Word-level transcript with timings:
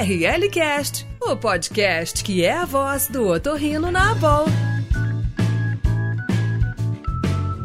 RLCast, 0.00 1.04
o 1.20 1.34
podcast 1.34 2.22
que 2.22 2.44
é 2.44 2.52
a 2.52 2.64
voz 2.64 3.08
do 3.08 3.26
otorrino 3.26 3.90
na 3.90 4.12
Abol. 4.12 4.46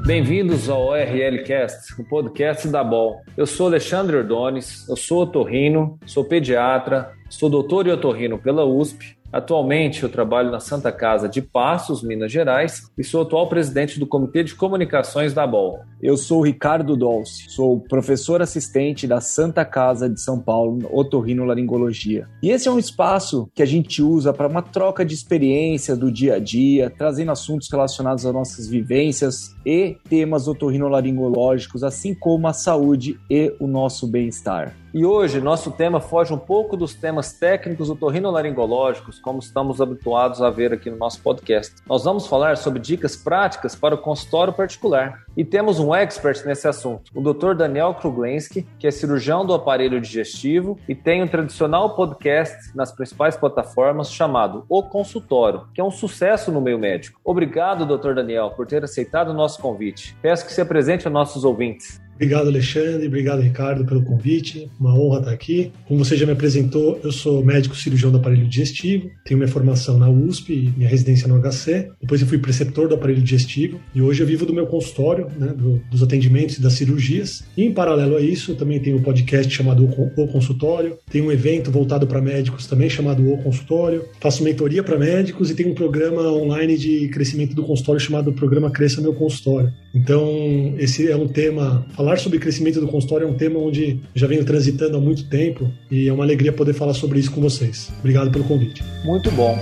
Bem-vindos 0.04 0.68
ao 0.68 0.82
ORLcast, 0.82 1.94
o 2.02 2.04
podcast 2.04 2.68
da 2.70 2.84
Bol. 2.84 3.22
Eu 3.38 3.46
sou 3.46 3.68
Alexandre 3.68 4.18
Ordones, 4.18 4.90
eu 4.90 4.96
sou 4.96 5.22
otorrino, 5.22 6.00
sou 6.08 6.26
pediatra, 6.26 7.14
sou 7.30 7.52
doutor 7.52 7.86
em 7.86 7.92
otorrino 7.92 8.40
pela 8.40 8.66
USP 8.66 9.16
Atualmente, 9.34 10.04
eu 10.04 10.10
trabalho 10.10 10.52
na 10.52 10.60
Santa 10.60 10.92
Casa 10.92 11.28
de 11.28 11.42
Passos, 11.42 12.04
Minas 12.04 12.32
Gerais, 12.32 12.84
e 12.96 13.04
sou 13.04 13.24
atual 13.24 13.50
presidente 13.50 14.00
do 14.00 14.06
Comitê 14.06 14.44
de 14.44 14.54
Comunicações 14.54 15.34
da 15.34 15.48
BOL. 15.48 15.80
Eu 16.00 16.16
sou 16.18 16.42
o 16.42 16.44
Ricardo 16.44 16.96
Dolce, 16.96 17.50
sou 17.50 17.80
professor 17.80 18.44
assistente 18.44 19.08
da 19.08 19.20
Santa 19.20 19.66
Casa 19.66 20.08
de 20.08 20.22
São 20.22 20.40
Paulo, 20.40 20.88
otorrinolaringologia. 20.92 22.28
E 22.44 22.52
esse 22.52 22.68
é 22.68 22.72
um 22.72 22.78
espaço 22.78 23.50
que 23.56 23.64
a 23.64 23.66
gente 23.66 24.04
usa 24.04 24.32
para 24.32 24.48
uma 24.48 24.62
troca 24.62 25.04
de 25.04 25.16
experiência 25.16 25.96
do 25.96 26.12
dia 26.12 26.36
a 26.36 26.40
dia, 26.40 26.92
trazendo 26.96 27.32
assuntos 27.32 27.68
relacionados 27.72 28.28
às 28.28 28.34
nossas 28.34 28.68
vivências 28.68 29.53
e 29.66 29.98
temas 30.10 30.48
otorrinolaringológicos, 30.48 31.84
assim 31.84 32.14
como 32.14 32.48
a 32.48 32.54
saúde 32.54 33.20
e 33.30 33.54
o 33.60 33.68
nosso 33.68 34.08
bem-estar. 34.08 34.76
E 34.94 35.04
hoje 35.04 35.42
nosso 35.42 35.72
tema 35.72 36.00
foge 36.00 36.32
um 36.32 36.38
pouco 36.38 36.78
dos 36.78 36.94
temas 36.94 37.34
técnicos 37.34 37.90
otorrinolaringológicos, 37.90 39.18
como 39.18 39.40
estamos 39.40 39.82
habituados 39.82 40.40
a 40.40 40.52
ver 40.52 40.72
aqui 40.72 40.88
no 40.88 40.98
nosso 40.98 41.20
podcast. 41.20 41.74
Nós 41.88 42.04
vamos 42.04 42.28
falar 42.28 42.58
sobre 42.58 42.80
dicas 42.80 43.16
práticas 43.16 43.76
para 43.76 43.96
o 43.96 43.98
consultório 43.98 44.54
particular. 44.54 45.24
E 45.36 45.44
temos 45.44 45.80
um 45.80 45.96
expert 45.96 46.46
nesse 46.46 46.68
assunto, 46.68 47.12
o 47.16 47.22
Dr. 47.22 47.56
Daniel 47.56 47.96
Kruglenski, 47.96 48.68
que 48.78 48.86
é 48.86 48.92
cirurgião 48.92 49.44
do 49.44 49.54
aparelho 49.54 50.00
digestivo 50.00 50.78
e 50.88 50.94
tem 50.94 51.24
um 51.24 51.28
tradicional 51.28 51.96
podcast 51.96 52.76
nas 52.76 52.92
principais 52.92 53.36
plataformas 53.36 54.12
chamado 54.12 54.64
O 54.70 54.84
Consultório, 54.84 55.68
que 55.74 55.82
é 55.82 55.84
um 55.84 55.90
sucesso 55.90 56.52
no 56.52 56.62
meio 56.62 56.78
médico. 56.78 57.20
Obrigado, 57.24 57.86
Dr. 57.86 58.14
Daniel, 58.14 58.52
por 58.52 58.68
ter 58.68 58.84
aceitado 58.84 59.30
o 59.30 59.34
nosso 59.34 59.60
convite. 59.60 60.16
Peço 60.22 60.46
que 60.46 60.54
se 60.54 60.62
apresente 60.62 61.08
aos 61.08 61.14
nossos 61.14 61.44
ouvintes. 61.44 62.00
Obrigado, 62.24 62.48
Alexandre. 62.48 63.06
Obrigado, 63.06 63.42
Ricardo, 63.42 63.84
pelo 63.84 64.02
convite. 64.02 64.72
Uma 64.80 64.98
honra 64.98 65.20
estar 65.20 65.32
aqui. 65.32 65.74
Como 65.86 66.06
você 66.06 66.16
já 66.16 66.26
me 66.26 66.32
apresentou, 66.32 66.98
eu 67.04 67.12
sou 67.12 67.44
médico 67.44 67.76
cirurgião 67.76 68.10
do 68.10 68.18
aparelho 68.18 68.48
digestivo. 68.48 69.12
Tenho 69.26 69.38
minha 69.38 69.48
formação 69.50 69.98
na 69.98 70.10
USP, 70.10 70.74
minha 70.78 70.88
residência 70.88 71.28
no 71.28 71.38
HC. 71.38 71.90
Depois 72.00 72.22
eu 72.22 72.28
fui 72.28 72.38
preceptor 72.38 72.88
do 72.88 72.96
aparelho 72.96 73.22
digestivo. 73.22 73.78
E 73.94 74.02
hoje 74.02 74.24
eu 74.24 74.26
vivo 74.26 74.46
do 74.46 74.54
meu 74.54 74.66
consultório, 74.66 75.28
né, 75.38 75.48
do, 75.48 75.82
dos 75.92 76.02
atendimentos 76.02 76.58
e 76.58 76.62
das 76.62 76.72
cirurgias. 76.74 77.44
E 77.58 77.66
em 77.66 77.74
paralelo 77.74 78.16
a 78.16 78.22
isso, 78.22 78.52
eu 78.52 78.56
também 78.56 78.80
tenho 78.80 78.96
um 78.96 79.02
podcast 79.02 79.54
chamado 79.54 79.84
O 79.84 80.28
Consultório. 80.28 80.98
Tenho 81.12 81.26
um 81.26 81.32
evento 81.32 81.72
voltado 81.72 82.08
para 82.08 82.22
médicos 82.22 82.68
também 82.68 82.90
chamado 82.90 83.30
O 83.30 83.38
Consultório. 83.44 84.06
Faço 84.22 84.46
mentoria 84.46 84.82
para 84.82 84.98
médicos 84.98 85.50
e 85.50 85.56
tenho 85.56 85.72
um 85.72 85.76
programa 85.76 86.22
online 86.32 86.78
de 86.78 87.10
crescimento 87.10 87.54
do 87.54 87.64
consultório 87.64 88.00
chamado 88.00 88.32
Programa 88.32 88.72
Cresça 88.72 89.02
Meu 89.02 89.14
Consultório. 89.14 89.74
Então, 89.94 90.74
esse 90.80 91.10
é 91.12 91.16
um 91.16 91.28
tema 91.28 91.86
falar 91.92 92.18
sobre 92.18 92.40
crescimento 92.40 92.82
do 92.82 92.88
consultório 92.88 93.28
é 93.28 93.30
um 93.30 93.36
tema 93.36 93.60
onde 93.60 94.02
já 94.16 94.26
venho 94.26 94.44
transitando 94.44 94.98
há 94.98 95.00
muito 95.00 95.30
tempo 95.30 95.72
e 95.92 96.08
é 96.08 96.14
uma 96.14 96.24
alegria 96.24 96.52
poder 96.52 96.74
falar 96.74 96.96
sobre 96.96 97.20
isso 97.20 97.32
com 97.32 97.40
vocês. 97.40 97.92
Obrigado 98.00 98.32
pelo 98.32 98.44
convite. 98.44 98.84
Muito 99.06 99.30
bom. 99.32 99.56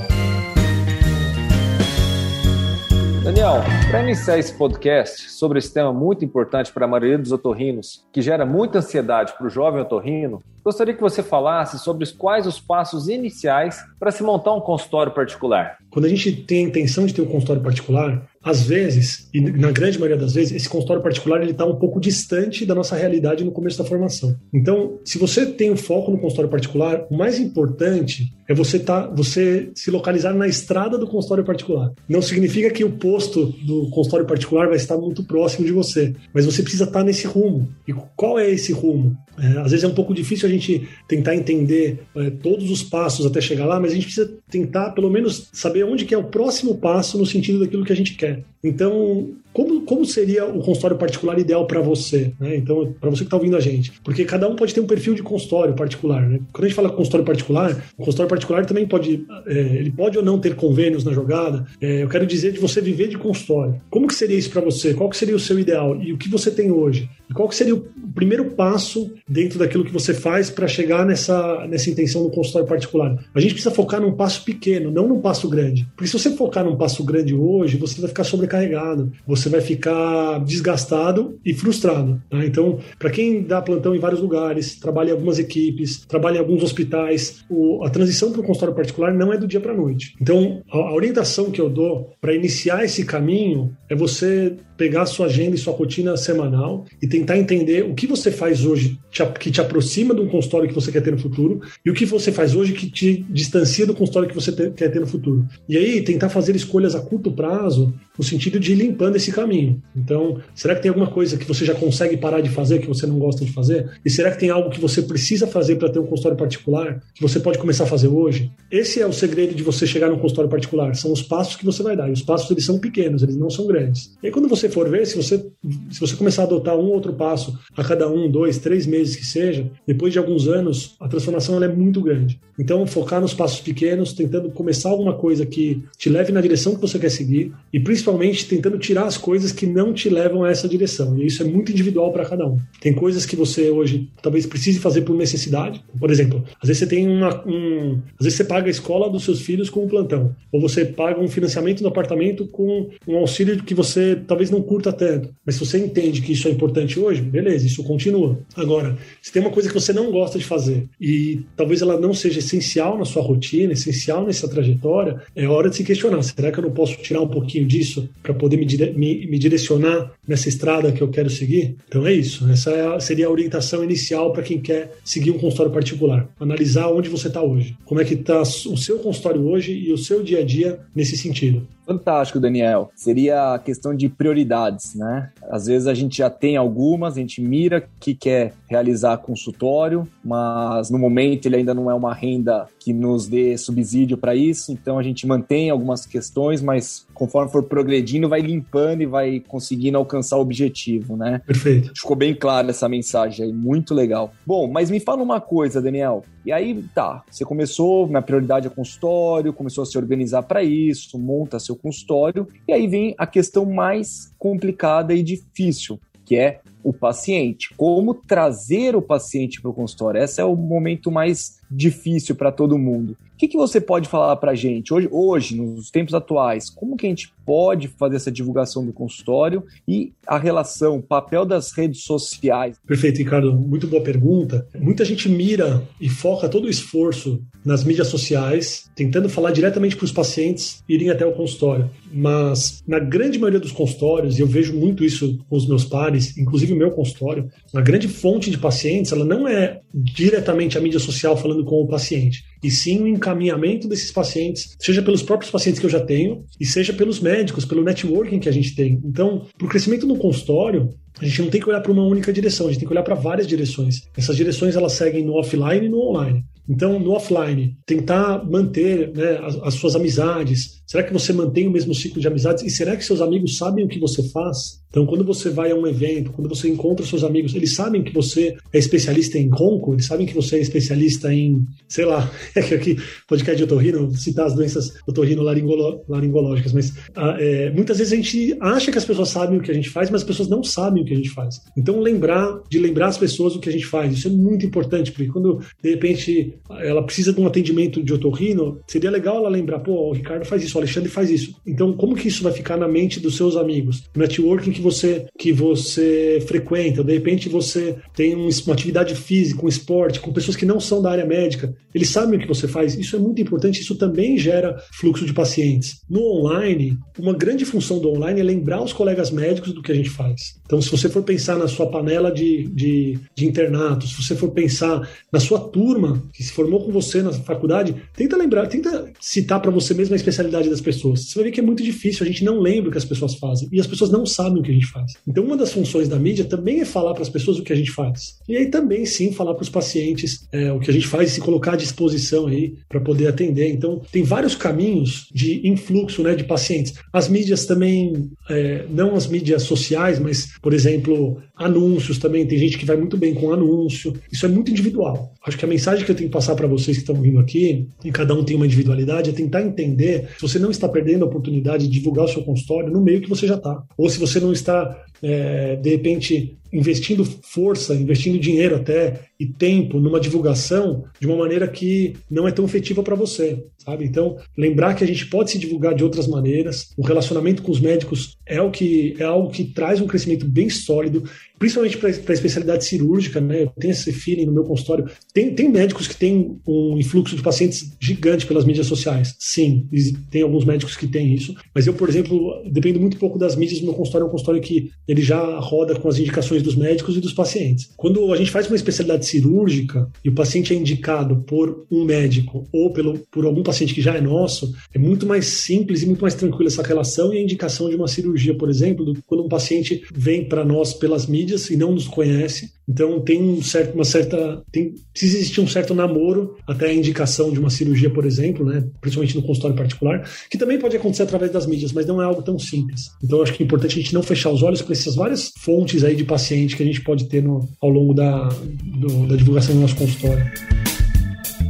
Daniel, 3.26 3.62
para 3.90 4.04
iniciar 4.04 4.40
esse 4.40 4.54
podcast 4.58 5.30
sobre 5.32 5.60
esse 5.60 5.74
tema 5.74 5.92
muito 5.92 6.24
importante 6.24 6.72
para 6.72 6.86
a 6.86 6.88
maioria 6.88 7.18
dos 7.18 7.34
otorrinos, 7.34 8.06
que 8.14 8.22
gera 8.22 8.46
muita 8.46 8.80
ansiedade 8.80 9.34
para 9.38 9.48
o 9.48 9.50
jovem 9.50 9.82
otorrino, 9.82 10.42
gostaria 10.64 10.94
que 10.94 11.02
você 11.02 11.22
falasse 11.22 11.78
sobre 11.78 12.06
quais 12.14 12.48
os 12.48 12.60
passos 12.60 13.10
iniciais 13.10 13.84
para 14.00 14.12
se 14.12 14.24
montar 14.24 14.54
um 14.54 14.62
consultório 14.62 15.12
particular. 15.12 15.78
Quando 15.90 16.06
a 16.06 16.10
gente 16.10 16.32
tem 16.32 16.66
a 16.66 16.70
intenção 16.70 17.06
de 17.06 17.14
ter 17.14 17.22
um 17.22 17.28
consultório 17.28 17.62
particular, 17.62 18.28
às 18.44 18.64
vezes, 18.64 19.30
e 19.34 19.40
na 19.40 19.72
grande 19.72 20.00
maioria 20.00 20.20
das 20.20 20.34
vezes, 20.34 20.54
esse 20.54 20.68
consultório 20.68 21.04
particular 21.04 21.42
ele 21.42 21.52
está 21.52 21.66
um 21.66 21.76
pouco 21.76 22.00
distante 22.00 22.66
da 22.66 22.74
nossa 22.74 22.96
realidade 22.96 23.44
no 23.44 23.52
começo 23.52 23.78
da 23.78 23.86
formação. 23.86 24.36
Então, 24.52 25.00
se 25.06 25.20
você 25.20 25.46
tem 25.46 25.72
um 25.72 25.78
foco 25.78 26.12
no 26.12 26.20
consultório 26.20 26.50
particular, 26.50 27.06
o 27.10 27.16
mais 27.16 27.40
importante 27.40 28.34
é 28.52 28.54
você 28.54 28.78
tá, 28.78 29.08
você 29.08 29.72
se 29.74 29.90
localizar 29.90 30.34
na 30.34 30.48
estrada 30.48 30.98
do 30.98 31.08
consultório 31.08 31.44
particular. 31.44 31.92
Não 32.08 32.22
significa 32.22 32.70
que 32.70 32.84
o 32.84 32.92
posto 32.92 33.46
do 33.66 33.90
consultório 33.90 34.26
particular 34.26 34.68
vai 34.68 34.76
estar 34.76 34.98
muito 34.98 35.24
próximo 35.24 35.66
de 35.66 35.72
você, 35.72 36.14
mas 36.34 36.46
você 36.46 36.62
precisa 36.62 36.84
estar 36.84 37.04
nesse 37.04 37.26
rumo. 37.26 37.70
E 37.88 37.94
qual 38.16 38.38
é 38.38 38.50
esse 38.50 38.74
rumo? 38.74 39.16
É, 39.40 39.60
às 39.60 39.72
vezes 39.72 39.84
é 39.84 39.88
um 39.88 39.94
pouco 39.94 40.14
difícil 40.14 40.48
a 40.48 40.52
gente 40.52 40.88
tentar 41.08 41.36
entender 41.36 42.02
é, 42.16 42.30
todos 42.30 42.70
os 42.70 42.84
passos 42.84 43.26
até 43.26 43.40
chegar 43.40 43.66
lá, 43.66 43.80
mas 43.80 43.92
a 43.92 43.96
gente 43.96 44.06
precisa 44.06 44.32
tentar 44.50 44.92
pelo 44.92 45.10
menos 45.10 45.50
saber 45.54 45.86
onde 45.86 46.06
que 46.06 46.14
é 46.14 46.18
o 46.18 46.26
próximo 46.26 46.76
passo 46.76 47.18
no 47.18 47.26
sentido 47.26 47.60
daquilo 47.60 47.86
que 47.86 47.94
a 47.94 47.96
gente 47.96 48.16
quer. 48.16 48.44
Então, 48.64 49.30
como, 49.54 49.82
como 49.82 50.06
seria 50.06 50.46
o 50.46 50.60
consultório 50.62 50.98
particular 50.98 51.38
ideal 51.40 51.66
para 51.66 51.82
você? 51.82 52.32
Né? 52.40 52.58
Então, 52.58 52.94
para 53.00 53.10
você 53.10 53.20
que 53.20 53.24
está 53.24 53.38
ouvindo 53.38 53.58
a 53.58 53.60
gente. 53.60 53.92
Porque 54.04 54.24
cada 54.24 54.48
um 54.48 54.56
pode 54.56 54.74
ter 54.74 54.80
um 54.80 54.88
perfil 54.88 55.14
de 55.14 55.24
consultório 55.24 55.74
particular. 55.74 56.22
Né? 56.22 56.40
Quando 56.54 56.66
a 56.66 56.68
gente 56.68 56.76
fala 56.76 56.90
consultório 56.90 57.26
particular, 57.26 57.72
o 57.98 58.06
consultório 58.06 58.30
particular 58.30 58.66
também 58.66 58.88
pode, 58.88 59.26
é, 59.48 59.60
ele 59.60 59.92
pode 59.92 60.18
ou 60.18 60.24
não 60.24 60.40
ter 60.40 60.56
convênios 60.56 61.04
na 61.04 61.12
jogada. 61.12 61.66
É, 61.82 62.04
eu 62.04 62.10
quero 62.10 62.26
dizer 62.26 62.52
de 62.52 62.60
você 62.60 62.80
viver 62.80 63.08
de 63.08 63.18
consultório. 63.18 63.82
Como 63.90 64.08
que 64.08 64.16
seria 64.16 64.38
isso 64.38 64.52
para 64.52 64.62
você? 64.62 64.94
Qual 64.94 65.10
que 65.10 65.18
seria 65.18 65.36
o 65.36 65.40
seu 65.40 65.60
ideal? 65.60 66.02
E 66.02 66.14
o 66.14 66.18
que 66.18 66.30
você 66.30 66.52
tem 66.52 66.72
hoje? 66.72 67.10
Qual 67.34 67.50
que 67.50 67.56
seria 67.56 67.76
o 67.76 67.82
primeiro 68.16 68.52
passo 68.52 69.14
dentro 69.28 69.60
daquilo 69.60 69.84
que 69.84 69.92
você 69.92 70.14
faz 70.14 70.50
para 70.50 70.68
chegar 70.68 71.06
nessa, 71.06 71.68
nessa 71.68 71.90
intenção 71.90 72.24
do 72.24 72.32
consultório 72.32 72.68
particular? 72.68 73.18
A 73.34 73.40
gente 73.40 73.54
precisa 73.54 73.74
focar 73.74 74.00
num 74.00 74.14
passo 74.14 74.44
pequeno, 74.46 74.92
não 74.92 75.08
num 75.08 75.20
passo 75.20 75.50
grande. 75.50 75.88
Porque 75.96 76.08
se 76.08 76.18
você 76.18 76.32
focar 76.32 76.64
num 76.64 76.78
passo 76.78 77.04
grande 77.04 77.34
hoje, 77.34 77.78
você 77.78 78.00
vai 78.00 78.08
ficar 78.08 78.24
sobrecarregado. 78.24 79.12
Você 79.28 79.42
você 79.42 79.50
vai 79.50 79.62
ficar 79.62 80.40
desgastado 80.40 81.40
e 81.44 81.54
frustrado. 81.54 82.22
Tá? 82.30 82.46
Então, 82.46 82.80
para 83.00 83.10
quem 83.10 83.42
dá 83.42 83.62
plantão 83.62 83.96
em 83.96 84.00
vários 84.00 84.22
lugares, 84.22 84.76
trabalha 84.76 85.10
em 85.10 85.14
algumas 85.14 85.40
equipes, 85.40 86.06
trabalha 86.06 86.38
em 86.38 86.40
alguns 86.40 86.64
hospitais, 86.64 87.44
o, 87.50 87.84
a 87.84 87.90
transição 87.90 88.32
para 88.32 88.42
o 88.42 88.44
consultório 88.44 88.76
particular 88.76 89.14
não 89.14 89.34
é 89.34 89.38
do 89.38 89.48
dia 89.48 89.60
para 89.60 89.74
a 89.74 89.76
noite. 89.76 90.16
Então, 90.22 90.62
a, 90.72 90.78
a 90.78 90.94
orientação 90.94 91.50
que 91.50 91.60
eu 91.60 91.70
dou 91.70 92.14
para 92.22 92.36
iniciar 92.36 92.84
esse 92.84 93.04
caminho 93.04 93.76
é 93.90 93.96
você 93.96 94.56
pegar 94.82 95.04
a 95.04 95.06
sua 95.06 95.28
agenda 95.28 95.56
e 95.56 95.60
sua 95.60 95.74
rotina 95.74 96.18
semanal 96.18 96.88
e 97.00 97.08
tentar 97.08 97.38
entender 97.38 97.86
o 97.86 97.94
que 97.94 98.08
você 98.08 98.32
faz 98.32 98.66
hoje 98.66 98.98
que 99.40 99.52
te 99.52 99.62
aproxima 99.62 100.16
de 100.16 100.22
um 100.22 100.28
consultório 100.28 100.68
que 100.68 100.74
você 100.74 100.92
quer 100.92 101.02
ter 101.02 101.12
no 101.12 101.20
futuro 101.20 101.62
e 101.86 101.92
o 101.92 101.94
que 101.94 102.04
você 102.04 102.32
faz 102.32 102.56
hoje 102.56 102.74
que 102.74 102.90
te 102.90 103.24
distancia 103.30 103.86
do 103.86 103.94
consultório 103.94 104.28
que 104.28 104.34
você 104.34 104.52
quer 104.72 104.90
ter 104.90 105.00
no 105.00 105.06
futuro. 105.06 105.46
E 105.70 105.78
aí 105.78 106.02
tentar 106.02 106.30
fazer 106.30 106.56
escolhas 106.56 106.96
a 106.96 107.00
curto 107.00 107.32
prazo 107.32 107.94
no 108.22 108.24
sentido 108.24 108.60
de 108.60 108.74
ir 108.74 108.76
limpando 108.76 109.16
esse 109.16 109.32
caminho. 109.32 109.82
Então, 109.96 110.38
será 110.54 110.76
que 110.76 110.82
tem 110.84 110.90
alguma 110.90 111.08
coisa 111.08 111.38
que 111.38 111.46
você 111.46 111.66
já 111.66 111.74
consegue 111.74 112.16
parar 112.16 112.40
de 112.40 112.50
fazer 112.50 112.78
que 112.78 112.86
você 112.86 113.08
não 113.08 113.18
gosta 113.18 113.44
de 113.44 113.52
fazer? 113.52 113.90
E 114.06 114.12
será 114.12 114.30
que 114.30 114.40
tem 114.40 114.52
algo 114.52 114.70
que 114.70 114.80
você 114.80 115.02
precisa 115.02 115.48
fazer 115.48 115.78
para 115.78 115.90
ter 115.90 115.98
um 115.98 116.06
consultório 116.06 116.38
particular 116.38 117.02
que 117.16 117.22
você 117.22 117.40
pode 117.40 117.58
começar 117.58 117.86
a 117.86 117.88
fazer 117.88 118.10
hoje? 118.10 118.52
Esse 118.70 119.02
é 119.02 119.08
o 119.08 119.12
segredo 119.12 119.56
de 119.56 119.64
você 119.64 119.88
chegar 119.88 120.08
num 120.08 120.20
consultório 120.20 120.52
particular. 120.52 120.96
São 120.96 121.12
os 121.12 121.24
passos 121.24 121.56
que 121.56 121.66
você 121.66 121.82
vai 121.82 121.98
dar. 121.98 122.10
E 122.10 122.12
os 122.12 122.22
passos 122.22 122.52
eles 122.52 122.64
são 122.64 122.78
pequenos, 122.78 123.24
eles 123.24 123.36
não 123.36 123.50
são 123.50 123.66
grandes. 123.66 124.16
E 124.22 124.28
aí, 124.28 124.32
quando 124.32 124.48
você 124.48 124.70
for 124.70 124.88
ver, 124.88 125.08
se 125.08 125.18
você, 125.18 125.44
se 125.90 126.00
você 126.00 126.16
começar 126.16 126.44
a 126.44 126.46
adotar 126.46 126.78
um 126.78 126.92
outro 126.92 127.14
passo 127.14 127.58
a 127.76 127.84
cada 127.84 128.08
um, 128.08 128.30
dois, 128.30 128.60
três 128.60 128.86
meses 128.86 129.16
que 129.16 129.26
seja, 129.26 129.66
depois 129.88 130.14
de 130.14 130.20
alguns 130.20 130.48
anos, 130.48 130.96
a 131.00 131.08
transformação 131.08 131.62
é 131.64 131.68
muito 131.68 132.02
grande. 132.02 132.40
Então, 132.60 132.86
focar 132.86 133.20
nos 133.20 133.34
passos 133.34 133.62
pequenos, 133.62 134.14
tentando 134.14 134.52
começar 134.52 134.90
alguma 134.90 135.14
coisa 135.14 135.44
que 135.44 135.84
te 135.98 136.08
leve 136.08 136.32
na 136.32 136.40
direção 136.40 136.76
que 136.76 136.82
você 136.82 137.00
quer 137.00 137.10
seguir 137.10 137.52
e 137.74 137.80
principalmente 137.80 138.11
tentando 138.48 138.78
tirar 138.78 139.06
as 139.06 139.18
coisas 139.18 139.52
que 139.52 139.66
não 139.66 139.94
te 139.94 140.10
levam 140.10 140.44
a 140.44 140.50
essa 140.50 140.68
direção. 140.68 141.18
E 141.18 141.26
isso 141.26 141.44
é 141.44 141.46
muito 141.46 141.72
individual 141.72 142.12
para 142.12 142.26
cada 142.26 142.46
um. 142.48 142.58
Tem 142.80 142.94
coisas 142.94 143.26
que 143.26 143.36
você 143.36 143.70
hoje 143.70 144.10
talvez 144.22 144.46
precise 144.46 144.80
fazer 144.80 145.02
por 145.02 145.16
necessidade. 145.16 145.84
Por 146.00 146.10
exemplo, 146.10 146.44
às 146.62 146.68
vezes 146.68 146.80
você 146.80 146.88
tem 146.88 147.08
uma, 147.08 147.46
um, 147.48 148.00
às 148.20 148.26
vezes 148.26 148.38
você 148.38 148.44
paga 148.44 148.68
a 148.68 148.72
escola 148.72 149.10
dos 149.10 149.24
seus 149.24 149.42
filhos 149.42 149.70
com 149.70 149.84
um 149.84 149.88
plantão, 149.88 150.36
ou 150.52 150.62
você 150.62 150.86
paga 150.86 151.20
um 151.20 151.28
financiamento 151.28 151.82
do 151.82 151.88
apartamento 151.88 152.48
com 152.48 152.90
um 153.08 153.18
auxílio 153.18 153.64
que 153.64 153.74
você 153.74 154.16
talvez 154.28 154.50
não 154.50 154.62
curta 154.62 154.92
tanto. 154.94 155.30
Mas 155.46 155.56
se 155.56 155.66
você 155.66 155.78
entende 155.78 156.22
que 156.22 156.34
isso 156.34 156.48
é 156.48 156.52
importante 156.52 157.00
hoje, 157.00 157.22
beleza, 157.22 157.66
isso 157.66 157.84
continua. 157.84 158.40
Agora, 158.56 158.98
se 159.22 159.32
tem 159.32 159.42
uma 159.42 159.52
coisa 159.52 159.68
que 159.68 159.76
você 159.76 159.94
não 159.94 160.12
gosta 160.12 160.38
de 160.38 160.46
fazer 160.46 160.88
e 161.00 161.42
talvez 161.56 161.82
ela 161.82 162.00
não 162.00 162.14
seja 162.14 162.40
essencial 162.40 162.98
na 162.98 163.06
sua 163.06 163.22
rotina, 163.22 163.74
essencial 163.74 164.26
nessa 164.26 164.48
trajetória, 164.48 165.22
é 165.36 165.48
hora 165.48 165.70
de 165.70 165.76
se 165.76 165.84
questionar: 165.84 166.22
será 166.24 166.52
que 166.52 166.60
eu 166.60 166.64
não 166.64 166.72
posso 166.72 166.96
tirar 166.98 167.22
um 167.22 167.28
pouquinho 167.28 167.66
disso 167.66 167.91
para 168.22 168.34
poder 168.34 168.58
me, 168.58 168.66
dire 168.66 168.92
me, 168.92 169.26
me, 169.28 169.38
direcionar 169.38 170.12
nessa 170.28 170.50
estrada 170.50 170.92
que 170.92 171.02
eu 171.02 171.10
quero 171.10 171.30
seguir? 171.30 171.76
Então 171.88 172.06
é 172.06 172.14
isso. 172.14 172.50
Essa 172.50 172.72
é 172.72 172.96
a, 172.96 173.00
seria 173.00 173.28
a 173.28 173.30
orientação 173.30 173.84
inicial 173.84 174.32
para 174.32 174.44
quem 174.44 174.60
quer 174.60 174.94
seguir 175.04 175.32
um 175.32 175.40
consultório 175.40 175.72
particular. 175.72 176.30
Analisar 176.40 176.88
onde 176.90 177.10
você 177.10 177.28
está 177.28 177.42
hoje, 177.42 177.76
como 177.86 178.02
é 178.02 178.06
que 178.06 178.14
está 178.14 178.42
o 178.42 178.78
seu 178.78 179.00
consultório 179.00 179.46
hoje 179.48 179.74
e 179.74 179.92
o 179.92 179.98
seu 179.98 180.24
dia 180.24 180.40
a 180.40 180.44
dia 180.44 180.80
nesse 180.96 181.18
sentido. 181.18 181.68
Fantástico, 181.86 182.40
Daniel. 182.40 182.92
Seria 182.96 183.56
a 183.56 183.60
questão 183.60 183.96
de 183.96 184.08
prioridades, 184.08 184.96
né? 184.96 185.32
Às 185.50 185.66
vezes 185.66 185.88
a 185.88 185.94
gente 185.94 186.18
já 186.18 186.30
tem 186.30 186.56
algumas, 186.58 187.16
a 187.16 187.20
gente 187.20 187.42
mira 187.42 187.88
que 188.00 188.14
quer 188.14 188.54
realizar 188.70 189.18
consultório, 189.18 190.08
mas 190.24 190.90
no 190.90 190.98
momento 190.98 191.46
ele 191.46 191.58
ainda 191.58 191.74
não 191.74 191.90
é 191.90 191.94
uma 191.94 192.14
renda 192.14 192.68
que 192.80 192.94
nos 192.94 193.28
dê 193.28 193.58
subsídio 193.58 194.18
para 194.18 194.34
isso, 194.36 194.72
então 194.72 194.98
a 194.98 195.04
gente 195.04 195.28
mantém 195.28 195.70
algumas 195.70 196.06
questões, 196.06 196.62
mas 196.62 197.06
conforme 197.14 197.52
for 197.52 197.64
progredindo, 197.64 198.30
vai 198.30 198.42
limpando 198.42 199.02
e 199.02 199.06
vai 199.06 199.40
conseguindo 199.40 199.98
alcançar 199.98 200.38
o 200.38 200.42
objetivo, 200.42 201.18
né? 201.18 201.42
Perfeito. 201.46 201.92
Ficou 201.96 202.16
bem 202.16 202.34
clara 202.34 202.70
essa 202.70 202.88
mensagem 202.88 203.46
aí, 203.46 203.54
muito 203.54 203.94
legal. 203.94 204.32
Bom, 204.46 204.68
mas 204.68 204.90
me 204.90 205.00
fala 205.00 205.22
uma 205.22 205.42
coisa, 205.42 205.82
Daniel. 205.82 206.24
E 206.44 206.52
aí, 206.52 206.84
tá, 206.96 207.24
você 207.30 207.46
começou, 207.46 208.08
minha 208.08 208.22
prioridade 208.22 208.66
é 208.66 208.70
consultório, 208.70 209.54
começou 209.54 209.84
a 209.84 209.86
se 209.86 209.98
organizar 209.98 210.42
para 210.44 210.64
isso, 210.64 211.20
monta 211.20 211.60
seu 211.60 211.76
consultório, 211.82 212.48
e 212.68 212.74
aí 212.74 212.88
vem 212.88 213.16
a 213.18 213.26
questão 213.26 213.66
mais 213.66 214.34
complicada 214.38 215.14
e 215.14 215.24
difícil, 215.24 216.00
que 216.26 216.36
é 216.36 216.62
o 216.84 216.94
paciente. 216.94 217.74
Como 217.76 218.14
trazer 218.14 218.96
o 218.96 219.02
paciente 219.02 219.62
para 219.62 219.72
o 219.72 219.74
consultório? 219.74 220.22
Esse 220.22 220.42
é 220.42 220.46
o 220.46 220.56
momento 220.56 221.12
mais 221.12 221.60
difícil 221.70 222.36
para 222.36 222.52
todo 222.52 222.78
mundo. 222.78 223.18
Que, 223.42 223.48
que 223.48 223.58
você 223.58 223.82
pode 223.82 224.08
falar 224.08 224.36
para 224.36 224.52
a 224.52 224.56
gente 224.56 224.94
hoje, 224.94 225.10
hoje, 225.12 225.58
nos 225.58 225.90
tempos 225.90 226.14
atuais? 226.14 226.70
Como 226.70 226.96
que 226.96 227.08
a 227.08 227.10
gente 227.10 227.34
pode 227.44 227.88
fazer 227.88 228.18
essa 228.18 228.32
divulgação 228.32 228.86
do 228.86 228.94
consultório 228.94 229.64
e 229.88 230.14
a 230.28 230.38
relação, 230.38 230.98
o 230.98 231.02
papel 231.02 231.44
das 231.44 231.72
redes 231.72 232.04
sociais? 232.04 232.78
Perfeito, 232.86 233.18
Ricardo. 233.18 233.52
Muito 233.52 233.88
boa 233.88 234.04
pergunta. 234.04 234.68
Muita 234.80 235.04
gente 235.04 235.28
mira 235.28 235.82
e 236.00 236.08
foca 236.08 236.48
todo 236.48 236.66
o 236.66 236.70
esforço 236.70 237.42
nas 237.66 237.84
mídias 237.84 238.10
sociais, 238.10 238.92
tentando 238.96 239.28
falar 239.28 239.50
diretamente 239.50 239.96
para 239.96 240.06
os 240.06 240.12
pacientes 240.12 240.84
irem 240.88 241.10
até 241.10 241.26
o 241.26 241.34
consultório. 241.34 241.90
Mas 242.14 242.84
na 242.88 243.00
grande 243.00 243.40
maioria 243.40 243.60
dos 243.60 243.72
consultórios, 243.72 244.38
e 244.38 244.42
eu 244.42 244.48
vejo 244.48 244.78
muito 244.78 245.04
isso 245.04 245.40
com 245.50 245.56
os 245.56 245.68
meus 245.68 245.84
pares, 245.84 246.38
inclusive 246.38 246.74
o 246.74 246.78
meu 246.78 246.92
consultório, 246.92 247.50
a 247.74 247.82
grande 247.82 248.08
fonte 248.08 248.52
de 248.52 248.60
pacientes, 248.60 249.12
ela 249.12 249.26
não 249.26 249.48
é 249.48 249.82
diretamente 249.92 250.78
a 250.78 250.82
mídia 250.82 251.00
social 251.00 251.36
falando 251.36 251.66
com 251.66 251.82
o 251.82 251.88
paciente 251.88 252.51
e 252.64 252.70
sim 252.70 253.02
o 253.02 253.08
encaminhamento 253.08 253.88
desses 253.88 254.12
pacientes, 254.12 254.76
seja 254.80 255.02
pelos 255.02 255.24
próprios 255.24 255.52
pacientes 255.52 255.80
que 255.80 255.86
eu 255.86 255.90
já 255.90 256.00
tenho, 256.00 256.46
e 256.60 256.66
seja 256.66 256.94
pelos 256.94 257.20
médicos, 257.20 257.66
pelo 257.66 257.84
networking 257.84 258.40
que 258.40 258.50
a 258.50 258.54
gente 258.54 258.76
tem. 258.76 259.02
Então, 259.04 259.46
para 259.58 259.66
o 259.66 259.70
crescimento 259.70 260.06
no 260.06 260.18
consultório, 260.18 260.90
a 261.20 261.26
gente 261.26 261.42
não 261.42 261.50
tem 261.50 261.62
que 261.62 261.70
olhar 261.70 261.82
para 261.82 261.92
uma 261.92 262.04
única 262.04 262.32
direção, 262.32 262.68
a 262.68 262.70
gente 262.70 262.80
tem 262.80 262.88
que 262.88 262.94
olhar 262.94 263.04
para 263.04 263.16
várias 263.16 263.48
direções. 263.48 264.08
Essas 264.18 264.36
direções 264.36 264.76
elas 264.76 264.94
seguem 264.94 265.26
no 265.26 265.34
offline 265.34 265.86
e 265.86 265.90
no 265.90 266.00
online. 266.00 266.44
Então, 266.70 267.00
no 267.00 267.12
offline, 267.12 267.76
tentar 267.86 268.46
manter 268.50 269.12
né, 269.14 269.40
as, 269.44 269.56
as, 269.62 269.74
suas 269.74 269.96
amizades. 269.96 270.81
Será 270.92 271.04
que 271.04 271.14
você 271.14 271.32
mantém 271.32 271.70
o 271.70 271.72
mesmo 271.72 271.96
ciclo 271.96 272.20
de 272.20 272.28
amizades? 272.28 272.66
E 272.66 272.70
será 272.70 272.98
que 272.98 273.06
seus 273.06 273.22
amigos 273.22 273.56
sabem 273.56 273.86
o 273.86 273.88
que 273.88 273.98
você 273.98 274.22
faz? 274.24 274.82
Então, 274.90 275.06
quando 275.06 275.24
você 275.24 275.50
vai 275.50 275.72
a 275.72 275.76
um 275.76 275.88
evento, 275.88 276.34
quando 276.34 276.50
você 276.50 276.68
encontra 276.68 277.06
seus 277.06 277.24
amigos, 277.24 277.56
eles 277.56 277.74
sabem 277.74 278.04
que 278.04 278.14
você 278.14 278.58
é 278.74 278.78
especialista 278.78 279.38
em 279.38 279.48
ronco, 279.48 279.94
eles 279.94 280.06
sabem 280.06 280.28
que 280.28 280.36
você 280.36 280.58
é 280.58 280.60
especialista 280.60 281.34
em, 281.34 281.66
sei 281.88 282.04
lá, 282.04 282.30
é 282.54 282.62
que 282.62 282.76
aqui, 282.76 282.98
podcast 283.26 283.56
de 283.56 283.64
otorrino, 283.64 284.14
citar 284.14 284.48
as 284.48 284.54
doenças 284.54 284.94
otorrino-laringológicas, 285.08 286.74
mas 286.74 286.94
ah, 287.16 287.38
é, 287.40 287.72
muitas 287.72 288.00
vezes 288.00 288.12
a 288.12 288.16
gente 288.18 288.58
acha 288.60 288.92
que 288.92 288.98
as 288.98 289.06
pessoas 289.06 289.30
sabem 289.30 289.60
o 289.60 289.62
que 289.62 289.72
a 289.72 289.74
gente 289.74 289.90
faz, 289.90 290.10
mas 290.10 290.24
as 290.24 290.28
pessoas 290.28 290.50
não 290.50 290.62
sabem 290.62 291.04
o 291.04 291.06
que 291.06 291.14
a 291.14 291.18
gente 291.18 291.30
faz. 291.30 291.62
Então, 291.78 292.02
lembrar, 292.02 292.60
de 292.70 292.80
lembrar 292.80 293.08
as 293.08 293.18
pessoas 293.18 293.56
o 293.56 293.62
que 293.62 293.70
a 293.70 293.72
gente 293.72 293.86
faz, 293.86 294.12
isso 294.12 294.28
é 294.28 294.32
muito 294.32 294.66
importante, 294.66 295.14
porque 295.14 295.32
quando, 295.32 295.62
de 295.82 295.90
repente, 295.90 296.54
ela 296.82 297.02
precisa 297.02 297.32
de 297.32 297.40
um 297.40 297.48
atendimento 297.48 298.04
de 298.04 298.14
otorrino, 298.14 298.82
seria 298.86 299.10
legal 299.10 299.38
ela 299.38 299.48
lembrar, 299.48 299.80
pô, 299.80 300.10
o 300.10 300.12
Ricardo 300.12 300.44
faz 300.44 300.62
isso, 300.62 300.81
Alexandre 300.82 301.10
faz 301.10 301.30
isso. 301.30 301.56
Então, 301.66 301.94
como 301.94 302.16
que 302.16 302.28
isso 302.28 302.44
vai 302.44 302.52
ficar 302.52 302.78
na 302.78 302.88
mente 302.88 303.20
dos 303.20 303.36
seus 303.36 303.56
amigos? 303.56 304.04
O 304.16 304.20
networking 304.20 304.72
que 304.72 304.82
você, 304.82 305.26
que 305.38 305.52
você 305.52 306.44
frequenta, 306.48 307.04
de 307.04 307.14
repente 307.14 307.50
você 307.50 307.96
tem 308.16 308.36
uma 308.36 308.74
atividade 308.74 309.16
física, 309.16 309.66
um 309.66 309.70
esporte, 309.70 310.20
com 310.20 310.34
pessoas 310.34 310.58
que 310.58 310.66
não 310.66 310.80
são 310.80 311.02
da 311.02 311.12
área 311.12 311.26
médica, 311.26 311.74
eles 311.94 312.10
sabem 312.10 312.38
o 312.38 312.42
que 312.42 312.48
você 312.48 312.68
faz. 312.68 312.96
Isso 312.96 313.16
é 313.16 313.20
muito 313.20 313.42
importante, 313.42 313.82
isso 313.82 313.96
também 313.96 314.38
gera 314.38 314.82
fluxo 314.94 315.26
de 315.26 315.34
pacientes. 315.34 316.02
No 316.10 316.22
online, 316.22 316.98
uma 317.18 317.34
grande 317.34 317.66
função 317.66 318.00
do 318.00 318.10
online 318.10 318.40
é 318.40 318.44
lembrar 318.44 318.84
os 318.84 318.94
colegas 318.94 319.32
médicos 319.32 319.74
do 319.74 319.82
que 319.82 319.92
a 319.92 319.96
gente 319.96 320.10
faz. 320.10 320.60
Então, 320.66 320.82
se 320.82 320.90
você 320.90 321.10
for 321.10 321.24
pensar 321.24 321.58
na 321.58 321.68
sua 321.68 321.90
panela 321.90 322.32
de, 322.32 322.64
de, 322.74 323.20
de 323.36 323.46
internato, 323.46 324.08
se 324.08 324.22
você 324.22 324.36
for 324.36 324.52
pensar 324.52 325.08
na 325.32 325.40
sua 325.40 325.60
turma, 325.60 326.24
que 326.34 326.44
se 326.44 326.52
formou 326.52 326.84
com 326.84 326.92
você 326.92 327.22
na 327.22 327.32
faculdade, 327.34 327.96
tenta 328.16 328.38
lembrar, 328.38 328.68
tenta 328.68 329.12
citar 329.20 329.62
para 329.62 329.72
você 329.72 329.94
mesmo 329.94 330.14
a 330.14 330.16
especialidade 330.16 330.70
das 330.72 330.82
pessoas. 330.82 331.26
Você 331.26 331.36
vai 331.36 331.46
ver 331.46 331.52
que 331.52 331.60
é 331.60 331.64
muito 331.64 331.84
difícil, 331.84 332.26
a 332.26 332.28
gente 332.28 332.44
não 332.44 332.60
lembra 332.60 332.90
o 332.90 332.92
que 332.92 332.98
as 332.98 333.06
pessoas 333.06 333.36
fazem 333.36 333.70
e 333.72 333.80
as 333.80 333.88
pessoas 333.88 334.10
não 334.10 334.26
sabem 334.26 334.60
o 334.60 334.64
que 334.64 334.72
a 334.72 334.74
gente 334.74 334.88
faz. 334.88 335.14
Então, 335.28 335.44
uma 335.44 335.58
das 335.58 335.72
funções 335.72 336.08
da 336.08 336.18
mídia 336.18 336.46
também 336.46 336.82
é 336.82 336.86
falar 336.86 337.14
para 337.14 337.24
as 337.24 337.30
pessoas 337.30 337.60
o 337.60 337.64
que 337.64 337.74
a 337.74 337.76
gente 337.76 337.92
faz. 337.92 338.40
E 338.48 338.56
aí 338.56 338.68
também, 338.68 339.06
sim, 339.06 339.32
falar 339.32 339.54
para 339.54 339.64
os 339.64 339.70
pacientes 339.70 340.48
é, 340.52 340.72
o 340.72 340.80
que 340.80 340.90
a 340.90 340.94
gente 340.94 341.08
faz 341.08 341.32
e 341.32 341.34
se 341.36 341.42
colocar 341.42 341.74
à 341.74 341.76
disposição 341.76 342.48
aí 342.48 342.76
para 342.90 343.00
poder 343.00 343.28
atender. 343.28 343.70
Então, 343.70 344.02
tem 344.12 344.24
vários 344.24 344.56
caminhos 344.56 345.28
de 345.34 345.68
influxo 345.68 346.24
né, 346.24 346.36
de 346.36 346.44
pacientes. 346.44 346.94
As 347.14 347.28
mídias 347.28 347.66
também, 347.66 348.30
é, 348.50 348.86
não 348.90 349.16
as 349.16 349.28
mídias 349.28 349.64
sociais, 349.64 350.20
mas, 350.20 350.50
por 350.62 350.74
exemplo, 350.74 351.42
anúncios 351.56 352.18
também. 352.18 352.46
Tem 352.46 352.58
gente 352.58 352.78
que 352.78 352.86
vai 352.86 352.98
muito 352.98 353.18
bem 353.18 353.34
com 353.34 353.52
anúncio. 353.52 354.14
Isso 354.32 354.46
é 354.46 354.50
muito 354.50 354.72
individual. 354.72 355.34
Acho 355.46 355.58
que 355.58 355.66
a 355.66 355.68
mensagem 355.68 356.06
que 356.06 356.12
eu 356.12 356.16
tenho 356.16 356.30
que 356.30 356.34
passar 356.34 356.56
para 356.56 356.68
vocês 356.68 356.98
que 356.98 357.04
estão 357.04 357.20
vindo 357.20 357.40
aqui, 357.40 357.88
e 358.04 358.12
cada 358.12 358.34
um 358.34 358.44
tem 358.44 358.56
uma 358.56 358.66
individualidade, 358.66 359.30
é 359.30 359.34
tentar 359.34 359.62
entender 359.62 360.30
se 360.36 360.42
você 360.42 360.60
não 360.62 360.72
está 360.72 360.88
perdendo 360.88 361.26
a 361.26 361.28
oportunidade 361.28 361.88
de 361.88 361.94
divulgar 361.94 362.26
o 362.26 362.28
seu 362.28 362.44
consultório 362.44 362.92
no 362.92 363.02
meio 363.02 363.22
que 363.22 363.30
você 363.30 363.48
já 363.48 363.56
está. 363.56 363.84
Ou 363.98 364.10
se 364.10 364.20
você 364.20 364.40
não 364.40 364.54
está, 364.54 365.04
é, 365.24 365.76
de 365.76 365.90
repente, 365.90 366.58
investindo 366.72 367.26
força, 367.26 367.94
investindo 367.96 368.40
dinheiro 368.40 368.76
até 368.76 369.22
e 369.40 369.46
tempo 369.46 370.00
numa 370.00 370.20
divulgação 370.20 371.04
de 371.20 371.28
uma 371.28 371.36
maneira 371.36 371.68
que 371.68 372.14
não 372.30 372.48
é 372.48 372.52
tão 372.52 372.66
efetiva 372.66 373.02
para 373.02 373.16
você, 373.16 373.66
sabe? 373.78 374.06
Então, 374.06 374.38
lembrar 374.58 374.94
que 374.94 375.04
a 375.04 375.08
gente 375.08 375.26
pode 375.28 375.52
se 375.52 375.60
divulgar 375.60 375.96
de 375.96 376.04
outras 376.04 376.28
maneiras. 376.28 376.92
O 376.98 377.02
relacionamento 377.02 377.64
com 377.64 377.72
os 377.72 377.80
médicos 377.80 378.38
é 378.46 378.62
o 378.62 378.72
que 378.72 379.16
é 379.20 379.24
algo 379.24 379.50
que 379.50 379.66
traz 379.66 380.00
um 380.00 380.08
crescimento 380.08 380.48
bem 380.48 380.70
sólido 380.70 381.24
principalmente 381.62 381.96
para 382.00 382.10
a 382.10 382.34
especialidade 382.34 382.84
cirúrgica, 382.86 383.40
né? 383.40 383.62
Eu 383.62 383.68
tenho 383.80 383.92
esse 383.92 384.12
feeling 384.12 384.48
no 384.48 384.52
meu 384.52 384.64
consultório. 384.64 385.06
Tem, 385.32 385.54
tem 385.54 385.70
médicos 385.70 386.08
que 386.08 386.18
têm 386.18 386.60
um 386.68 386.98
influxo 386.98 387.36
de 387.36 387.44
pacientes 387.44 387.96
gigante 388.02 388.48
pelas 388.48 388.66
mídias 388.66 388.88
sociais. 388.88 389.36
Sim, 389.38 389.88
tem 390.32 390.42
alguns 390.42 390.66
médicos 390.66 390.98
que 390.98 391.06
têm 391.06 391.36
isso. 391.36 391.56
Mas 391.74 391.86
eu, 391.86 391.94
por 391.94 392.10
exemplo, 392.10 392.64
dependo 392.72 393.00
muito 393.00 393.18
pouco 393.18 393.38
das 393.38 393.56
mídias. 393.56 393.80
Meu 393.80 393.94
consultório 393.94 394.26
é 394.26 394.28
um 394.28 394.32
consultório 394.32 394.60
que 394.60 394.90
ele 395.12 395.22
já 395.22 395.60
roda 395.60 395.96
com 395.96 396.08
as 396.08 396.18
indicações 396.18 396.64
dos 396.64 396.76
médicos 396.76 397.16
e 397.16 397.20
dos 397.20 397.34
pacientes. 397.34 397.90
Quando 397.96 398.32
a 398.32 398.38
gente 398.38 398.52
faz 398.52 398.68
uma 398.68 398.76
especialidade 398.76 399.26
cirúrgica 399.26 400.10
e 400.24 400.30
o 400.30 400.34
paciente 400.34 400.74
é 400.74 400.76
indicado 400.76 401.44
por 401.48 401.86
um 401.92 402.04
médico 402.04 402.68
ou 402.72 402.92
pelo, 402.92 403.20
por 403.32 403.46
algum 403.46 403.64
paciente 403.64 403.94
que 403.94 404.02
já 404.02 404.16
é 404.16 404.22
nosso, 404.22 404.74
é 404.94 404.98
muito 404.98 405.26
mais 405.26 405.46
simples 405.46 406.02
e 406.02 406.06
muito 406.06 406.22
mais 406.22 406.34
tranquila 406.34 406.68
essa 406.70 406.84
relação 406.84 407.34
e 407.34 407.38
a 407.38 407.42
indicação 407.42 407.90
de 407.90 407.96
uma 407.96 408.08
cirurgia, 408.08 408.56
por 408.56 408.70
exemplo, 408.70 409.06
do, 409.06 409.22
quando 409.28 409.44
um 409.44 409.50
paciente 409.50 410.04
vem 410.14 410.48
para 410.48 410.66
nós 410.66 410.94
pelas 410.94 411.28
mídias 411.28 411.42
mídias 411.42 411.70
e 411.70 411.76
não 411.76 411.92
nos 411.92 412.08
conhece. 412.08 412.72
Então 412.92 413.22
tem 413.22 413.42
um 413.42 413.62
certo, 413.62 413.96
uma 413.96 414.04
certa. 414.04 414.62
Tem, 414.70 414.94
precisa 415.14 415.38
existir 415.38 415.62
um 415.62 415.68
certo 415.68 415.94
namoro 415.94 416.58
até 416.68 416.88
a 416.88 416.94
indicação 416.94 417.52
de 417.52 417.58
uma 417.58 417.70
cirurgia, 417.70 418.10
por 418.10 418.26
exemplo, 418.26 418.66
né? 418.66 418.84
principalmente 419.00 419.36
no 419.36 419.42
consultório 419.42 419.78
particular, 419.78 420.30
que 420.50 420.58
também 420.58 420.78
pode 420.78 420.98
acontecer 420.98 421.24
através 421.24 421.52
das 421.52 421.66
mídias, 421.66 421.94
mas 421.94 422.06
não 422.06 422.22
é 422.22 422.26
algo 422.26 422.42
tão 422.42 422.60
simples. 422.60 423.12
Então 423.24 423.42
acho 423.42 423.54
que 423.54 423.64
é 423.64 423.66
importante 423.66 423.98
a 423.98 424.02
gente 424.02 424.14
não 424.14 424.22
fechar 424.22 424.50
os 424.50 424.62
olhos 424.62 424.82
para 424.82 424.92
essas 424.92 425.16
várias 425.16 425.54
fontes 425.60 426.04
aí 426.04 426.16
de 426.16 426.26
paciente 426.26 426.76
que 426.76 426.84
a 426.84 426.86
gente 426.86 427.02
pode 427.02 427.26
ter 427.30 427.42
no, 427.42 427.70
ao 427.82 427.90
longo 427.90 428.14
da, 428.14 428.50
do, 428.50 429.28
da 429.28 429.38
divulgação 429.38 429.74
do 429.74 429.82
nosso 429.82 429.96
consultório. 429.96 430.52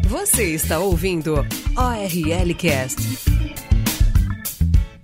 Você 0.07 0.55
está 0.55 0.79
ouvindo 0.79 1.35
ORL 1.35 2.55
Cast. 2.57 2.97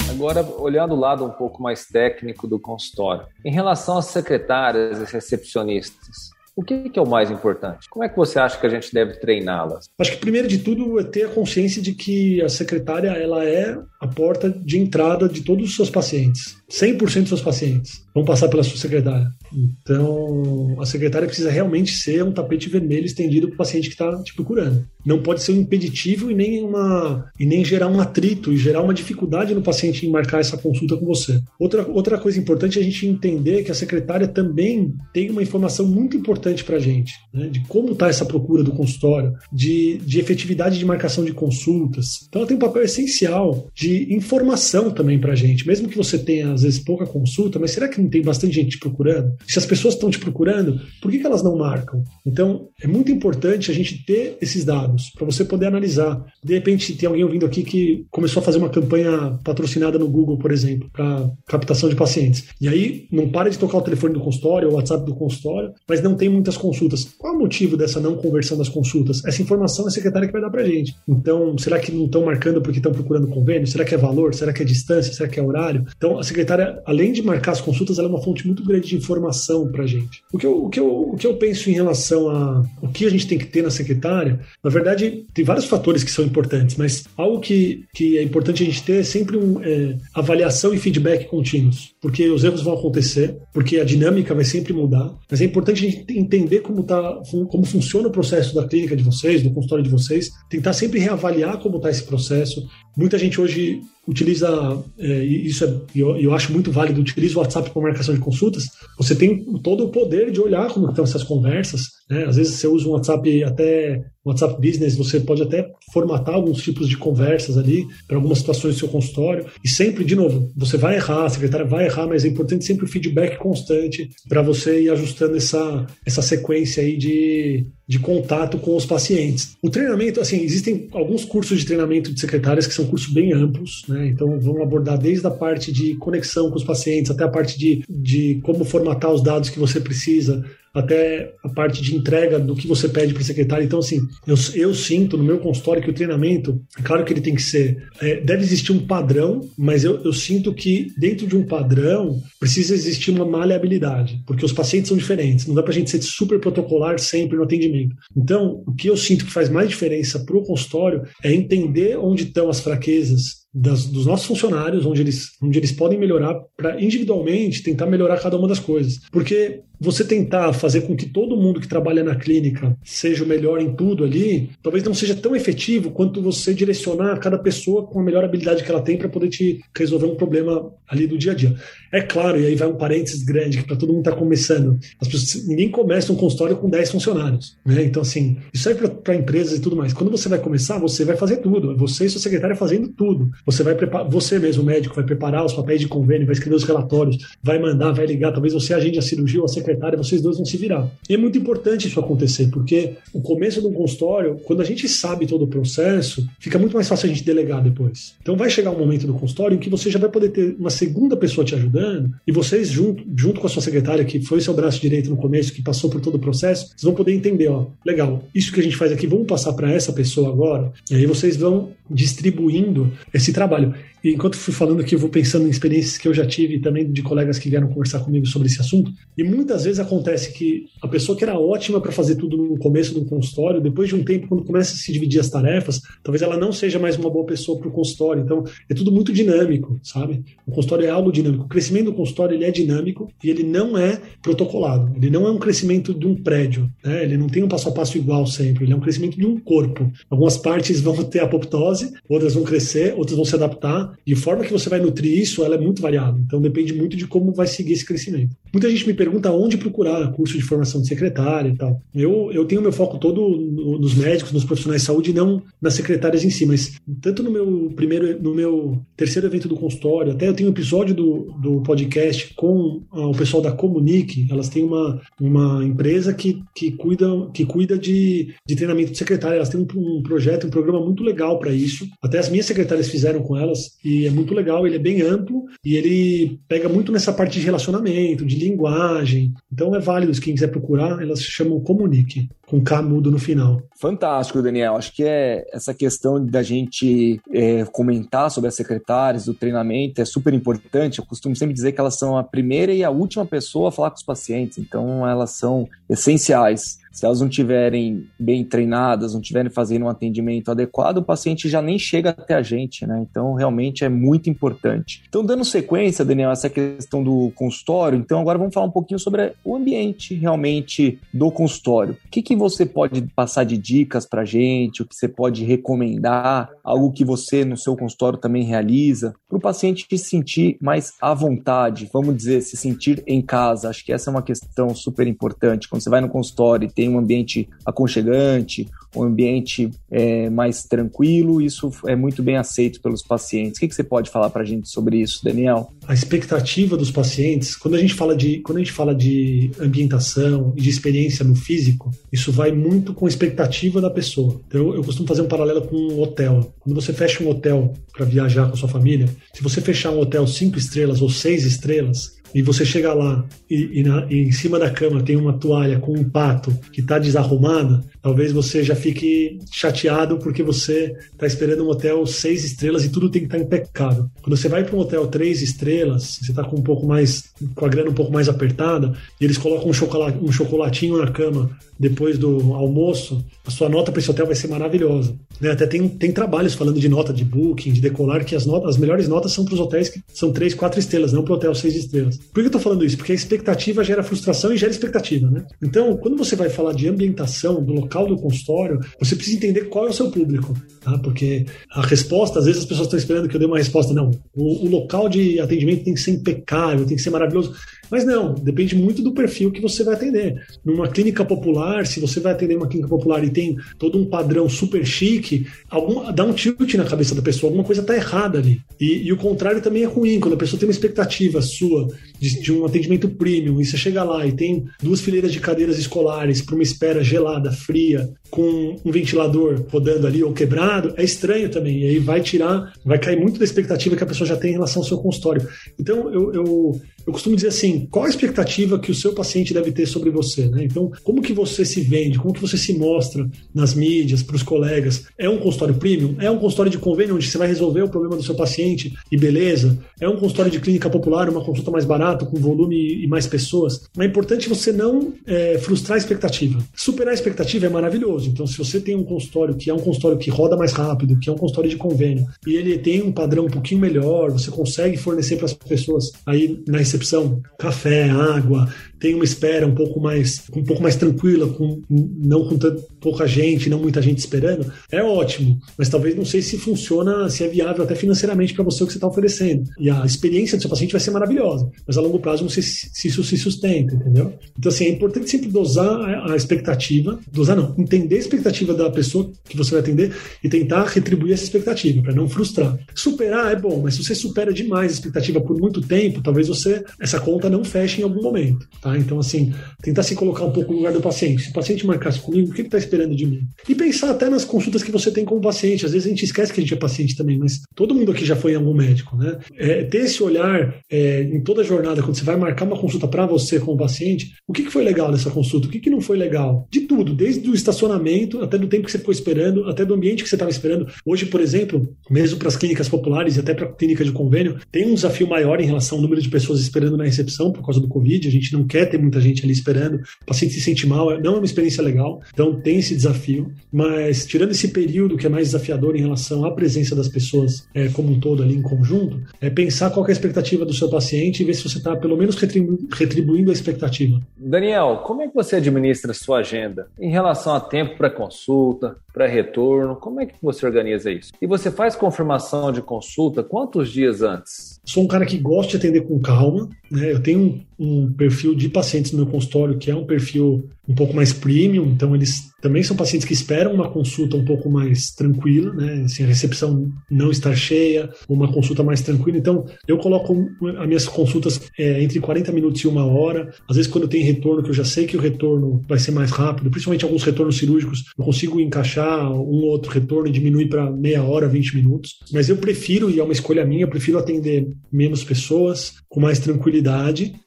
Agora, 0.10 0.44
olhando 0.58 0.94
o 0.94 1.00
lado 1.00 1.26
um 1.26 1.30
pouco 1.30 1.62
mais 1.62 1.86
técnico 1.86 2.48
do 2.48 2.60
consultório, 2.60 3.28
em 3.44 3.52
relação 3.52 3.98
às 3.98 4.06
secretárias 4.06 5.00
e 5.00 5.14
recepcionistas, 5.14 6.32
o 6.58 6.64
que, 6.64 6.92
é 6.96 7.00
o 7.00 7.08
mais 7.08 7.30
importante? 7.30 7.88
Como 7.88 8.04
é 8.04 8.10
que 8.10 8.18
você 8.18 8.40
acha 8.40 8.60
que 8.60 8.66
a 8.66 8.70
gente 8.70 8.92
deve 8.92 9.20
treiná-las? 9.20 9.92
Acho 10.00 10.14
que 10.14 10.18
primeiro 10.18 10.48
de 10.48 10.58
tudo 10.58 11.00
é 11.00 11.04
ter 11.04 11.28
a 11.28 11.30
consciência 11.30 11.80
de 11.80 11.94
que 11.94 12.42
a 12.42 12.50
secretária 12.50 13.10
ela 13.10 13.46
é 13.46 13.78
a 14.02 14.08
porta 14.08 14.50
de 14.50 14.80
entrada 14.80 15.30
de 15.30 15.44
todos 15.44 15.70
os 15.70 15.76
seus 15.76 15.92
pacientes, 15.92 16.58
100% 16.68 16.98
dos 16.98 17.30
seus 17.30 17.42
pacientes. 17.44 18.07
Vão 18.18 18.26
passar 18.26 18.50
pela 18.50 18.64
sua 18.64 18.78
secretária. 18.78 19.28
Então, 19.54 20.76
a 20.80 20.86
secretária 20.86 21.28
precisa 21.28 21.52
realmente 21.52 21.92
ser 21.92 22.24
um 22.24 22.32
tapete 22.32 22.68
vermelho 22.68 23.06
estendido 23.06 23.48
para 23.48 23.54
o 23.54 23.58
paciente 23.58 23.90
que 23.90 23.94
está 23.94 24.24
te 24.24 24.34
procurando. 24.34 24.84
Não 25.06 25.22
pode 25.22 25.44
ser 25.44 25.52
um 25.52 25.62
impeditivo 25.62 26.32
e 26.32 26.34
nem, 26.36 26.64
uma, 26.64 27.26
e 27.40 27.46
nem 27.46 27.64
gerar 27.64 27.88
um 27.88 28.00
atrito 28.00 28.52
e 28.52 28.58
gerar 28.58 28.82
uma 28.82 28.94
dificuldade 28.94 29.54
no 29.54 29.62
paciente 29.62 30.06
em 30.06 30.10
marcar 30.10 30.40
essa 30.40 30.58
consulta 30.58 30.98
com 30.98 31.06
você. 31.06 31.40
Outra, 31.60 31.88
outra 31.88 32.18
coisa 32.18 32.40
importante 32.40 32.80
é 32.80 32.82
a 32.82 32.86
gente 32.86 33.06
entender 33.06 33.64
que 33.64 33.72
a 33.72 33.76
secretária 33.76 34.28
também 34.28 34.94
tem 35.14 35.30
uma 35.30 35.44
informação 35.44 35.86
muito 35.86 36.18
importante 36.18 36.64
para 36.64 36.78
a 36.78 36.80
gente, 36.80 37.14
né, 37.34 37.48
de 37.48 37.62
como 37.68 37.92
está 37.92 38.10
essa 38.10 38.26
procura 38.26 38.64
do 38.64 38.72
consultório, 38.72 39.34
de, 39.54 40.00
de 40.00 40.20
efetividade 40.20 40.80
de 40.80 40.86
marcação 40.86 41.24
de 41.24 41.34
consultas. 41.34 42.28
Então, 42.28 42.42
ela 42.42 42.48
tem 42.48 42.58
um 42.58 42.60
papel 42.60 42.84
essencial 42.84 43.68
de 43.76 44.14
informação 44.14 44.90
também 44.90 45.20
para 45.20 45.34
a 45.34 45.36
gente, 45.36 45.68
mesmo 45.68 45.88
que 45.88 45.98
você 45.98 46.18
tenha, 46.18 46.52
às 46.52 46.64
vezes, 46.64 46.80
pouca 46.80 47.06
consulta, 47.06 47.60
mas 47.60 47.72
será 47.72 47.88
que 47.88 48.02
tem 48.10 48.22
bastante 48.22 48.56
gente 48.56 48.72
te 48.72 48.80
procurando? 48.80 49.34
Se 49.48 49.60
as 49.60 49.66
pessoas 49.66 49.94
estão 49.94 50.10
te 50.10 50.20
procurando, 50.20 50.80
por 51.02 51.12
que, 51.12 51.20
que 51.20 51.26
elas 51.26 51.44
não 51.44 51.58
marcam? 51.58 52.04
Então, 52.26 52.70
é 52.82 52.88
muito 52.88 53.12
importante 53.12 53.72
a 53.72 53.74
gente 53.74 54.06
ter 54.06 54.38
esses 54.42 54.66
dados 54.66 55.12
para 55.16 55.26
você 55.26 55.44
poder 55.44 55.68
analisar. 55.68 56.24
De 56.44 56.54
repente, 56.54 56.94
tem 56.96 57.08
alguém 57.08 57.24
ouvindo 57.24 57.46
aqui 57.46 57.64
que 57.64 58.06
começou 58.10 58.42
a 58.42 58.44
fazer 58.44 58.58
uma 58.58 58.70
campanha 58.70 59.38
patrocinada 59.44 59.98
no 59.98 60.08
Google, 60.08 60.38
por 60.38 60.52
exemplo, 60.52 60.90
para 60.92 61.30
captação 61.48 61.90
de 61.90 61.96
pacientes. 61.96 62.46
E 62.60 62.68
aí, 62.68 63.08
não 63.12 63.30
para 63.30 63.50
de 63.50 63.58
tocar 63.58 63.78
o 63.78 63.82
telefone 63.82 64.14
do 64.14 64.20
consultório, 64.20 64.70
o 64.70 64.74
WhatsApp 64.74 65.06
do 65.06 65.16
consultório, 65.16 65.74
mas 65.88 66.02
não 66.02 66.16
tem 66.16 66.30
muitas 66.30 66.58
consultas. 66.58 67.06
Qual 67.18 67.34
é 67.34 67.36
o 67.36 67.40
motivo 67.40 67.78
dessa 67.78 68.00
não 68.00 68.16
conversão 68.16 68.58
das 68.58 68.70
consultas? 68.70 69.24
Essa 69.26 69.42
informação 69.42 69.86
é 69.86 69.88
a 69.90 69.92
secretária 69.92 70.28
que 70.28 70.34
vai 70.34 70.42
dar 70.42 70.50
para 70.50 70.64
gente. 70.64 70.96
Então, 71.08 71.58
será 71.58 71.80
que 71.80 71.92
não 71.92 72.06
estão 72.06 72.26
marcando 72.26 72.62
porque 72.62 72.80
estão 72.80 72.92
procurando 72.92 73.28
convênio? 73.28 73.68
Será 73.68 73.86
que 73.86 73.94
é 73.94 73.98
valor? 73.98 74.34
Será 74.34 74.54
que 74.54 74.62
é 74.62 74.66
distância? 74.66 75.14
Será 75.14 75.30
que 75.30 75.40
é 75.40 75.44
horário? 75.44 75.86
Então, 75.96 76.20
a 76.20 76.24
secretária, 76.24 76.82
além 76.86 77.12
de 77.12 77.22
marcar 77.22 77.52
as 77.52 77.62
consultas, 77.62 77.97
ela 77.98 78.08
é 78.08 78.12
uma 78.12 78.22
fonte 78.22 78.46
muito 78.46 78.64
grande 78.64 78.88
de 78.88 78.96
informação 78.96 79.68
para 79.72 79.84
a 79.84 79.88
gente. 79.88 80.22
O 80.32 80.38
que, 80.38 80.46
eu, 80.46 80.66
o, 80.66 80.70
que 80.70 80.80
eu, 80.80 81.10
o 81.12 81.16
que 81.16 81.28
eu 81.28 81.36
penso 81.36 81.70
em 81.70 81.74
relação 81.74 82.30
a 82.30 82.64
o 82.82 82.88
que 82.88 83.06
a 83.06 83.10
gente 83.10 83.28
tem 83.28 83.38
que 83.38 83.46
ter 83.46 83.62
na 83.62 83.70
secretária, 83.70 84.40
na 84.64 84.70
verdade, 84.70 85.26
tem 85.34 85.44
vários 85.44 85.66
fatores 85.66 86.04
que 86.04 86.12
são 86.12 86.26
importantes, 86.26 86.76
mas 86.76 87.06
algo 87.16 87.40
que, 87.40 87.84
que 87.94 88.18
é 88.18 88.24
importante 88.24 88.64
a 88.64 88.66
gente 88.66 88.84
ter 88.84 89.00
é 89.00 89.04
sempre 89.04 89.38
um, 89.38 89.62
é, 89.62 89.98
avaliação 90.14 90.74
e 90.74 90.78
feedback 90.78 91.26
contínuos, 91.26 91.94
porque 92.02 92.28
os 92.30 92.44
erros 92.44 92.62
vão 92.62 92.74
acontecer, 92.74 93.38
porque 93.54 93.80
a 93.80 93.84
dinâmica 93.84 94.34
vai 94.34 94.46
sempre 94.46 94.74
mudar, 94.74 95.14
mas 95.30 95.42
é 95.42 95.46
importante 95.46 95.86
a 95.86 95.90
gente 95.90 96.18
entender 96.18 96.60
como, 96.60 96.84
tá, 96.84 97.22
como 97.50 97.66
funciona 97.66 98.08
o 98.08 98.12
processo 98.12 98.54
da 98.56 98.68
clínica 98.68 98.96
de 98.96 99.04
vocês, 99.04 99.42
do 99.44 99.52
consultório 99.52 99.84
de 99.84 99.90
vocês, 99.90 100.30
tentar 100.50 100.74
sempre 100.74 101.00
reavaliar 101.00 101.60
como 101.60 101.78
está 101.78 101.90
esse 101.90 102.04
processo. 102.04 102.68
Muita 102.98 103.20
gente 103.20 103.40
hoje 103.40 103.80
utiliza, 104.08 104.84
é, 104.98 105.24
isso 105.24 105.64
é, 105.64 105.74
eu, 105.96 106.18
eu, 106.18 106.34
acho 106.34 106.52
muito 106.52 106.72
válido, 106.72 107.00
utiliza 107.00 107.38
o 107.38 107.42
WhatsApp 107.42 107.70
para 107.70 107.82
marcação 107.82 108.16
de 108.16 108.22
consultas, 108.22 108.66
você 108.98 109.16
tem 109.16 109.44
todo 109.62 109.86
o 109.86 109.90
poder 109.90 110.32
de 110.32 110.42
olhar 110.42 110.68
como 110.70 110.90
estão 110.90 111.04
essas 111.04 111.24
conversas, 111.24 111.82
né? 112.10 112.26
Às 112.26 112.38
vezes 112.38 112.56
você 112.56 112.68
usa 112.68 112.88
um 112.88 112.94
WhatsApp 112.94 113.44
até 113.44 114.04
WhatsApp 114.30 114.56
Business, 114.62 114.96
você 114.96 115.20
pode 115.20 115.42
até 115.42 115.72
formatar 115.92 116.36
alguns 116.36 116.62
tipos 116.62 116.88
de 116.88 116.98
conversas 116.98 117.58
ali 117.58 117.88
para 118.08 118.18
algumas 118.18 118.40
situações 118.40 118.76
do 118.76 118.80
seu 118.80 118.88
consultório. 118.88 119.46
E 119.64 119.68
sempre, 119.68 120.04
de 120.04 120.16
novo, 120.16 120.52
você 120.56 120.78
vai 120.78 120.96
errar, 120.96 121.26
a 121.26 121.30
secretária 121.30 121.66
vai 121.66 121.86
errar, 121.86 122.08
mas 122.08 122.26
é 122.26 122.28
importante 122.28 122.66
sempre 122.66 122.86
o 122.86 122.88
feedback 122.88 123.38
constante 123.38 124.10
para 124.28 124.42
você 124.42 124.82
ir 124.82 124.90
ajustando 124.90 125.38
essa, 125.38 125.86
essa 126.06 126.22
sequência 126.22 126.84
aí 126.84 126.98
de, 126.98 127.66
de 127.88 128.00
contato 128.00 128.58
com 128.58 128.76
os 128.76 128.86
pacientes. 128.86 129.56
O 129.62 129.70
treinamento, 129.70 130.20
assim, 130.20 130.42
existem 130.42 130.88
alguns 130.92 131.24
cursos 131.24 131.60
de 131.60 131.66
treinamento 131.66 132.14
de 132.14 132.20
secretárias 132.20 132.68
que 132.68 132.74
são 132.74 132.86
cursos 132.86 133.14
bem 133.14 133.34
amplos, 133.34 133.84
né? 133.88 134.08
Então 134.08 134.40
vão 134.40 134.62
abordar 134.62 134.98
desde 134.98 135.26
a 135.26 135.32
parte 135.32 135.72
de 135.72 135.96
conexão 135.96 136.50
com 136.50 136.58
os 136.58 136.64
pacientes 136.64 137.12
até 137.12 137.24
a 137.24 137.30
parte 137.30 137.58
de, 137.58 137.84
de 137.90 138.40
como 138.44 138.66
formatar 138.66 139.12
os 139.12 139.24
dados 139.24 139.50
que 139.50 139.60
você 139.60 139.80
precisa, 139.80 140.44
até 140.78 141.34
a 141.44 141.50
parte 141.50 141.82
de 141.82 141.96
entrega 141.96 142.40
do 142.40 142.56
que 142.56 142.68
você 142.68 142.88
pede 142.88 143.14
para 143.14 143.24
secretário. 143.24 143.66
Então, 143.66 143.80
assim, 143.80 144.00
eu, 144.28 144.36
eu 144.56 144.74
sinto 144.74 145.18
no 145.18 145.24
meu 145.24 145.40
consultório 145.40 145.82
que 145.82 145.90
o 145.90 145.94
treinamento, 145.94 146.62
é 146.78 146.82
claro 146.82 147.04
que 147.04 147.12
ele 147.12 147.22
tem 147.22 147.36
que 147.36 147.42
ser, 147.42 147.84
é, 148.00 148.22
deve 148.22 148.44
existir 148.44 148.72
um 148.72 148.86
padrão, 148.86 149.42
mas 149.58 149.84
eu, 149.84 150.04
eu 150.04 150.14
sinto 150.14 150.54
que 150.54 150.88
dentro 150.98 151.26
de 151.26 151.36
um 151.36 151.44
padrão 151.44 152.22
precisa 152.40 152.74
existir 152.74 153.12
uma 153.12 153.26
maleabilidade, 153.26 154.22
porque 154.26 154.46
os 154.46 154.54
pacientes 154.54 154.90
são 154.90 154.98
diferentes, 154.98 155.48
não 155.48 155.56
dá 155.56 155.64
para 155.64 155.72
a 155.72 155.76
gente 155.76 155.90
ser 155.90 156.02
super 156.02 156.40
protocolar 156.40 157.00
sempre 157.00 157.38
no 157.38 157.44
atendimento. 157.44 157.96
Então, 158.16 158.64
o 158.68 158.74
que 158.74 158.88
eu 158.88 158.98
sinto 158.98 159.26
que 159.26 159.32
faz 159.32 159.50
mais 159.50 159.70
diferença 159.70 160.20
para 160.20 160.38
o 160.38 160.44
consultório 160.44 161.04
é 161.24 161.34
entender 161.34 161.98
onde 161.98 162.24
estão 162.24 162.50
as 162.50 162.60
fraquezas 162.60 163.48
das, 163.54 163.86
dos 163.86 164.06
nossos 164.06 164.28
funcionários, 164.28 164.86
onde 164.86 165.02
eles, 165.02 165.32
onde 165.42 165.58
eles 165.58 165.72
podem 165.72 165.98
melhorar, 165.98 166.36
para 166.56 166.82
individualmente 166.82 167.64
tentar 167.64 167.88
melhorar 167.88 168.20
cada 168.20 168.38
uma 168.38 168.48
das 168.48 168.60
coisas. 168.60 169.00
Porque 169.12 169.62
você 169.80 170.04
tentar 170.04 170.54
fazer 170.54 170.82
com 170.82 170.96
que 170.96 171.06
todo 171.06 171.38
mundo 171.38 171.60
que 171.60 171.68
trabalha 171.68 172.04
na 172.04 172.16
clínica 172.16 172.76
seja 172.84 173.24
o 173.24 173.28
melhor 173.28 173.62
em 173.62 173.74
tudo 173.74 174.04
ali, 174.04 174.50
talvez 174.62 174.84
não 174.84 174.94
seja 174.94 175.16
tão 175.16 175.36
efetivo 175.36 175.92
quanto 175.92 176.22
você 176.22 176.54
direcionar 176.54 177.20
cada 177.20 177.38
pessoa 177.38 177.86
com 177.86 178.00
a 178.00 178.04
melhor 178.04 178.24
habilidade 178.24 178.64
que 178.64 178.72
ela 178.72 178.82
tem 178.82 178.98
para 178.98 179.10
poder 179.10 179.30
te 179.30 179.62
resolver 179.76 180.08
um 180.08 180.16
problema 180.16 180.72
ali 180.88 181.06
do 181.06 181.18
dia 181.18 181.32
a 181.32 181.36
dia. 181.36 181.56
É 181.92 182.02
claro, 182.02 182.40
e 182.40 182.46
aí 182.46 182.56
vai 182.56 182.68
um 182.68 182.76
parênteses 182.76 183.24
grande, 183.24 183.60
que 183.60 183.66
para 183.66 183.76
todo 183.76 183.94
mundo 183.94 184.08
está 184.08 184.12
começando. 184.12 184.80
Pessoas, 185.00 185.48
ninguém 185.48 185.70
começa 185.70 186.12
um 186.12 186.16
consultório 186.16 186.56
com 186.56 186.70
10 186.70 186.92
funcionários. 186.92 187.58
Né? 187.66 187.84
Então, 187.84 188.02
assim, 188.02 188.38
isso 188.54 188.64
serve 188.64 188.88
para 188.88 189.16
empresas 189.16 189.58
e 189.58 189.62
tudo 189.62 189.76
mais. 189.76 189.94
Quando 189.94 190.10
você 190.10 190.28
vai 190.28 190.40
começar, 190.40 190.78
você 190.78 191.06
vai 191.06 191.16
fazer 191.16 191.38
tudo. 191.38 191.76
Você 191.78 192.06
e 192.06 192.10
sua 192.10 192.22
secretária 192.22 192.56
fazendo 192.56 192.90
tudo. 192.90 193.30
Você 193.46 193.64
vai 193.64 193.76
preparar, 193.76 194.10
você 194.10 194.40
mesmo, 194.40 194.64
médico, 194.64 194.96
vai 194.96 195.06
preparar 195.06 195.46
os 195.46 195.54
papéis 195.54 195.80
de 195.80 195.88
convênio, 195.88 196.26
vai 196.26 196.34
escrever 196.34 196.56
os 196.56 196.64
relatórios, 196.64 197.18
vai 197.44 197.60
mandar, 197.60 197.92
vai 197.92 198.06
ligar, 198.06 198.32
talvez 198.32 198.54
você 198.54 198.74
agende 198.74 199.00
a 199.00 199.02
cirurgia 199.02 199.40
ou 199.40 199.46
a 199.46 199.50
secretária, 199.68 199.98
vocês 199.98 200.22
dois 200.22 200.38
vão 200.38 200.46
se 200.46 200.56
virar. 200.58 200.90
E 201.10 201.14
é 201.14 201.18
muito 201.18 201.38
importante 201.38 201.88
isso 201.88 202.00
acontecer, 202.00 202.50
porque 202.50 202.94
o 203.14 203.22
começo 203.22 203.60
de 203.60 203.68
um 203.68 203.74
consultório, 203.74 204.38
quando 204.46 204.62
a 204.62 204.66
gente 204.66 204.88
sabe 204.88 205.28
todo 205.28 205.44
o 205.44 205.48
processo, 205.48 206.26
fica 206.40 206.58
muito 206.58 206.74
mais 206.74 206.88
fácil 206.88 207.10
a 207.10 207.14
gente 207.14 207.24
delegar 207.24 207.62
depois. 207.62 208.16
Então 208.22 208.38
vai 208.38 208.50
chegar 208.50 208.72
um 208.72 208.80
momento 208.80 209.06
do 209.06 209.14
consultório 209.14 209.56
em 209.56 209.60
que 209.60 209.70
você 209.70 209.92
já 209.92 210.00
vai 210.00 210.10
poder 210.10 210.30
ter 210.30 210.56
uma 210.58 210.70
segunda 210.70 211.18
pessoa 211.18 211.44
te 211.44 211.54
ajudando, 211.56 212.14
e 212.26 212.32
vocês, 212.32 212.70
junto, 212.70 213.04
junto 213.16 213.42
com 213.42 213.48
a 213.48 213.50
sua 213.50 213.62
secretária, 213.62 214.06
que 214.06 214.22
foi 214.22 214.40
seu 214.40 214.54
braço 214.54 214.80
direito 214.80 215.10
no 215.10 215.18
começo, 215.18 215.54
que 215.54 215.62
passou 215.62 215.90
por 215.90 216.00
todo 216.00 216.16
o 216.16 216.20
processo, 216.20 216.68
vocês 216.68 216.84
vão 216.84 216.94
poder 216.94 217.14
entender, 217.14 217.48
ó, 217.50 217.68
legal, 217.86 218.24
isso 218.34 218.52
que 218.52 218.60
a 218.60 218.64
gente 218.64 218.78
faz 218.78 218.92
aqui, 218.92 219.08
vamos 219.08 219.28
passar 219.28 219.54
para 219.54 219.72
essa 219.72 219.92
pessoa 219.92 220.30
agora, 220.30 220.72
e 220.90 220.96
aí 220.96 221.06
vocês 221.06 221.36
vão 221.36 221.72
distribuindo 221.90 222.92
esse 223.14 223.32
trabalho. 223.34 223.74
E 224.08 224.14
enquanto 224.14 224.38
fui 224.38 224.54
falando 224.54 224.80
aqui, 224.80 224.96
eu 224.96 225.00
vou 225.00 225.10
pensando 225.10 225.48
em 225.48 225.50
experiências 225.50 225.98
que 225.98 226.08
eu 226.08 226.14
já 226.14 226.26
tive 226.26 226.60
também 226.60 226.90
de 226.90 227.02
colegas 227.02 227.38
que 227.38 227.50
vieram 227.50 227.68
conversar 227.68 228.00
comigo 228.00 228.26
sobre 228.26 228.48
esse 228.48 228.62
assunto. 228.62 228.90
E 229.18 229.22
muitas 229.22 229.66
vezes 229.66 229.82
acontece 229.82 230.32
que 230.32 230.68
a 230.82 230.88
pessoa 230.88 231.18
que 231.18 231.26
era 231.26 231.38
ótima 231.38 231.82
para 231.82 231.92
fazer 231.92 232.16
tudo 232.16 232.38
no 232.38 232.58
começo 232.58 232.94
do 232.94 233.04
consultório, 233.04 233.60
depois 233.60 233.90
de 233.90 233.96
um 233.96 234.06
tempo, 234.06 234.30
quando 234.30 234.46
começa 234.46 234.74
a 234.74 234.78
se 234.78 234.94
dividir 234.94 235.20
as 235.20 235.30
tarefas, 235.30 235.82
talvez 236.02 236.22
ela 236.22 236.38
não 236.38 236.54
seja 236.54 236.80
mais 236.80 236.96
uma 236.96 237.10
boa 237.10 237.26
pessoa 237.26 237.60
para 237.60 237.68
o 237.68 237.72
consultório. 237.72 238.24
Então, 238.24 238.46
é 238.70 238.74
tudo 238.74 238.94
muito 238.94 239.12
dinâmico, 239.12 239.78
sabe? 239.84 240.24
O 240.46 240.52
consultório 240.52 240.86
é 240.86 240.90
algo 240.90 241.12
dinâmico. 241.12 241.44
O 241.44 241.50
crescimento 241.50 241.88
do 241.88 241.94
consultório 241.94 242.34
ele 242.34 242.46
é 242.46 242.52
dinâmico 242.52 243.12
e 243.22 243.30
ele 243.30 243.44
não 243.44 243.78
é 243.78 244.00
protocolado. 244.22 244.90
Ele 244.96 245.10
não 245.10 245.28
é 245.28 245.32
um 245.32 245.38
crescimento 245.38 245.94
de 245.94 246.08
um 246.08 246.16
prédio, 246.16 246.72
né? 246.82 247.04
Ele 247.04 247.18
não 247.18 247.28
tem 247.28 247.44
um 247.44 247.50
passo 247.50 247.68
a 247.68 247.74
passo 247.74 247.98
igual 247.98 248.26
sempre. 248.26 248.64
Ele 248.64 248.72
é 248.72 248.76
um 248.78 248.80
crescimento 248.80 249.18
de 249.18 249.26
um 249.26 249.38
corpo. 249.38 249.92
Algumas 250.10 250.38
partes 250.38 250.80
vão 250.80 250.96
ter 251.04 251.20
apoptose, 251.20 251.92
outras 252.08 252.36
vão 252.36 252.44
crescer, 252.46 252.94
outras 252.96 253.18
vão 253.18 253.26
se 253.26 253.36
adaptar 253.36 253.97
e 254.06 254.14
a 254.14 254.18
forma 254.18 254.44
que 254.44 254.52
você 254.52 254.70
vai 254.70 254.80
nutrir 254.80 255.18
isso, 255.18 255.44
ela 255.44 255.56
é 255.56 255.60
muito 255.60 255.82
variável. 255.82 256.22
Então 256.26 256.42
depende 256.42 256.74
muito 256.74 256.96
de 256.96 257.08
como 257.08 257.34
vai 257.34 257.48
seguir 257.48 257.74
esse 257.74 257.86
crescimento. 257.86 258.36
Muita 258.54 258.70
gente 258.70 258.88
me 258.88 258.94
pergunta 258.94 259.32
onde 259.32 259.58
procurar 259.58 260.12
curso 260.14 260.38
de 260.38 260.44
formação 260.44 260.82
de 260.82 260.88
secretária 260.88 261.50
e 261.50 261.56
tal. 261.56 261.82
Eu, 261.94 262.32
eu 262.32 262.46
tenho 262.46 262.62
meu 262.62 262.72
foco 262.72 262.98
todo 262.98 263.22
no, 263.30 263.78
nos 263.78 263.94
médicos, 263.96 264.32
nos 264.32 264.44
profissionais 264.44 264.82
de 264.82 264.88
saúde, 264.88 265.12
e 265.12 265.14
não 265.14 265.42
nas 265.62 265.74
secretárias 265.74 266.24
em 266.24 266.30
si, 266.30 266.46
mas 266.46 266.74
tanto 267.02 267.24
no 267.24 267.32
meu 267.32 267.72
primeiro, 267.76 268.22
no 268.22 268.34
meu 268.34 268.82
terceiro 268.96 269.28
evento 269.28 269.48
do 269.48 269.56
consultório, 269.56 270.14
até 270.14 270.28
eu 270.28 270.34
tenho 270.34 270.50
um 270.50 270.52
episódio 270.52 270.96
do, 270.96 271.34
do 271.42 271.62
podcast 271.62 272.34
com 272.36 272.82
o 272.92 273.12
pessoal 273.12 273.42
da 273.42 273.52
Comunique, 273.52 274.28
elas 274.30 274.50
têm 274.50 274.64
uma, 274.64 275.02
uma 275.20 275.64
empresa 275.64 276.14
que, 276.14 276.42
que 276.56 276.72
cuida, 276.72 277.08
que 277.34 277.46
cuida 277.46 277.78
de, 277.78 278.34
de 278.46 278.56
treinamento 278.56 278.92
de 278.92 278.98
secretária, 278.98 279.36
elas 279.36 279.50
têm 279.50 279.62
um, 279.62 279.98
um 279.98 280.02
projeto, 280.02 280.48
um 280.48 280.50
programa 280.50 280.84
muito 280.84 281.04
legal 281.04 281.40
para 281.40 281.52
isso. 281.52 281.88
Até 282.02 282.20
as 282.20 282.30
minhas 282.30 282.46
secretárias 282.46 282.90
fizeram 282.90 283.22
com 283.22 283.36
elas, 283.36 283.78
e 283.88 284.06
é 284.06 284.12
muito 284.12 284.34
legal, 284.34 284.68
ele 284.68 284.76
é 284.76 284.80
bem 284.80 285.02
amplo 285.02 285.46
e 285.64 285.78
ele 285.78 286.42
pega 286.46 286.68
muito 286.68 286.92
nessa 286.92 287.14
parte 287.14 287.40
de 287.40 287.46
relacionamento, 287.46 288.26
de 288.26 288.36
linguagem. 288.36 289.34
Então 289.50 289.74
é 289.74 289.80
válido, 289.80 290.12
quem 290.20 290.34
quiser 290.34 290.50
procurar, 290.50 291.02
elas 291.02 291.20
se 291.20 291.32
chamam 291.32 291.62
Comunique, 291.62 292.28
com 292.46 292.62
K 292.62 292.82
mudo 292.82 293.10
no 293.10 293.18
final. 293.18 293.62
Fantástico, 293.80 294.42
Daniel. 294.42 294.76
Acho 294.76 294.92
que 294.92 295.04
é 295.04 295.46
essa 295.54 295.74
questão 295.74 296.24
da 296.24 296.42
gente 296.42 297.22
é, 297.32 297.64
comentar 297.66 298.32
sobre 298.32 298.48
as 298.48 298.56
secretárias, 298.56 299.26
do 299.26 299.34
treinamento, 299.34 300.02
é 300.02 300.06
super 300.06 300.34
importante. 300.34 301.00
Eu 301.00 301.06
costumo 301.06 301.36
sempre 301.36 301.54
dizer 301.54 301.72
que 301.72 301.80
elas 301.80 301.98
são 301.98 302.18
a 302.18 302.24
primeira 302.24 302.74
e 302.74 302.84
a 302.84 302.90
última 302.90 303.26
pessoa 303.26 303.70
a 303.70 303.72
falar 303.72 303.92
com 303.92 303.98
os 303.98 304.04
pacientes, 304.04 304.58
então 304.58 305.08
elas 305.08 305.32
são 305.32 305.68
essenciais. 305.90 306.80
Se 306.98 307.06
elas 307.06 307.22
não 307.22 307.30
tiverem 307.30 308.08
bem 308.18 308.44
treinadas, 308.44 309.14
não 309.14 309.22
tiverem 309.22 309.52
fazendo 309.52 309.86
um 309.86 309.88
atendimento 309.88 310.50
adequado, 310.50 310.98
o 310.98 311.04
paciente 311.04 311.48
já 311.48 311.62
nem 311.62 311.78
chega 311.78 312.10
até 312.10 312.34
a 312.34 312.42
gente, 312.42 312.88
né? 312.88 313.06
Então, 313.08 313.36
realmente 313.36 313.86
é 313.86 313.90
muito 313.90 314.32
importante. 314.32 315.04
Então, 315.08 315.24
dando 315.24 315.46
sequência, 315.46 316.04
Daniel, 316.04 316.32
essa 316.32 316.50
questão 316.50 317.04
do 317.04 317.32
consultório, 317.36 318.00
então 318.00 318.20
agora 318.20 318.40
vamos 318.40 318.52
falar 318.52 318.66
um 318.66 318.72
pouquinho 318.72 319.00
sobre 319.00 319.34
o 319.46 319.56
ambiente 319.56 320.16
realmente 320.16 321.00
do 321.14 321.30
consultório. 321.30 321.96
O 322.04 322.10
que, 322.10 322.24
que 322.24 322.36
você 322.36 322.66
pode 322.66 323.00
passar 323.16 323.44
de 323.44 323.60
dicas 323.68 324.06
para 324.06 324.24
gente? 324.24 324.82
O 324.82 324.86
que 324.86 324.96
você 324.96 325.08
pode 325.08 325.44
recomendar? 325.44 326.50
Algo 326.64 326.92
que 326.92 327.04
você 327.04 327.44
no 327.44 327.58
seu 327.58 327.76
consultório 327.76 328.18
também 328.18 328.44
realiza 328.44 329.14
para 329.28 329.38
o 329.38 329.42
paciente 329.42 329.86
se 329.90 329.98
sentir 329.98 330.58
mais 330.62 330.94
à 331.02 331.14
vontade, 331.14 331.90
vamos 331.92 332.16
dizer, 332.16 332.42
se 332.42 332.56
sentir 332.56 333.04
em 333.06 333.22
casa. 333.22 333.70
Acho 333.70 333.84
que 333.84 333.92
essa 333.92 334.10
é 334.10 334.12
uma 334.12 334.22
questão 334.22 334.74
super 334.74 335.06
importante. 335.06 335.68
Quando 335.68 335.82
você 335.82 335.90
vai 335.90 336.00
no 336.00 336.08
consultório 336.08 336.68
e 336.68 336.72
tem 336.72 336.88
um 336.88 336.98
ambiente 336.98 337.50
aconchegante, 337.66 338.68
um 338.96 339.04
ambiente 339.04 339.70
é, 339.92 340.30
mais 340.30 340.64
tranquilo, 340.64 341.42
isso 341.42 341.72
é 341.86 341.96
muito 341.96 342.24
bem 342.24 342.38
aceito 342.38 342.82
pelos 342.82 343.02
pacientes. 343.02 343.58
O 343.58 343.60
que, 343.60 343.68
que 343.68 343.76
você 343.76 343.84
pode 343.84 344.10
falar 344.10 344.30
para 344.30 344.44
a 344.44 344.46
gente 344.46 344.70
sobre 344.70 344.98
isso, 344.98 345.24
Daniel? 345.24 345.74
A 345.88 345.94
expectativa 345.94 346.78
dos 346.78 346.90
pacientes, 346.90 347.56
quando 347.56 347.76
a 347.76 347.80
gente 347.80 347.94
fala 347.94 348.16
de, 348.16 348.40
quando 348.40 348.58
a 348.58 348.62
gente 348.62 348.72
fala 348.72 348.96
de 348.96 349.52
ambientação 349.60 350.54
e 350.56 350.62
de 350.62 350.70
experiência 350.70 351.26
no 351.26 351.36
físico, 351.36 351.92
isso 352.12 352.32
vai 352.32 352.52
muito 352.52 352.94
com 352.94 353.06
a 353.06 353.10
expectativa 353.58 353.82
da 353.82 353.90
pessoa. 353.90 354.40
Então, 354.48 354.74
eu 354.74 354.84
costumo 354.84 355.08
fazer 355.08 355.22
um 355.22 355.28
paralelo 355.28 355.62
com 355.62 355.76
um 355.76 356.02
hotel. 356.02 356.54
Quando 356.60 356.76
você 356.76 356.94
fecha 356.94 357.24
um 357.24 357.30
hotel 357.30 357.74
para 357.92 358.06
viajar 358.06 358.50
com 358.50 358.56
sua 358.56 358.70
família, 358.70 359.08
se 359.34 359.42
você 359.42 359.60
fechar 359.60 359.92
um 359.92 360.00
hotel 360.00 360.28
cinco 360.28 360.58
estrelas 360.58 361.02
ou 361.02 361.10
seis 361.10 361.44
estrelas, 361.44 362.18
e 362.36 362.42
você 362.42 362.66
chega 362.66 362.94
lá 362.94 363.26
e, 363.50 363.80
e, 363.80 363.84
na, 363.84 364.06
e, 364.10 364.24
em 364.24 364.32
cima 364.32 364.60
da 364.60 364.70
cama 364.70 365.02
tem 365.02 365.16
uma 365.16 365.34
toalha 365.34 365.80
com 365.80 365.94
um 365.94 366.04
pato 366.04 366.52
que 366.74 366.82
está 366.82 367.00
desarrumada, 367.00 367.84
talvez 368.08 368.32
você 368.32 368.64
já 368.64 368.74
fique 368.74 369.38
chateado 369.52 370.18
porque 370.18 370.42
você 370.42 370.96
está 371.12 371.28
esperando 371.28 371.66
um 371.66 371.68
hotel 371.68 372.06
seis 372.06 372.46
estrelas 372.46 372.86
e 372.86 372.90
tudo 372.90 373.10
tem 373.10 373.24
que 373.24 373.28
estar 373.28 373.38
tá 373.38 373.44
impecável. 373.44 374.06
Quando 374.22 374.38
você 374.38 374.48
vai 374.48 374.64
para 374.64 374.78
um 374.78 374.80
hotel 374.80 375.08
três 375.08 375.42
estrelas, 375.42 376.18
você 376.22 376.32
está 376.32 376.42
com 376.42 376.56
um 376.56 376.62
pouco 376.62 376.88
mais, 376.88 377.26
com 377.54 377.66
a 377.66 377.68
grana 377.68 377.90
um 377.90 377.94
pouco 377.94 378.14
mais 378.14 378.30
apertada, 378.30 378.94
e 379.20 379.26
eles 379.26 379.38
colocam 379.38 379.70
um, 379.70 379.74
chocolate, 379.74 380.18
um 380.22 380.32
chocolatinho 380.32 380.98
na 380.98 381.12
cama 381.12 381.52
depois 381.80 382.18
do 382.18 382.54
almoço, 382.54 383.24
a 383.46 383.52
sua 383.52 383.70
nota 383.70 383.92
para 383.92 384.00
esse 384.00 384.10
hotel 384.10 384.26
vai 384.26 384.36
ser 384.36 384.48
maravilhosa. 384.48 385.16
Né? 385.40 385.52
Até 385.52 385.68
tem, 385.68 385.88
tem 385.88 386.12
trabalhos 386.12 386.54
falando 386.54 386.80
de 386.80 386.90
nota 386.90 387.14
de 387.14 387.24
booking, 387.24 387.72
de 387.72 387.82
decolar, 387.82 388.26
que 388.26 388.36
as 388.36 388.46
notas, 388.46 388.70
as 388.70 388.78
melhores 388.78 389.08
notas 389.08 389.32
são 389.32 389.46
para 389.46 389.54
os 389.54 389.60
hotéis 389.60 389.90
que 389.90 390.02
são 390.08 390.32
três, 390.32 390.54
quatro 390.54 390.80
estrelas, 390.80 391.14
não 391.14 391.24
para 391.24 391.34
o 391.34 391.36
hotel 391.36 391.54
seis 391.54 391.76
estrelas. 391.76 392.18
Por 392.18 392.36
que 392.36 392.42
eu 392.42 392.46
estou 392.48 392.62
falando 392.62 392.84
isso? 392.84 392.98
Porque 392.98 393.12
a 393.12 393.16
expectativa 393.16 393.84
gera 393.84 394.02
frustração 394.02 394.52
e 394.52 394.58
gera 394.58 394.72
expectativa, 394.72 395.30
né? 395.30 395.46
Então, 395.62 395.96
quando 395.98 396.18
você 396.18 396.36
vai 396.36 396.50
falar 396.50 396.74
de 396.74 396.88
ambientação 396.88 397.64
do 397.64 397.74
local 397.74 397.97
do 398.06 398.18
consultório, 398.18 398.80
você 399.00 399.16
precisa 399.16 399.38
entender 399.38 399.66
qual 399.70 399.88
é 399.88 399.90
o 399.90 399.94
seu 399.94 400.12
público, 400.12 400.54
tá? 400.82 400.98
Porque 401.00 401.46
a 401.72 401.82
resposta, 401.82 402.40
às 402.40 402.46
vezes 402.46 402.62
as 402.62 402.68
pessoas 402.68 402.88
estão 402.88 403.00
esperando 403.00 403.28
que 403.28 403.36
eu 403.36 403.40
dê 403.40 403.46
uma 403.46 403.58
resposta, 403.58 403.94
não. 403.94 404.12
O, 404.36 404.66
o 404.66 404.70
local 404.70 405.10
de 405.10 405.40
atendimento 405.40 405.84
tem 405.84 405.94
que 405.94 406.02
ser 406.02 406.12
impecável, 406.12 406.86
tem 406.86 406.98
que 406.98 407.04
ser 407.04 407.10
maravilhoso. 407.10 407.54
Mas 407.90 408.06
não, 408.06 408.34
depende 408.34 408.76
muito 408.76 409.02
do 409.02 409.14
perfil 409.14 409.52
que 409.52 409.62
você 409.62 409.84
vai 409.84 409.96
atender. 409.96 410.46
Numa 410.64 410.88
clínica 410.88 411.24
popular, 411.24 411.86
se 411.86 412.00
você 412.00 412.20
vai 412.20 412.34
atender 412.34 412.58
uma 412.58 412.68
clínica 412.68 412.90
popular 412.90 413.24
e 413.24 413.30
tem 413.30 413.56
todo 413.78 413.98
um 413.98 414.06
padrão 414.06 414.50
super 414.50 414.86
chique, 414.86 415.48
algum, 415.70 416.12
dá 416.12 416.24
um 416.24 416.34
tilt 416.34 416.74
na 416.76 416.84
cabeça 416.84 417.16
da 417.16 417.22
pessoa, 417.22 417.50
alguma 417.50 417.64
coisa 417.64 417.82
está 417.82 417.96
errada 417.96 418.40
ali. 418.40 418.62
E, 418.80 419.08
e, 419.08 419.14
o 419.14 419.18
contrário 419.18 419.62
também 419.62 419.84
é 419.84 419.88
ruim, 419.88 420.20
quando 420.20 420.34
a 420.34 420.38
pessoa 420.38 420.60
tem 420.60 420.68
uma 420.68 420.74
expectativa 420.74 421.42
sua 421.42 421.88
de, 422.20 422.42
de 422.42 422.52
um 422.52 422.66
atendimento 422.66 423.08
premium 423.10 423.60
e 423.62 423.66
você 423.66 423.78
chega 423.78 424.04
lá 424.04 424.26
e 424.26 424.32
tem 424.32 424.66
duas 424.82 425.02
fileiras 425.02 425.32
de 425.32 425.40
cadeiras 425.40 425.78
escolares 425.78 426.42
para 426.42 426.56
uma 426.56 426.64
espera 426.64 427.04
gelada, 427.04 427.52
fria, 427.52 427.87
com 428.30 428.76
um 428.84 428.92
ventilador 428.92 429.66
rodando 429.70 430.08
ali 430.08 430.24
ou 430.24 430.34
quebrado, 430.34 430.94
é 430.98 431.04
estranho 431.04 431.50
também. 431.50 431.80
E 431.80 431.88
aí 431.88 432.00
vai 432.00 432.22
tirar, 432.22 432.74
vai 432.84 433.00
cair 433.00 433.20
muito 433.20 433.40
da 433.40 433.46
expectativa 433.46 433.96
que 433.96 434.04
a 434.04 434.08
pessoa 434.08 434.28
já 434.28 434.36
tem 434.36 434.52
em 434.52 434.54
relação 434.54 434.82
ao 434.82 434.88
seu 434.88 434.98
consultório. 434.98 435.48
Então, 435.80 436.12
eu, 436.14 436.34
eu 436.34 436.82
eu 437.08 437.14
costumo 437.14 437.38
dizer 437.38 437.48
assim, 437.48 437.88
qual 437.90 438.04
a 438.04 438.10
expectativa 438.10 438.78
que 438.78 438.92
o 438.92 438.96
seu 438.96 439.14
paciente 439.14 439.54
deve 439.54 439.72
ter 439.72 439.86
sobre 439.86 440.10
você, 440.10 440.50
né? 440.50 440.66
Então, 440.66 440.92
como 441.06 441.22
que 441.22 441.32
você 441.32 441.64
se 441.64 441.80
vende, 441.80 442.20
como 442.20 442.34
que 442.34 442.42
você 442.42 442.58
se 442.58 442.74
mostra 442.74 443.26
nas 443.56 443.74
mídias, 443.74 444.22
para 444.22 444.36
os 444.36 444.44
colegas? 444.44 445.06
É 445.18 445.30
um 445.30 445.38
consultório 445.38 445.76
premium? 445.76 446.18
É 446.20 446.30
um 446.30 446.38
consultório 446.38 446.70
de 446.70 446.78
convênio 446.78 447.16
onde 447.16 447.26
você 447.26 447.38
vai 447.38 447.48
resolver 447.48 447.82
o 447.82 447.88
problema 447.88 448.18
do 448.18 448.24
seu 448.24 448.36
paciente 448.36 448.94
e 449.10 449.16
beleza? 449.16 449.80
É 450.02 450.10
um 450.10 450.18
consultório 450.18 450.52
de 450.52 450.60
clínica 450.60 450.90
popular, 450.90 451.30
uma 451.30 451.42
consulta 451.42 451.72
mais 451.72 451.86
barata, 451.86 452.26
com 452.26 452.36
volume 452.38 453.02
e 453.02 453.08
mais 453.08 453.26
pessoas? 453.26 453.84
É 453.98 454.04
importante 454.04 454.50
você 454.50 454.74
não 454.74 455.14
é, 455.26 455.58
frustrar 455.60 455.96
a 455.96 455.98
expectativa. 455.98 456.60
Superar 456.76 457.12
a 457.12 457.16
expectativa 457.16 457.68
é 457.68 457.70
maravilhoso. 457.70 458.30
Então, 458.30 458.46
se 458.46 458.58
você 458.58 458.82
tem 458.82 458.98
um 458.98 459.06
consultório 459.06 459.56
que 459.56 459.70
é 459.70 459.74
um 459.74 459.80
consultório 459.80 460.18
que 460.18 460.30
roda 460.30 460.58
mais 460.58 460.74
rápido, 460.74 461.18
que 461.18 461.30
é 461.30 461.32
um 461.32 461.38
consultório 461.38 461.70
de 461.70 461.78
convênio, 461.78 462.28
e 462.46 462.56
ele 462.56 462.78
tem 462.78 463.02
um 463.02 463.14
padrão 463.14 463.46
um 463.46 463.50
pouquinho 463.50 463.80
melhor, 463.80 464.30
você 464.30 464.52
consegue 464.52 464.98
fornecer 464.98 465.38
para 465.38 465.46
as 465.46 465.54
pessoas 465.54 466.12
aí 466.26 466.62
na 466.68 466.80
recepção 466.80 466.97
recepção 466.98 467.42
café, 467.60 468.10
água, 468.10 468.68
tem 469.00 469.14
uma 469.16 469.24
espera 469.24 469.66
um 469.66 469.76
pouco 469.76 470.00
mais 470.00 470.44
um 470.56 470.64
pouco 470.64 470.82
mais 470.82 470.96
tranquila, 470.96 471.48
com 471.48 471.82
não 471.90 472.48
com 472.48 472.58
tanta, 472.58 472.82
pouca 473.00 473.28
gente, 473.28 473.70
não 473.70 473.80
muita 473.80 474.02
gente 474.02 474.20
esperando, 474.20 474.72
é 474.92 475.02
ótimo. 475.04 475.60
Mas 475.78 475.90
talvez 475.90 476.16
não 476.16 476.26
sei 476.26 476.42
se 476.42 476.58
funciona, 476.58 477.30
se 477.30 477.44
é 477.44 477.48
viável 477.48 477.84
até 477.84 477.96
financeiramente 477.96 478.54
para 478.54 478.64
você 478.64 478.84
o 478.84 478.88
que 478.88 478.94
você 478.94 478.98
está 478.98 479.08
oferecendo. 479.08 479.64
E 479.80 479.90
a 479.90 480.06
experiência 480.06 480.58
do 480.58 480.62
seu 480.62 480.70
paciente 480.70 480.92
vai 480.92 481.02
ser 481.02 481.12
maravilhosa, 481.12 481.70
mas 481.86 481.98
a 481.98 482.02
longo 482.02 482.20
prazo 482.20 482.44
não 482.44 482.50
sei 482.50 482.64
se, 482.64 482.90
se 482.94 483.08
isso 483.08 483.24
se 483.24 483.38
sustenta, 483.38 483.96
entendeu? 483.96 484.34
Então 484.58 484.72
assim 484.72 484.86
é 484.86 484.90
importante 484.90 485.30
sempre 485.30 485.50
dosar 485.50 486.30
a 486.30 486.36
expectativa, 486.36 487.20
dosar 487.32 487.56
não, 487.56 487.76
entender 487.78 488.16
a 488.16 488.20
expectativa 488.20 488.74
da 488.74 488.90
pessoa 488.90 489.32
que 489.48 489.58
você 489.58 489.72
vai 489.72 489.80
atender 489.80 490.16
e 490.44 490.50
tentar 490.50 490.86
retribuir 490.86 491.34
essa 491.34 491.44
expectativa 491.44 492.02
para 492.02 492.14
não 492.14 492.28
frustrar. 492.28 492.78
Superar 492.96 493.52
é 493.52 493.56
bom, 493.56 493.82
mas 493.84 493.96
se 493.96 494.04
você 494.04 494.16
supera 494.16 494.54
demais 494.54 494.92
a 494.92 494.96
expectativa 494.96 495.42
por 495.42 495.58
muito 495.60 495.82
tempo, 495.82 496.22
talvez 496.22 496.48
você 496.48 496.84
essa 497.00 497.20
conta 497.20 497.50
não 497.50 497.64
feche 497.64 498.02
em 498.02 498.04
algum 498.04 498.22
momento. 498.22 498.68
Tá? 498.82 498.87
Tá? 498.88 498.98
Então, 498.98 499.20
assim, 499.20 499.54
tentar 499.82 500.02
se 500.02 500.16
colocar 500.16 500.46
um 500.46 500.52
pouco 500.52 500.72
no 500.72 500.78
lugar 500.78 500.94
do 500.94 501.02
paciente. 501.02 501.44
Se 501.44 501.50
o 501.50 501.54
paciente 501.54 501.86
marcasse 501.86 502.22
comigo, 502.22 502.50
o 502.50 502.54
que 502.54 502.62
ele 502.62 502.70
está 502.70 502.78
esperando 502.78 503.14
de 503.14 503.26
mim? 503.26 503.42
E 503.68 503.76
pensar 503.76 504.12
até 504.12 504.30
nas 504.30 504.46
consultas 504.46 504.82
que 504.82 504.92
você 504.92 505.12
tem 505.12 505.26
com 505.26 505.36
o 505.36 505.42
paciente. 505.42 505.86
Às 505.86 505.92
vezes 505.92 506.06
a 506.06 506.10
gente 506.10 506.24
esquece 506.24 506.54
que 506.54 506.62
a 506.62 506.64
gente 506.64 506.74
é 506.74 506.78
paciente 506.78 507.14
também, 507.14 507.38
mas 507.38 507.64
todo 507.76 507.94
mundo 507.94 508.14
aqui 508.14 508.24
já 508.24 508.38
foi 508.38 508.56
algum 508.56 508.74
médico, 508.74 509.18
né? 509.18 509.40
É, 509.58 509.84
ter 509.84 510.06
esse 510.06 510.24
olhar 510.24 510.74
é, 510.90 511.24
em 511.24 511.44
toda 511.44 511.62
a 511.62 511.66
jornada, 511.66 512.02
quando 512.02 512.16
você 512.16 512.24
vai 512.24 512.38
marcar 512.38 512.64
uma 512.64 512.80
consulta 512.80 513.10
para 513.10 513.26
você 513.26 513.60
como 513.60 513.78
paciente, 513.78 514.32
o 514.48 514.54
que, 514.54 514.64
que 514.64 514.72
foi 514.72 514.86
legal 514.86 515.12
nessa 515.12 515.30
consulta? 515.30 515.68
O 515.68 515.70
que, 515.70 515.80
que 515.82 515.90
não 515.90 516.00
foi 516.00 516.16
legal? 516.16 516.66
De 516.72 516.82
tudo, 516.82 517.14
desde 517.14 517.50
o 517.50 517.54
estacionamento, 517.54 518.42
até 518.42 518.58
do 518.58 518.68
tempo 518.68 518.86
que 518.86 518.92
você 518.92 519.00
ficou 519.00 519.12
esperando, 519.12 519.66
até 519.66 519.84
do 519.84 519.94
ambiente 519.94 520.24
que 520.24 520.30
você 520.30 520.36
estava 520.36 520.52
esperando. 520.52 520.88
Hoje, 521.06 521.26
por 521.26 521.42
exemplo, 521.42 521.94
mesmo 522.10 522.40
para 522.40 522.48
as 522.48 522.56
clínicas 522.56 522.88
populares 522.88 523.36
e 523.36 523.42
até 523.42 523.54
para 523.54 523.66
a 523.66 523.74
clínica 523.74 524.06
de 524.06 524.14
convênio, 524.14 524.58
tem 524.72 524.90
um 524.90 524.94
desafio 524.94 525.28
maior 525.28 525.60
em 525.60 525.66
relação 525.66 525.98
ao 525.98 526.02
número 526.02 526.22
de 526.22 526.30
pessoas 526.30 526.62
esperando 526.62 526.96
na 526.96 527.04
recepção 527.04 527.52
por 527.52 527.66
causa 527.66 527.82
do 527.82 527.88
Covid. 527.90 528.26
A 528.28 528.32
gente 528.32 528.54
não 528.54 528.66
quer 528.66 528.77
ter 528.86 528.98
muita 528.98 529.20
gente 529.20 529.44
ali 529.44 529.54
esperando, 529.54 529.96
o 530.22 530.26
paciente 530.26 530.54
se 530.54 530.62
sente 530.62 530.88
mal, 530.88 531.20
não 531.20 531.36
é 531.36 531.38
uma 531.38 531.46
experiência 531.46 531.84
legal, 531.84 532.22
então 532.34 532.60
tem 532.60 532.80
esse 532.80 532.96
desafio, 532.96 533.52
mas 533.72 534.26
tirando 534.26 534.52
esse 534.52 534.70
período 534.70 535.18
que 535.18 535.26
é 535.26 535.30
mais 535.30 535.48
desafiador 535.48 535.96
em 535.96 536.02
relação 536.02 536.46
à 536.46 536.52
presença 536.52 536.96
das 536.96 537.08
pessoas 537.08 537.68
é, 537.74 537.88
como 537.90 538.12
um 538.12 538.20
todo 538.20 538.44
ali 538.44 538.56
em 538.56 538.62
conjunto, 538.62 539.22
é 539.42 539.50
pensar 539.50 539.90
qual 539.90 540.06
é 540.06 540.10
a 540.10 540.12
expectativa 540.12 540.66
do 540.66 540.74
seu 540.74 540.90
paciente 540.90 541.42
e 541.42 541.46
ver 541.46 541.54
se 541.54 541.64
você 541.64 541.78
está 541.78 541.96
pelo 541.96 542.18
menos 542.18 542.36
retribu 542.36 542.78
retribuindo 542.94 543.50
a 543.50 543.54
expectativa. 543.54 544.22
Daniel, 544.38 545.02
como 545.06 545.22
é 545.22 545.28
que 545.28 545.34
você 545.34 545.58
administra 545.58 546.12
a 546.12 546.16
sua 546.16 546.40
agenda 546.40 546.88
em 547.00 547.10
relação 547.10 547.56
a 547.56 547.60
tempo 547.60 547.98
para 547.98 548.10
consulta, 548.10 548.98
para 549.14 549.28
retorno? 549.28 549.96
Como 549.96 550.22
é 550.22 550.26
que 550.26 550.36
você 550.42 550.66
organiza 550.66 551.12
isso? 551.12 551.32
E 551.42 551.48
você 551.48 551.72
faz 551.72 551.96
confirmação 551.96 552.72
de 552.72 552.82
consulta 552.82 553.44
quantos 553.44 553.92
dias 553.92 554.22
antes? 554.22 554.80
Sou 554.86 555.04
um 555.04 555.08
cara 555.08 555.26
que 555.26 555.38
gosta 555.38 555.72
de 555.72 555.78
atender 555.78 556.02
com 556.02 556.20
calma, 556.20 556.70
né? 556.92 557.12
Eu 557.12 557.20
tenho 557.20 557.40
um, 557.80 558.06
um 558.06 558.14
perfil 558.14 558.56
de 558.56 558.70
pacientes 558.70 559.12
no 559.12 559.20
meu 559.20 559.28
consultório 559.28 559.78
que 559.78 559.92
é 559.92 559.96
um 559.96 560.06
perfil 560.06 560.70
um 560.88 560.96
pouco 560.96 561.14
mais 561.14 561.34
premium, 561.34 561.86
então 561.86 562.16
eles 562.16 562.50
também 562.62 562.82
são 562.82 562.96
pacientes 562.96 563.28
que 563.28 563.34
esperam 563.34 563.74
uma 563.74 563.90
consulta 563.90 564.38
um 564.38 564.46
pouco 564.46 564.70
mais 564.70 565.12
tranquila, 565.12 565.74
né? 565.74 566.04
Assim, 566.06 566.24
a 566.24 566.28
recepção 566.28 566.90
não 567.12 567.30
estar 567.30 567.56
cheia, 567.56 568.10
uma 568.28 568.52
consulta 568.52 568.84
mais 568.84 569.02
tranquila. 569.02 569.38
Então, 569.38 569.66
eu 569.88 569.98
coloco 569.98 570.50
as 570.80 570.88
minhas 570.88 571.08
consultas 571.08 571.62
é, 571.78 572.02
entre 572.02 572.20
40 572.20 572.52
minutos 572.52 572.82
e 572.82 572.88
uma 572.88 573.06
hora. 573.06 573.54
Às 573.70 573.76
vezes, 573.76 573.92
quando 573.92 574.08
tem 574.08 574.24
retorno, 574.24 574.64
que 574.64 574.70
eu 574.70 574.74
já 574.74 574.86
sei 574.86 575.06
que 575.06 575.18
o 575.18 575.20
retorno 575.20 575.82
vai 575.88 576.00
ser 576.00 576.12
mais 576.12 576.32
rápido, 576.32 576.72
principalmente 576.72 577.04
alguns 577.04 577.24
retornos 577.24 577.58
cirúrgicos, 577.58 578.06
eu 578.18 578.26
consigo 578.26 578.60
encaixar 578.60 579.32
um 579.32 579.62
ou 579.62 579.66
outro 579.66 579.92
retorno 579.92 580.28
e 580.28 580.32
diminuir 580.32 580.68
para 580.68 580.90
meia 580.90 581.24
hora, 581.24 581.48
20 581.48 581.76
minutos. 581.76 582.16
Mas 582.32 582.50
eu 582.50 582.58
prefiro, 582.58 583.10
e 583.10 583.20
é 583.20 583.24
uma 583.24 583.34
escolha 583.34 583.66
minha, 583.66 583.84
eu 583.84 583.90
prefiro 583.90 584.18
atender 584.18 584.68
menos 584.92 585.24
pessoas, 585.24 585.94
com 586.10 586.20
mais 586.20 586.40
tranquilidade. 586.40 586.77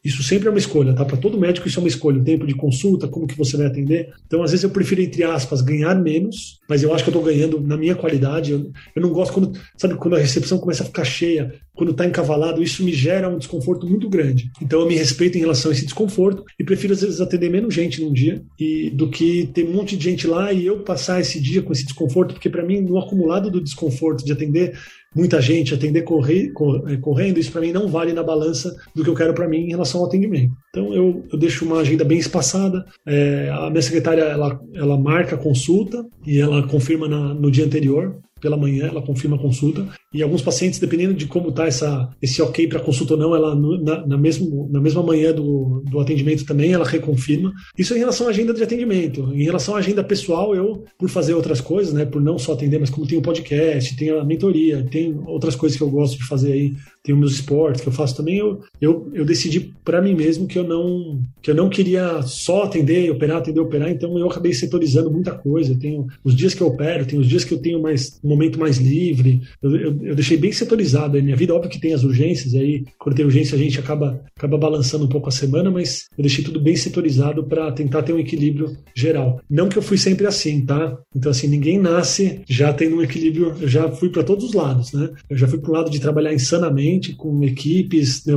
Isso 0.04 0.22
sempre 0.22 0.48
é 0.48 0.50
uma 0.50 0.58
escolha, 0.58 0.94
tá? 0.94 1.04
Para 1.04 1.16
todo 1.16 1.38
médico, 1.38 1.68
isso 1.68 1.78
é 1.78 1.82
uma 1.82 1.88
escolha. 1.88 2.20
O 2.20 2.24
tempo 2.24 2.46
de 2.46 2.54
consulta, 2.54 3.08
como 3.08 3.26
que 3.26 3.36
você 3.36 3.56
vai 3.56 3.66
atender. 3.66 4.12
Então, 4.26 4.42
às 4.42 4.50
vezes, 4.50 4.64
eu 4.64 4.70
prefiro, 4.70 5.00
entre 5.00 5.22
aspas, 5.24 5.60
ganhar 5.60 5.94
menos, 5.94 6.60
mas 6.68 6.82
eu 6.82 6.94
acho 6.94 7.04
que 7.04 7.10
eu 7.10 7.18
estou 7.18 7.24
ganhando 7.24 7.60
na 7.60 7.76
minha 7.76 7.94
qualidade. 7.94 8.52
Eu, 8.52 8.70
eu, 8.94 9.02
não 9.02 9.10
gosto 9.10 9.32
quando, 9.32 9.52
sabe, 9.76 9.94
quando 9.94 10.16
a 10.16 10.18
recepção 10.18 10.58
começa 10.58 10.82
a 10.82 10.86
ficar 10.86 11.04
cheia, 11.04 11.54
quando 11.80 11.92
está 11.92 12.04
encavalado, 12.04 12.62
isso 12.62 12.84
me 12.84 12.92
gera 12.92 13.26
um 13.26 13.38
desconforto 13.38 13.86
muito 13.86 14.06
grande. 14.06 14.50
Então 14.60 14.80
eu 14.82 14.86
me 14.86 14.94
respeito 14.94 15.38
em 15.38 15.40
relação 15.40 15.70
a 15.70 15.74
esse 15.74 15.86
desconforto 15.86 16.44
e 16.58 16.62
prefiro 16.62 16.92
às 16.92 17.00
vezes 17.00 17.22
atender 17.22 17.48
menos 17.48 17.72
gente 17.72 18.02
num 18.02 18.12
dia 18.12 18.42
e 18.58 18.90
do 18.90 19.08
que 19.08 19.46
ter 19.54 19.64
um 19.64 19.72
monte 19.72 19.96
de 19.96 20.04
gente 20.04 20.26
lá 20.26 20.52
e 20.52 20.66
eu 20.66 20.80
passar 20.80 21.22
esse 21.22 21.40
dia 21.40 21.62
com 21.62 21.72
esse 21.72 21.86
desconforto, 21.86 22.34
porque 22.34 22.50
para 22.50 22.62
mim 22.62 22.82
no 22.82 22.98
acumulado 22.98 23.50
do 23.50 23.64
desconforto 23.64 24.22
de 24.22 24.30
atender 24.30 24.78
muita 25.16 25.40
gente, 25.40 25.72
atender 25.72 26.02
corre, 26.02 26.52
eh, 26.88 26.96
correndo, 26.98 27.38
isso 27.38 27.50
para 27.50 27.62
mim 27.62 27.72
não 27.72 27.88
vale 27.88 28.12
na 28.12 28.22
balança 28.22 28.76
do 28.94 29.02
que 29.02 29.08
eu 29.08 29.14
quero 29.14 29.32
para 29.32 29.48
mim 29.48 29.60
em 29.60 29.70
relação 29.70 30.02
ao 30.02 30.06
atendimento. 30.06 30.52
Então 30.68 30.92
eu, 30.92 31.24
eu 31.32 31.38
deixo 31.38 31.64
uma 31.64 31.80
agenda 31.80 32.04
bem 32.04 32.18
espaçada. 32.18 32.84
É, 33.06 33.48
a 33.50 33.70
minha 33.70 33.80
secretária 33.80 34.20
ela, 34.20 34.60
ela 34.74 34.98
marca 34.98 35.34
a 35.34 35.38
consulta 35.38 36.04
e 36.26 36.38
ela 36.38 36.62
confirma 36.68 37.08
na, 37.08 37.32
no 37.32 37.50
dia 37.50 37.64
anterior 37.64 38.20
pela 38.40 38.56
manhã, 38.56 38.86
ela 38.86 39.02
confirma 39.02 39.36
a 39.36 39.38
consulta. 39.38 39.86
E 40.12 40.22
alguns 40.22 40.42
pacientes, 40.42 40.78
dependendo 40.78 41.14
de 41.14 41.26
como 41.26 41.50
está 41.50 41.68
esse 42.20 42.42
ok 42.42 42.66
para 42.66 42.80
consulta 42.80 43.14
ou 43.14 43.20
não, 43.20 43.34
ela 43.34 43.54
na, 43.54 44.06
na, 44.06 44.18
mesmo, 44.18 44.68
na 44.70 44.80
mesma 44.80 45.02
manhã 45.02 45.32
do, 45.32 45.82
do 45.88 46.00
atendimento 46.00 46.44
também, 46.44 46.72
ela 46.72 46.84
reconfirma. 46.84 47.52
Isso 47.78 47.94
em 47.94 47.98
relação 47.98 48.26
à 48.26 48.30
agenda 48.30 48.52
de 48.52 48.62
atendimento. 48.62 49.32
Em 49.32 49.44
relação 49.44 49.76
à 49.76 49.78
agenda 49.78 50.02
pessoal, 50.02 50.54
eu, 50.54 50.84
por 50.98 51.08
fazer 51.08 51.34
outras 51.34 51.60
coisas, 51.60 51.92
né, 51.92 52.04
por 52.04 52.20
não 52.20 52.38
só 52.38 52.54
atender, 52.54 52.78
mas 52.78 52.90
como 52.90 53.06
tem 53.06 53.18
o 53.18 53.22
podcast, 53.22 53.96
tem 53.96 54.10
a 54.10 54.24
mentoria, 54.24 54.84
tem 54.90 55.16
outras 55.26 55.54
coisas 55.54 55.76
que 55.76 55.84
eu 55.84 55.90
gosto 55.90 56.18
de 56.18 56.26
fazer 56.26 56.52
aí, 56.52 56.72
tem 57.02 57.14
meus 57.14 57.32
esportes 57.32 57.80
que 57.80 57.88
eu 57.88 57.92
faço 57.92 58.16
também, 58.16 58.36
eu, 58.36 58.60
eu, 58.80 59.10
eu 59.14 59.24
decidi 59.24 59.72
para 59.84 60.02
mim 60.02 60.14
mesmo 60.14 60.46
que 60.46 60.58
eu 60.58 60.64
não 60.64 61.22
que 61.40 61.50
eu 61.50 61.54
não 61.54 61.70
queria 61.70 62.20
só 62.22 62.64
atender, 62.64 63.10
operar, 63.10 63.38
atender, 63.38 63.60
operar, 63.60 63.90
então 63.90 64.18
eu 64.18 64.28
acabei 64.28 64.52
setorizando 64.52 65.10
muita 65.10 65.32
coisa. 65.32 65.72
Eu 65.72 65.78
tenho 65.78 66.06
os 66.22 66.36
dias 66.36 66.52
que 66.52 66.62
eu 66.62 66.66
opero, 66.66 67.06
tem 67.06 67.18
os 67.18 67.26
dias 67.26 67.44
que 67.44 67.54
eu 67.54 67.58
tenho 67.58 67.80
mais 67.80 68.20
um 68.22 68.28
momento 68.28 68.60
mais 68.60 68.76
livre. 68.76 69.40
Eu, 69.62 69.74
eu, 69.76 69.98
eu 70.02 70.14
deixei 70.14 70.36
bem 70.36 70.52
setorizado 70.52 71.16
a 71.16 71.22
minha 71.22 71.36
vida. 71.36 71.54
Óbvio 71.54 71.70
que 71.70 71.80
tem 71.80 71.94
as 71.94 72.04
urgências, 72.04 72.54
aí 72.54 72.84
quando 72.98 73.16
tem 73.16 73.24
urgência 73.24 73.56
a 73.56 73.58
gente 73.58 73.78
acaba, 73.78 74.22
acaba 74.36 74.58
balançando 74.58 75.06
um 75.06 75.08
pouco 75.08 75.28
a 75.28 75.32
semana, 75.32 75.70
mas 75.70 76.06
eu 76.16 76.22
deixei 76.22 76.44
tudo 76.44 76.60
bem 76.60 76.76
setorizado 76.76 77.44
para 77.44 77.72
tentar 77.72 78.02
ter 78.02 78.12
um 78.12 78.18
equilíbrio 78.18 78.76
geral. 78.94 79.40
Não 79.48 79.68
que 79.68 79.78
eu 79.78 79.82
fui 79.82 79.96
sempre 79.96 80.26
assim, 80.26 80.64
tá? 80.66 80.98
Então, 81.16 81.30
assim, 81.30 81.48
ninguém 81.48 81.78
nasce 81.78 82.42
já 82.46 82.72
tendo 82.72 82.96
um 82.96 83.02
equilíbrio. 83.02 83.54
Eu 83.60 83.68
já 83.68 83.90
fui 83.90 84.10
para 84.10 84.22
todos 84.22 84.44
os 84.44 84.52
lados, 84.52 84.92
né? 84.92 85.10
Eu 85.28 85.36
já 85.38 85.48
fui 85.48 85.58
para 85.58 85.70
o 85.70 85.74
lado 85.74 85.90
de 85.90 86.00
trabalhar 86.00 86.34
insanamente 86.34 86.89
com 87.16 87.44
equipes, 87.44 88.24
né? 88.24 88.34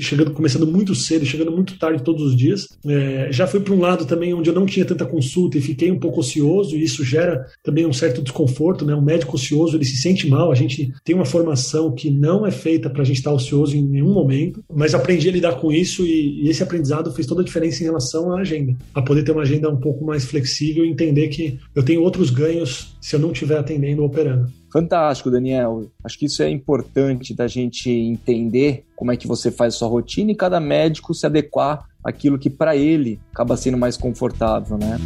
chegando, 0.00 0.32
começando 0.32 0.66
muito 0.66 0.94
cedo, 0.94 1.24
chegando 1.24 1.52
muito 1.52 1.78
tarde 1.78 2.02
todos 2.02 2.22
os 2.22 2.36
dias. 2.36 2.68
É, 2.84 3.28
já 3.30 3.46
fui 3.46 3.60
para 3.60 3.74
um 3.74 3.80
lado 3.80 4.04
também 4.04 4.34
onde 4.34 4.50
eu 4.50 4.54
não 4.54 4.66
tinha 4.66 4.84
tanta 4.84 5.04
consulta 5.04 5.58
e 5.58 5.60
fiquei 5.60 5.90
um 5.90 5.98
pouco 5.98 6.20
ocioso, 6.20 6.76
e 6.76 6.82
isso 6.82 7.04
gera 7.04 7.46
também 7.62 7.86
um 7.86 7.92
certo 7.92 8.22
desconforto, 8.22 8.84
né? 8.84 8.94
Um 8.94 9.02
médico 9.02 9.36
ocioso, 9.36 9.76
ele 9.76 9.84
se 9.84 9.96
sente 9.96 10.28
mal. 10.28 10.50
A 10.50 10.54
gente 10.54 10.92
tem 11.04 11.14
uma 11.14 11.24
formação 11.24 11.92
que 11.92 12.10
não 12.10 12.46
é 12.46 12.50
feita 12.50 12.90
para 12.90 13.02
a 13.02 13.04
gente 13.04 13.18
estar 13.18 13.32
ocioso 13.32 13.76
em 13.76 13.82
nenhum 13.82 14.12
momento, 14.12 14.64
mas 14.74 14.94
aprendi 14.94 15.28
a 15.28 15.32
lidar 15.32 15.56
com 15.60 15.70
isso 15.70 16.04
e, 16.04 16.44
e, 16.44 16.48
esse 16.48 16.62
aprendizado 16.62 17.12
fez 17.12 17.26
toda 17.26 17.42
a 17.42 17.44
diferença 17.44 17.82
em 17.82 17.86
relação 17.86 18.32
à 18.32 18.40
agenda. 18.40 18.76
A 18.94 19.02
poder 19.02 19.22
ter 19.22 19.32
uma 19.32 19.42
agenda 19.42 19.70
um 19.70 19.76
pouco 19.76 20.04
mais 20.04 20.24
flexível 20.24 20.84
e 20.84 20.88
entender 20.88 21.28
que 21.28 21.58
eu 21.74 21.82
tenho 21.82 22.02
outros 22.02 22.30
ganhos 22.30 22.96
se 23.00 23.14
eu 23.14 23.20
não 23.20 23.32
estiver 23.32 23.58
atendendo 23.58 24.02
ou 24.02 24.08
operando. 24.08 24.50
Fantástico, 24.72 25.30
Daniel. 25.30 25.90
Acho 26.04 26.18
que 26.18 26.26
isso 26.26 26.42
é 26.42 26.50
importante 26.50 27.34
da 27.34 27.46
gente 27.46 27.90
entender 27.90 28.84
como 28.94 29.12
é 29.12 29.16
que 29.16 29.26
você 29.26 29.50
faz 29.50 29.74
a 29.74 29.78
sua 29.78 29.88
rotina 29.88 30.32
e 30.32 30.34
cada 30.34 30.60
médico 30.60 31.14
se 31.14 31.26
adequar 31.26 31.86
àquilo 32.04 32.38
que 32.38 32.50
para 32.50 32.76
ele 32.76 33.20
acaba 33.32 33.56
sendo 33.56 33.78
mais 33.78 33.96
confortável, 33.96 34.76
né? 34.76 34.98